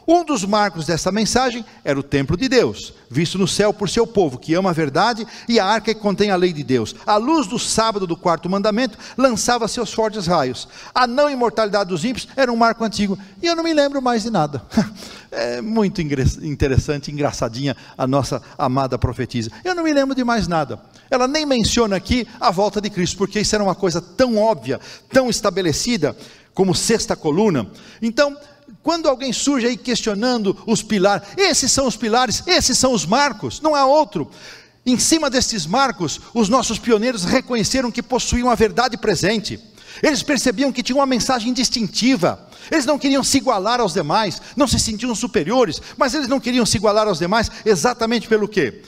Um 0.07 0.25
dos 0.25 0.45
marcos 0.45 0.87
dessa 0.87 1.13
mensagem 1.13 1.65
era 1.85 1.99
o 1.99 2.03
templo 2.03 2.37
de 2.37 2.49
Deus, 2.49 2.93
visto 3.09 3.39
no 3.39 3.47
céu 3.47 3.73
por 3.73 3.89
seu 3.89 4.07
povo, 4.07 4.39
que 4.39 4.55
ama 4.55 4.71
a 4.71 4.73
verdade, 4.73 5.27
e 5.49 5.61
a 5.61 5.67
arca 5.67 5.95
que 5.95 6.01
contém 6.01 6.31
a 6.31 6.37
lei 6.37 6.53
de 6.53 6.65
Deus. 6.65 6.95
A 7.07 7.17
luz 7.17 7.47
do 7.47 7.59
sábado 7.59 8.07
do 8.07 8.17
quarto 8.17 8.51
mandamento 8.51 8.99
lançava 9.17 9.69
seus 9.69 9.93
fortes 9.93 10.27
raios. 10.27 10.69
A 10.95 11.07
não 11.07 11.31
imortalidade 11.31 11.91
dos 11.91 12.05
ímpios 12.05 12.27
era 12.37 12.53
um 12.53 12.57
marco 12.57 12.85
antigo, 12.85 13.19
e 13.41 13.47
eu 13.47 13.55
não 13.55 13.63
me 13.63 13.73
lembro 13.73 14.03
mais 14.03 14.23
de 14.23 14.31
nada. 14.31 14.63
É 15.35 15.63
muito 15.63 16.03
interessante, 16.03 17.11
engraçadinha 17.11 17.75
a 17.97 18.07
nossa 18.07 18.43
amada 18.59 18.99
profetisa. 18.99 19.51
Eu 19.65 19.75
não 19.75 19.83
me 19.83 19.91
lembro 19.91 20.15
de 20.15 20.23
mais 20.23 20.47
nada. 20.47 20.79
Ela 21.11 21.27
nem 21.27 21.47
menciona 21.47 21.97
aqui 21.97 22.29
a 22.39 22.51
volta 22.51 22.83
de 22.83 22.91
Cristo, 22.91 23.17
porque 23.17 23.41
isso 23.41 23.55
era 23.55 23.65
uma 23.65 23.75
coisa 23.75 23.99
tão 23.99 24.37
óbvia, 24.37 24.79
tão 25.09 25.31
estabelecida, 25.31 26.15
como 26.53 26.75
sexta 26.75 27.17
coluna. 27.17 27.67
Então, 28.03 28.37
quando 28.83 29.09
alguém 29.09 29.33
surge 29.33 29.67
aí 29.67 29.77
questionando 29.77 30.57
os 30.67 30.83
pilares, 30.83 31.29
esses 31.37 31.71
são 31.71 31.87
os 31.87 31.97
pilares, 31.97 32.43
esses 32.47 32.77
são 32.77 32.93
os 32.93 33.07
marcos, 33.07 33.61
não 33.61 33.75
há 33.75 33.87
outro. 33.87 34.31
Em 34.85 34.99
cima 34.99 35.31
destes 35.31 35.65
marcos, 35.65 36.21
os 36.35 36.49
nossos 36.49 36.79
pioneiros 36.79 37.25
reconheceram 37.25 37.93
que 37.93 38.03
possuíam 38.03 38.51
a 38.51 38.55
verdade 38.57 38.97
presente. 38.97 39.61
Eles 40.03 40.23
percebiam 40.23 40.73
que 40.73 40.83
tinham 40.83 40.99
uma 40.99 41.07
mensagem 41.07 41.53
distintiva. 41.53 42.49
Eles 42.71 42.85
não 42.85 42.99
queriam 42.99 43.23
se 43.23 43.39
igualar 43.39 43.81
aos 43.81 43.93
demais, 43.93 44.43
não 44.57 44.67
se 44.67 44.81
sentiam 44.81 45.15
superiores, 45.15 45.81
mas 45.97 46.15
eles 46.15 46.27
não 46.27 46.41
queriam 46.41 46.67
se 46.67 46.77
igualar 46.77 47.07
aos 47.07 47.19
demais 47.19 47.51
exatamente 47.65 48.27
pelo 48.27 48.49
quê? 48.49 48.83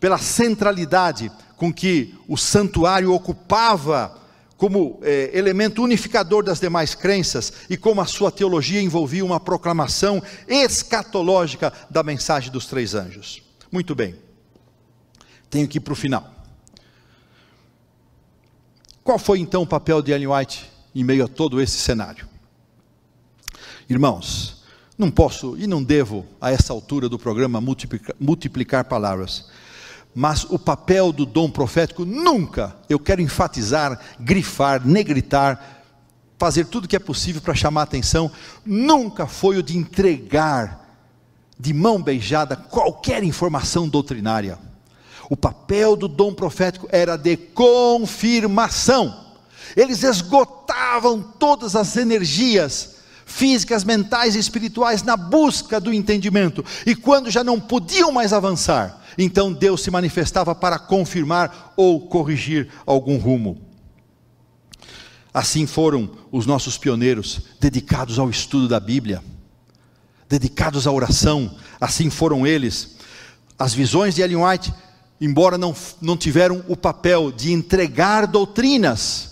Pela 0.00 0.18
centralidade 0.18 1.30
com 1.56 1.72
que 1.72 2.14
o 2.26 2.36
santuário 2.36 3.12
ocupava 3.12 4.25
como 4.56 4.98
é, 5.02 5.30
elemento 5.36 5.82
unificador 5.82 6.42
das 6.42 6.58
demais 6.58 6.94
crenças 6.94 7.52
e 7.68 7.76
como 7.76 8.00
a 8.00 8.06
sua 8.06 8.30
teologia 8.30 8.80
envolvia 8.80 9.24
uma 9.24 9.38
proclamação 9.38 10.22
escatológica 10.48 11.72
da 11.90 12.02
mensagem 12.02 12.50
dos 12.50 12.66
três 12.66 12.94
anjos. 12.94 13.42
Muito 13.70 13.94
bem, 13.94 14.14
tenho 15.50 15.68
que 15.68 15.78
ir 15.78 15.80
para 15.80 15.92
o 15.92 15.96
final. 15.96 16.32
Qual 19.04 19.18
foi 19.18 19.38
então 19.38 19.62
o 19.62 19.66
papel 19.66 20.02
de 20.02 20.10
Ellen 20.10 20.28
White 20.28 20.70
em 20.94 21.04
meio 21.04 21.24
a 21.24 21.28
todo 21.28 21.60
esse 21.60 21.78
cenário? 21.78 22.26
Irmãos, 23.88 24.64
não 24.98 25.10
posso 25.10 25.56
e 25.58 25.66
não 25.66 25.82
devo, 25.82 26.26
a 26.40 26.50
essa 26.50 26.72
altura 26.72 27.08
do 27.08 27.18
programa, 27.18 27.60
multiplicar, 27.60 28.16
multiplicar 28.18 28.84
palavras 28.84 29.48
mas 30.18 30.44
o 30.44 30.58
papel 30.58 31.12
do 31.12 31.26
dom 31.26 31.50
profético 31.50 32.06
nunca, 32.06 32.74
eu 32.88 32.98
quero 32.98 33.20
enfatizar, 33.20 34.00
grifar, 34.18 34.80
negritar, 34.82 35.84
fazer 36.38 36.64
tudo 36.64 36.88
que 36.88 36.96
é 36.96 36.98
possível 36.98 37.42
para 37.42 37.54
chamar 37.54 37.82
a 37.82 37.84
atenção, 37.84 38.30
nunca 38.64 39.26
foi 39.26 39.58
o 39.58 39.62
de 39.62 39.76
entregar 39.76 40.88
de 41.60 41.74
mão 41.74 42.02
beijada 42.02 42.56
qualquer 42.56 43.22
informação 43.24 43.86
doutrinária. 43.86 44.58
O 45.28 45.36
papel 45.36 45.94
do 45.94 46.08
dom 46.08 46.32
profético 46.32 46.88
era 46.90 47.18
de 47.18 47.36
confirmação. 47.36 49.22
Eles 49.76 50.02
esgotavam 50.02 51.20
todas 51.20 51.76
as 51.76 51.94
energias 51.94 52.96
físicas, 53.26 53.84
mentais 53.84 54.34
e 54.34 54.38
espirituais 54.38 55.02
na 55.02 55.14
busca 55.14 55.78
do 55.78 55.92
entendimento. 55.92 56.64
E 56.86 56.94
quando 56.94 57.30
já 57.30 57.44
não 57.44 57.60
podiam 57.60 58.10
mais 58.10 58.32
avançar, 58.32 59.02
então 59.16 59.52
Deus 59.52 59.82
se 59.82 59.90
manifestava 59.90 60.54
para 60.54 60.78
confirmar 60.78 61.72
ou 61.76 62.06
corrigir 62.08 62.68
algum 62.84 63.18
rumo. 63.18 63.60
Assim 65.32 65.66
foram 65.66 66.10
os 66.32 66.46
nossos 66.46 66.78
pioneiros, 66.78 67.42
dedicados 67.60 68.18
ao 68.18 68.30
estudo 68.30 68.68
da 68.68 68.80
Bíblia, 68.80 69.22
dedicados 70.28 70.86
à 70.86 70.92
oração, 70.92 71.54
assim 71.80 72.08
foram 72.08 72.46
eles. 72.46 72.96
As 73.58 73.74
visões 73.74 74.14
de 74.14 74.22
Ellen 74.22 74.44
White, 74.44 74.72
embora 75.20 75.58
não, 75.58 75.74
não 76.00 76.16
tiveram 76.16 76.64
o 76.68 76.76
papel 76.76 77.30
de 77.30 77.52
entregar 77.52 78.26
doutrinas, 78.26 79.25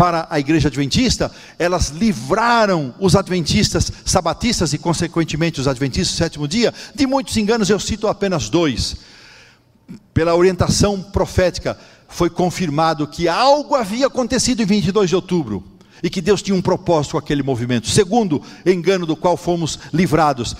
para 0.00 0.26
a 0.30 0.40
igreja 0.40 0.68
adventista, 0.68 1.30
elas 1.58 1.90
livraram 1.90 2.94
os 2.98 3.14
adventistas 3.14 3.92
sabatistas 4.02 4.72
e, 4.72 4.78
consequentemente, 4.78 5.60
os 5.60 5.68
adventistas 5.68 6.16
do 6.16 6.18
sétimo 6.18 6.48
dia 6.48 6.72
de 6.94 7.06
muitos 7.06 7.36
enganos. 7.36 7.68
Eu 7.68 7.78
cito 7.78 8.08
apenas 8.08 8.48
dois. 8.48 8.96
Pela 10.14 10.34
orientação 10.34 11.02
profética, 11.02 11.78
foi 12.08 12.30
confirmado 12.30 13.06
que 13.06 13.28
algo 13.28 13.74
havia 13.74 14.06
acontecido 14.06 14.62
em 14.62 14.64
22 14.64 15.10
de 15.10 15.16
outubro 15.16 15.62
e 16.02 16.08
que 16.08 16.22
Deus 16.22 16.40
tinha 16.40 16.56
um 16.56 16.62
propósito 16.62 17.12
com 17.12 17.18
aquele 17.18 17.42
movimento. 17.42 17.86
Segundo 17.86 18.40
engano 18.64 19.04
do 19.04 19.14
qual 19.14 19.36
fomos 19.36 19.78
livrados, 19.92 20.56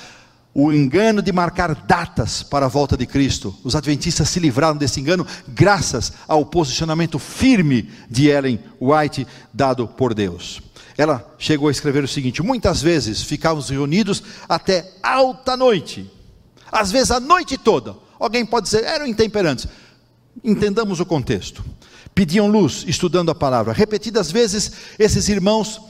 o 0.52 0.72
engano 0.72 1.22
de 1.22 1.32
marcar 1.32 1.74
datas 1.74 2.42
para 2.42 2.66
a 2.66 2.68
volta 2.68 2.96
de 2.96 3.06
Cristo. 3.06 3.54
Os 3.62 3.76
adventistas 3.76 4.28
se 4.28 4.40
livraram 4.40 4.76
desse 4.76 5.00
engano 5.00 5.26
graças 5.46 6.12
ao 6.26 6.44
posicionamento 6.44 7.18
firme 7.18 7.88
de 8.08 8.28
Ellen 8.28 8.58
White 8.80 9.26
dado 9.52 9.86
por 9.86 10.12
Deus. 10.12 10.60
Ela 10.98 11.34
chegou 11.38 11.68
a 11.68 11.72
escrever 11.72 12.02
o 12.02 12.08
seguinte: 12.08 12.42
muitas 12.42 12.82
vezes 12.82 13.22
ficávamos 13.22 13.70
reunidos 13.70 14.22
até 14.48 14.92
alta 15.02 15.56
noite, 15.56 16.10
às 16.70 16.90
vezes 16.90 17.10
a 17.10 17.20
noite 17.20 17.56
toda. 17.56 17.96
Alguém 18.18 18.44
pode 18.44 18.64
dizer, 18.66 18.84
eram 18.84 19.06
intemperantes. 19.06 19.66
Entendamos 20.44 21.00
o 21.00 21.06
contexto. 21.06 21.64
Pediam 22.14 22.48
luz, 22.48 22.84
estudando 22.86 23.30
a 23.30 23.34
palavra. 23.34 23.72
Repetidas 23.72 24.30
vezes, 24.30 24.72
esses 24.98 25.28
irmãos, 25.28 25.80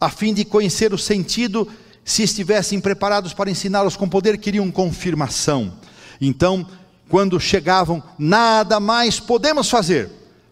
a 0.00 0.08
fim 0.08 0.32
de 0.32 0.44
conhecer 0.44 0.94
o 0.94 0.98
sentido 0.98 1.68
se 2.10 2.24
estivessem 2.24 2.80
preparados 2.80 3.32
para 3.32 3.52
ensiná-los 3.52 3.94
com 3.94 4.08
poder, 4.08 4.36
queriam 4.36 4.68
confirmação. 4.68 5.74
Então, 6.20 6.66
quando 7.08 7.38
chegavam, 7.38 8.02
nada 8.18 8.80
mais 8.80 9.20
podemos 9.20 9.70
fazer. 9.70 10.10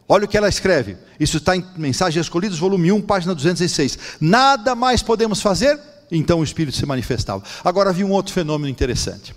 Olha 0.09 0.25
o 0.25 0.29
que 0.29 0.37
ela 0.37 0.49
escreve. 0.49 0.97
Isso 1.19 1.39
está 1.39 1.57
em 1.57 1.67
Mensagens 1.77 2.25
Escolhidas, 2.25 2.61
volume 2.61 2.93
1, 2.93 3.03
página 3.03 3.35
206. 3.35 3.99
Nada 4.21 4.77
mais 4.77 5.03
podemos 5.03 5.43
fazer? 5.43 5.77
Então 6.13 6.39
o 6.39 6.45
Espírito 6.45 6.77
se 6.77 6.87
manifestava. 6.87 7.43
Agora 7.65 7.91
havia 7.91 8.07
um 8.07 8.13
outro 8.13 8.33
fenômeno 8.33 8.71
interessante. 8.71 9.35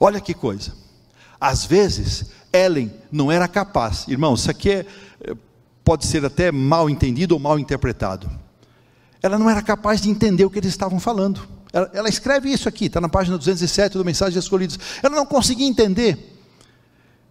Olha 0.00 0.20
que 0.20 0.34
coisa. 0.34 0.74
Às 1.40 1.64
vezes, 1.64 2.32
Ellen 2.52 2.92
não 3.12 3.30
era 3.30 3.46
capaz. 3.46 4.08
Irmãos, 4.08 4.40
isso 4.40 4.50
aqui 4.50 4.70
é, 4.70 4.84
pode 5.84 6.04
ser 6.04 6.24
até 6.24 6.50
mal 6.50 6.90
entendido 6.90 7.32
ou 7.32 7.40
mal 7.40 7.60
interpretado 7.60 8.28
ela 9.24 9.38
não 9.38 9.48
era 9.48 9.62
capaz 9.62 10.02
de 10.02 10.10
entender 10.10 10.44
o 10.44 10.50
que 10.50 10.58
eles 10.58 10.68
estavam 10.68 11.00
falando. 11.00 11.48
Ela, 11.72 11.90
ela 11.94 12.08
escreve 12.10 12.50
isso 12.50 12.68
aqui, 12.68 12.84
está 12.84 13.00
na 13.00 13.08
página 13.08 13.38
207 13.38 13.96
do 13.96 14.04
Mensagem 14.04 14.38
Escolhidos. 14.38 14.78
Ela 15.02 15.16
não 15.16 15.24
conseguia 15.24 15.66
entender. 15.66 16.38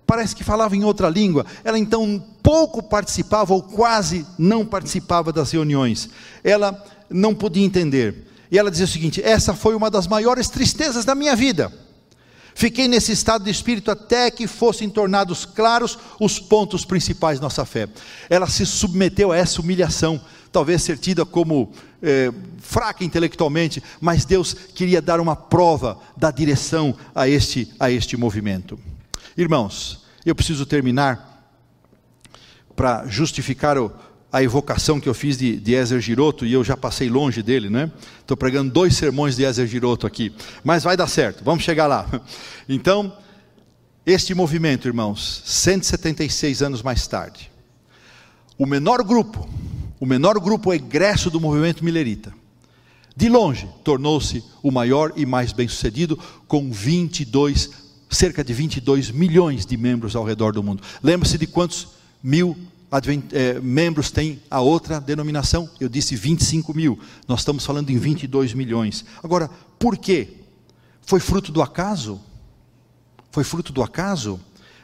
Parece 0.03 0.35
que 0.35 0.43
falava 0.43 0.75
em 0.75 0.83
outra 0.83 1.07
língua. 1.07 1.45
Ela 1.63 1.77
então 1.77 2.25
pouco 2.41 2.81
participava 2.81 3.53
ou 3.53 3.61
quase 3.61 4.25
não 4.39 4.65
participava 4.65 5.31
das 5.31 5.51
reuniões. 5.51 6.09
Ela 6.43 6.83
não 7.11 7.35
podia 7.35 7.63
entender. 7.63 8.27
E 8.49 8.57
ela 8.57 8.71
dizia 8.71 8.87
o 8.87 8.89
seguinte: 8.89 9.21
essa 9.23 9.53
foi 9.53 9.75
uma 9.75 9.91
das 9.91 10.07
maiores 10.07 10.49
tristezas 10.49 11.05
da 11.05 11.13
minha 11.13 11.35
vida. 11.35 11.71
Fiquei 12.55 12.87
nesse 12.87 13.11
estado 13.11 13.43
de 13.43 13.51
espírito 13.51 13.91
até 13.91 14.31
que 14.31 14.47
fossem 14.47 14.89
tornados 14.89 15.45
claros 15.45 15.97
os 16.19 16.39
pontos 16.39 16.85
principais 16.85 17.39
da 17.39 17.43
nossa 17.43 17.65
fé. 17.65 17.87
Ela 18.31 18.47
se 18.47 18.65
submeteu 18.65 19.31
a 19.31 19.37
essa 19.37 19.61
humilhação 19.61 20.19
talvez 20.53 20.83
ser 20.83 20.99
tida 20.99 21.25
como 21.25 21.71
é, 22.01 22.31
fraca 22.59 23.03
intelectualmente, 23.03 23.83
mas 23.99 24.23
Deus 24.23 24.53
queria 24.53 25.01
dar 25.01 25.19
uma 25.19 25.35
prova 25.35 25.99
da 26.15 26.29
direção 26.29 26.95
a 27.13 27.27
este, 27.27 27.73
a 27.79 27.89
este 27.89 28.15
movimento. 28.15 28.79
Irmãos, 29.35 30.05
eu 30.23 30.35
preciso 30.35 30.65
terminar 30.65 31.51
para 32.75 33.05
justificar 33.07 33.77
o, 33.79 33.91
a 34.31 34.43
evocação 34.43 34.99
que 34.99 35.09
eu 35.09 35.13
fiz 35.13 35.37
de, 35.37 35.57
de 35.57 35.73
Ezer 35.73 35.99
Giroto, 35.99 36.45
e 36.45 36.53
eu 36.53 36.63
já 36.63 36.77
passei 36.77 37.09
longe 37.09 37.41
dele, 37.41 37.69
né? 37.69 37.91
Estou 38.19 38.37
pregando 38.37 38.71
dois 38.71 38.95
sermões 38.95 39.35
de 39.35 39.43
Ezer 39.43 39.67
Giroto 39.67 40.05
aqui, 40.05 40.33
mas 40.63 40.83
vai 40.83 40.95
dar 40.95 41.07
certo, 41.07 41.43
vamos 41.43 41.63
chegar 41.63 41.87
lá. 41.87 42.07
Então, 42.69 43.17
este 44.05 44.33
movimento, 44.33 44.87
irmãos, 44.87 45.41
176 45.45 46.61
anos 46.61 46.81
mais 46.81 47.05
tarde, 47.07 47.51
o 48.57 48.65
menor 48.65 49.03
grupo 49.03 49.49
o 50.03 50.05
menor 50.05 50.37
grupo 50.37 50.73
egresso 50.73 51.31
do 51.31 51.39
movimento 51.39 51.81
milerita. 51.81 52.33
De 53.15 53.29
longe, 53.29 53.69
tornou-se 53.85 54.43
o 54.61 54.69
maior 54.69 55.13
e 55.15 55.25
mais 55.25 55.53
bem-sucedido, 55.53 56.19
com 56.45 56.69
22, 56.69 57.69
cerca 58.09 58.43
de 58.43 58.51
22 58.53 59.11
milhões 59.11 59.65
de 59.65 59.77
membros 59.77 60.13
ao 60.13 60.25
redor 60.25 60.51
do 60.51 60.61
mundo. 60.61 60.83
Lembra-se 61.01 61.37
de 61.37 61.47
quantos 61.47 61.87
mil 62.21 62.57
é, 63.31 63.61
membros 63.61 64.11
tem 64.11 64.41
a 64.51 64.59
outra 64.59 64.99
denominação? 64.99 65.69
Eu 65.79 65.87
disse 65.87 66.17
25 66.17 66.73
mil, 66.73 66.99
nós 67.25 67.39
estamos 67.39 67.65
falando 67.65 67.89
em 67.89 67.97
22 67.97 68.53
milhões. 68.53 69.05
Agora, 69.23 69.49
por 69.79 69.97
quê? 69.97 70.33
Foi 71.05 71.21
fruto 71.21 71.49
do 71.49 71.61
acaso? 71.61 72.19
Foi 73.31 73.45
fruto 73.45 73.71
do 73.71 73.81
acaso? 73.81 74.37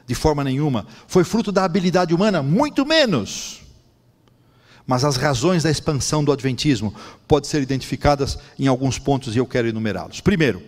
De 0.08 0.16
forma 0.16 0.46
nenhuma. 0.46 0.88
Foi 1.10 1.26
fruto 1.26 1.52
da 1.52 1.66
habilidade 1.66 2.16
humana? 2.16 2.42
Muito 2.42 2.86
menos 2.86 3.68
mas 4.90 5.06
as 5.06 5.18
razões 5.18 5.62
da 5.62 5.70
expansão 5.70 6.24
do 6.24 6.32
Adventismo 6.32 6.92
podem 7.28 7.48
ser 7.48 7.62
identificadas 7.62 8.40
em 8.58 8.66
alguns 8.66 8.98
pontos 8.98 9.36
e 9.36 9.38
eu 9.38 9.46
quero 9.46 9.68
enumerá-los. 9.68 10.20
Primeiro, 10.20 10.64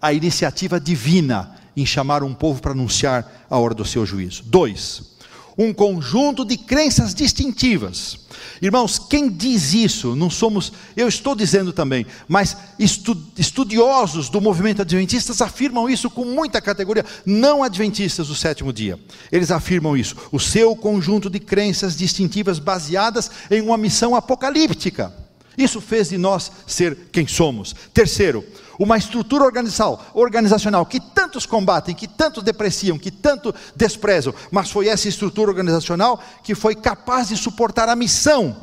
a 0.00 0.12
iniciativa 0.12 0.78
divina 0.78 1.56
em 1.76 1.84
chamar 1.84 2.22
um 2.22 2.32
povo 2.32 2.62
para 2.62 2.70
anunciar 2.70 3.46
a 3.50 3.58
hora 3.58 3.74
do 3.74 3.84
seu 3.84 4.06
juízo. 4.06 4.44
Dois, 4.46 5.13
um 5.56 5.72
conjunto 5.72 6.44
de 6.44 6.56
crenças 6.56 7.14
distintivas. 7.14 8.18
Irmãos, 8.60 8.98
quem 8.98 9.28
diz 9.28 9.72
isso, 9.72 10.14
não 10.14 10.28
somos, 10.30 10.72
eu 10.96 11.08
estou 11.08 11.34
dizendo 11.34 11.72
também, 11.72 12.06
mas 12.28 12.56
estudiosos 12.78 14.28
do 14.28 14.40
movimento 14.40 14.82
adventistas 14.82 15.40
afirmam 15.40 15.88
isso 15.88 16.10
com 16.10 16.24
muita 16.24 16.60
categoria, 16.60 17.04
não 17.24 17.62
adventistas 17.62 18.28
do 18.28 18.34
sétimo 18.34 18.72
dia. 18.72 18.98
Eles 19.30 19.50
afirmam 19.50 19.96
isso, 19.96 20.16
o 20.32 20.40
seu 20.40 20.74
conjunto 20.74 21.30
de 21.30 21.40
crenças 21.40 21.96
distintivas 21.96 22.58
baseadas 22.58 23.30
em 23.50 23.60
uma 23.60 23.76
missão 23.76 24.14
apocalíptica. 24.14 25.12
Isso 25.56 25.80
fez 25.80 26.08
de 26.08 26.18
nós 26.18 26.50
ser 26.66 26.96
quem 27.12 27.26
somos. 27.26 27.74
Terceiro, 27.92 28.44
uma 28.78 28.96
estrutura 28.96 29.44
organizacional, 29.44 30.86
que 30.86 31.00
tantos 31.00 31.46
combatem, 31.46 31.94
que 31.94 32.08
tantos 32.08 32.42
depreciam, 32.42 32.98
que 32.98 33.10
tanto 33.10 33.54
desprezam, 33.74 34.34
mas 34.50 34.70
foi 34.70 34.88
essa 34.88 35.08
estrutura 35.08 35.50
organizacional 35.50 36.22
que 36.42 36.54
foi 36.54 36.74
capaz 36.74 37.28
de 37.28 37.36
suportar 37.36 37.88
a 37.88 37.96
missão 37.96 38.56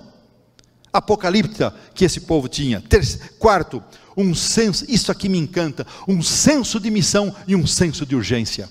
apocalíptica 0.92 1.74
que 1.94 2.06
esse 2.06 2.22
povo 2.22 2.48
tinha. 2.48 2.84
Quarto, 3.40 3.84
um 4.16 4.36
senso, 4.36 4.86
isso 4.90 5.12
aqui 5.12 5.30
me 5.30 5.38
encanta, 5.38 5.88
um 6.08 6.22
senso 6.22 6.80
de 6.80 6.92
missão 6.92 7.34
e 7.48 7.56
um 7.56 7.66
senso 7.66 8.06
de 8.06 8.16
urgência. 8.16 8.70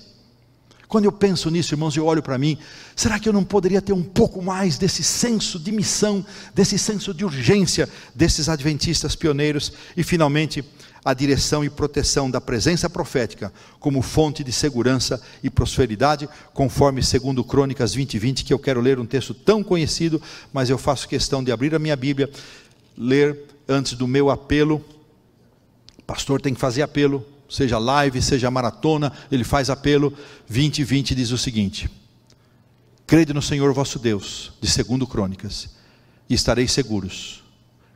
Quando 0.91 1.05
eu 1.05 1.11
penso 1.13 1.49
nisso, 1.49 1.73
irmãos, 1.73 1.95
eu 1.95 2.05
olho 2.05 2.21
para 2.21 2.37
mim, 2.37 2.57
será 2.97 3.17
que 3.17 3.29
eu 3.29 3.31
não 3.31 3.45
poderia 3.45 3.81
ter 3.81 3.93
um 3.93 4.03
pouco 4.03 4.41
mais 4.41 4.77
desse 4.77 5.01
senso 5.01 5.57
de 5.57 5.71
missão, 5.71 6.25
desse 6.53 6.77
senso 6.77 7.13
de 7.13 7.23
urgência 7.23 7.87
desses 8.13 8.49
adventistas 8.49 9.15
pioneiros 9.15 9.71
e 9.95 10.03
finalmente 10.03 10.65
a 11.05 11.13
direção 11.13 11.63
e 11.63 11.69
proteção 11.69 12.29
da 12.29 12.41
presença 12.41 12.89
profética 12.89 13.53
como 13.79 14.01
fonte 14.01 14.43
de 14.43 14.51
segurança 14.51 15.21
e 15.41 15.49
prosperidade, 15.49 16.27
conforme 16.53 17.01
segundo 17.01 17.41
Crônicas 17.41 17.93
20, 17.93 18.19
20, 18.19 18.43
que 18.43 18.53
eu 18.53 18.59
quero 18.59 18.81
ler 18.81 18.99
um 18.99 19.05
texto 19.05 19.33
tão 19.33 19.63
conhecido, 19.63 20.21
mas 20.51 20.69
eu 20.69 20.77
faço 20.77 21.07
questão 21.07 21.41
de 21.41 21.53
abrir 21.53 21.73
a 21.73 21.79
minha 21.79 21.95
Bíblia, 21.95 22.29
ler 22.97 23.39
antes 23.65 23.93
do 23.93 24.09
meu 24.09 24.29
apelo. 24.29 24.83
O 25.99 26.03
pastor 26.03 26.41
tem 26.41 26.53
que 26.53 26.59
fazer 26.59 26.81
apelo, 26.81 27.25
seja 27.51 27.77
live, 27.77 28.21
seja 28.21 28.49
maratona, 28.49 29.11
ele 29.29 29.43
faz 29.43 29.69
apelo. 29.69 30.13
20, 30.47 30.83
20 30.83 31.13
diz 31.13 31.31
o 31.31 31.37
seguinte: 31.37 31.89
Crede 33.05 33.33
no 33.33 33.41
Senhor 33.41 33.73
vosso 33.73 33.99
Deus, 33.99 34.53
de 34.61 34.69
segundo 34.69 35.05
Crônicas, 35.05 35.69
e 36.29 36.33
estareis 36.33 36.71
seguros. 36.71 37.43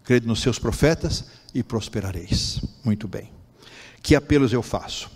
Crede 0.04 0.28
nos 0.28 0.42
seus 0.42 0.60
profetas 0.60 1.26
e 1.54 1.64
prosperareis. 1.64 2.60
Muito 2.84 3.08
bem. 3.08 3.32
Que 4.04 4.14
apelos 4.14 4.52
eu 4.52 4.62
faço? 4.62 5.10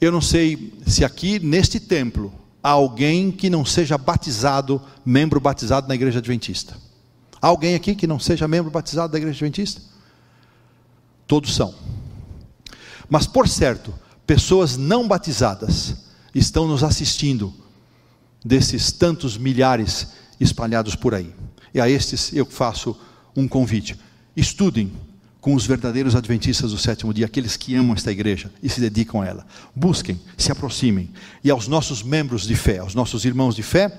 Eu 0.00 0.12
não 0.12 0.20
sei 0.20 0.74
se 0.86 1.04
aqui 1.04 1.38
neste 1.38 1.80
templo 1.80 2.32
há 2.62 2.70
alguém 2.70 3.32
que 3.32 3.48
não 3.48 3.64
seja 3.64 3.96
batizado, 3.96 4.80
membro 5.04 5.40
batizado 5.40 5.88
na 5.88 5.94
igreja 5.94 6.18
adventista. 6.18 6.76
Há 7.40 7.48
alguém 7.48 7.74
aqui 7.74 7.94
que 7.94 8.06
não 8.06 8.20
seja 8.20 8.46
membro 8.46 8.70
batizado 8.70 9.12
da 9.12 9.18
igreja 9.18 9.36
adventista? 9.36 9.80
Todos 11.26 11.54
são. 11.54 11.74
Mas 13.12 13.26
por 13.26 13.46
certo, 13.46 13.92
pessoas 14.26 14.78
não 14.78 15.06
batizadas 15.06 15.96
estão 16.34 16.66
nos 16.66 16.82
assistindo 16.82 17.52
desses 18.42 18.90
tantos 18.90 19.36
milhares 19.36 20.14
espalhados 20.40 20.96
por 20.96 21.14
aí. 21.14 21.30
E 21.74 21.80
a 21.82 21.90
estes 21.90 22.32
eu 22.32 22.46
faço 22.46 22.98
um 23.36 23.46
convite. 23.46 23.98
Estudem 24.34 24.90
com 25.42 25.54
os 25.54 25.66
verdadeiros 25.66 26.16
adventistas 26.16 26.70
do 26.70 26.78
sétimo 26.78 27.12
dia, 27.12 27.26
aqueles 27.26 27.54
que 27.54 27.74
amam 27.74 27.94
esta 27.94 28.10
igreja 28.10 28.50
e 28.62 28.68
se 28.70 28.80
dedicam 28.80 29.20
a 29.20 29.26
ela. 29.26 29.46
Busquem, 29.76 30.18
se 30.38 30.50
aproximem. 30.50 31.10
E 31.44 31.50
aos 31.50 31.68
nossos 31.68 32.02
membros 32.02 32.46
de 32.46 32.56
fé, 32.56 32.78
aos 32.78 32.94
nossos 32.94 33.26
irmãos 33.26 33.54
de 33.54 33.62
fé, 33.62 33.92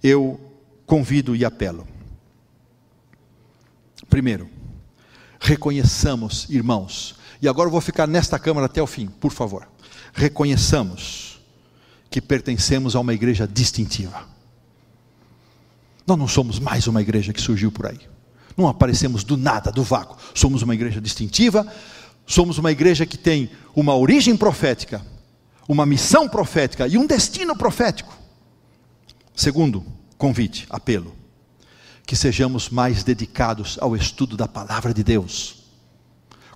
eu 0.00 0.40
convido 0.86 1.34
e 1.34 1.44
apelo. 1.44 1.84
Primeiro, 4.08 4.48
reconheçamos, 5.42 6.46
irmãos, 6.48 7.16
e 7.42 7.48
agora 7.48 7.66
eu 7.66 7.72
vou 7.72 7.80
ficar 7.80 8.06
nesta 8.06 8.38
câmara 8.38 8.66
até 8.66 8.80
o 8.80 8.86
fim, 8.86 9.08
por 9.08 9.32
favor. 9.32 9.68
Reconheçamos 10.14 11.40
que 12.08 12.20
pertencemos 12.20 12.94
a 12.94 13.00
uma 13.00 13.12
igreja 13.12 13.46
distintiva. 13.46 14.24
Nós 16.06 16.16
não 16.16 16.28
somos 16.28 16.60
mais 16.60 16.86
uma 16.86 17.02
igreja 17.02 17.32
que 17.32 17.40
surgiu 17.40 17.72
por 17.72 17.86
aí. 17.86 17.98
Não 18.56 18.68
aparecemos 18.68 19.24
do 19.24 19.36
nada, 19.36 19.72
do 19.72 19.82
vácuo. 19.82 20.16
Somos 20.32 20.62
uma 20.62 20.74
igreja 20.74 21.00
distintiva, 21.00 21.66
somos 22.24 22.58
uma 22.58 22.70
igreja 22.70 23.04
que 23.04 23.18
tem 23.18 23.50
uma 23.74 23.96
origem 23.96 24.36
profética, 24.36 25.04
uma 25.66 25.84
missão 25.84 26.28
profética 26.28 26.86
e 26.86 26.96
um 26.96 27.06
destino 27.06 27.56
profético. 27.56 28.16
Segundo 29.34 29.84
convite, 30.16 30.66
apelo, 30.70 31.12
que 32.06 32.16
sejamos 32.16 32.68
mais 32.68 33.02
dedicados 33.02 33.78
ao 33.80 33.96
estudo 33.96 34.36
da 34.36 34.48
palavra 34.48 34.92
de 34.92 35.02
Deus. 35.02 35.64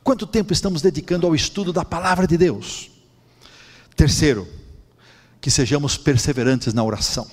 Quanto 0.03 0.27
tempo 0.27 0.53
estamos 0.53 0.83
dedicando 0.83 1.27
ao 1.27 1.35
estudo 1.35 1.73
da 1.73 1.85
palavra 1.85 2.27
de 2.27 2.37
Deus? 2.37 2.91
Terceiro, 3.95 4.47
que 5.41 5.51
sejamos 5.51 5.97
perseverantes 5.97 6.75
na 6.75 6.85
oração, 6.85 7.27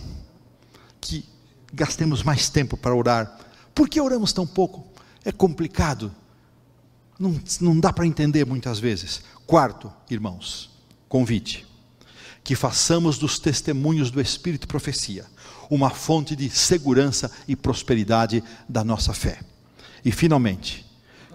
que 1.01 1.25
gastemos 1.73 2.23
mais 2.23 2.49
tempo 2.49 2.77
para 2.77 2.95
orar 2.95 3.39
por 3.73 3.89
que 3.89 3.99
oramos 3.99 4.31
tão 4.31 4.45
pouco? 4.45 4.85
É 5.25 5.31
complicado. 5.31 6.13
Não, 7.17 7.39
não 7.59 7.79
dá 7.79 7.91
para 7.91 8.05
entender 8.05 8.45
muitas 8.45 8.79
vezes. 8.79 9.23
Quarto, 9.45 9.91
irmãos, 10.09 10.69
convite. 11.09 11.65
Que 12.43 12.55
façamos 12.55 13.17
dos 13.17 13.39
testemunhos 13.39 14.11
do 14.11 14.21
Espírito 14.21 14.67
profecia 14.67 15.25
uma 15.73 15.89
fonte 15.89 16.35
de 16.35 16.49
segurança 16.49 17.31
e 17.47 17.55
prosperidade 17.55 18.43
da 18.67 18.83
nossa 18.83 19.13
fé. 19.13 19.39
E 20.05 20.11
finalmente, 20.11 20.85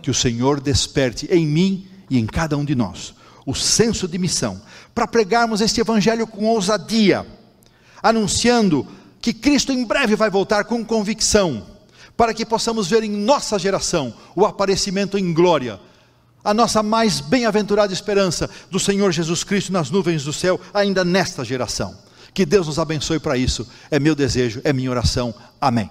que 0.03 0.11
o 0.11 0.15
Senhor 0.15 0.61
desperte 0.61 1.27
em 1.31 1.47
mim 1.47 1.87
e 2.09 2.19
em 2.19 2.27
cada 2.27 2.57
um 2.57 2.65
de 2.65 2.75
nós 2.75 3.15
o 3.45 3.55
senso 3.55 4.07
de 4.07 4.19
missão 4.19 4.61
para 4.95 5.07
pregarmos 5.07 5.63
este 5.63 5.81
evangelho 5.81 6.27
com 6.27 6.45
ousadia, 6.45 7.27
anunciando 8.03 8.87
que 9.21 9.33
Cristo 9.33 9.73
em 9.73 9.85
breve 9.85 10.15
vai 10.15 10.31
voltar 10.31 10.65
com 10.65 10.85
convicção 10.85 11.67
para 12.17 12.35
que 12.35 12.45
possamos 12.45 12.89
ver 12.89 13.03
em 13.03 13.11
nossa 13.11 13.59
geração 13.59 14.13
o 14.37 14.45
aparecimento 14.45 15.17
em 15.17 15.33
glória, 15.33 15.81
a 16.45 16.53
nossa 16.53 16.83
mais 16.83 17.21
bem-aventurada 17.21 17.93
esperança 17.93 18.51
do 18.71 18.79
Senhor 18.79 19.13
Jesus 19.13 19.43
Cristo 19.43 19.73
nas 19.73 19.91
nuvens 19.91 20.25
do 20.25 20.33
céu, 20.33 20.61
ainda 20.75 21.05
nesta 21.05 21.45
geração. 21.45 21.97
Que 22.39 22.47
Deus 22.47 22.69
nos 22.69 22.79
abençoe 22.79 23.19
para 23.19 23.37
isso, 23.37 23.67
é 23.91 23.99
meu 23.99 24.15
desejo, 24.15 24.61
é 24.63 24.73
minha 24.73 24.89
oração. 24.89 25.35
Amém. 25.61 25.91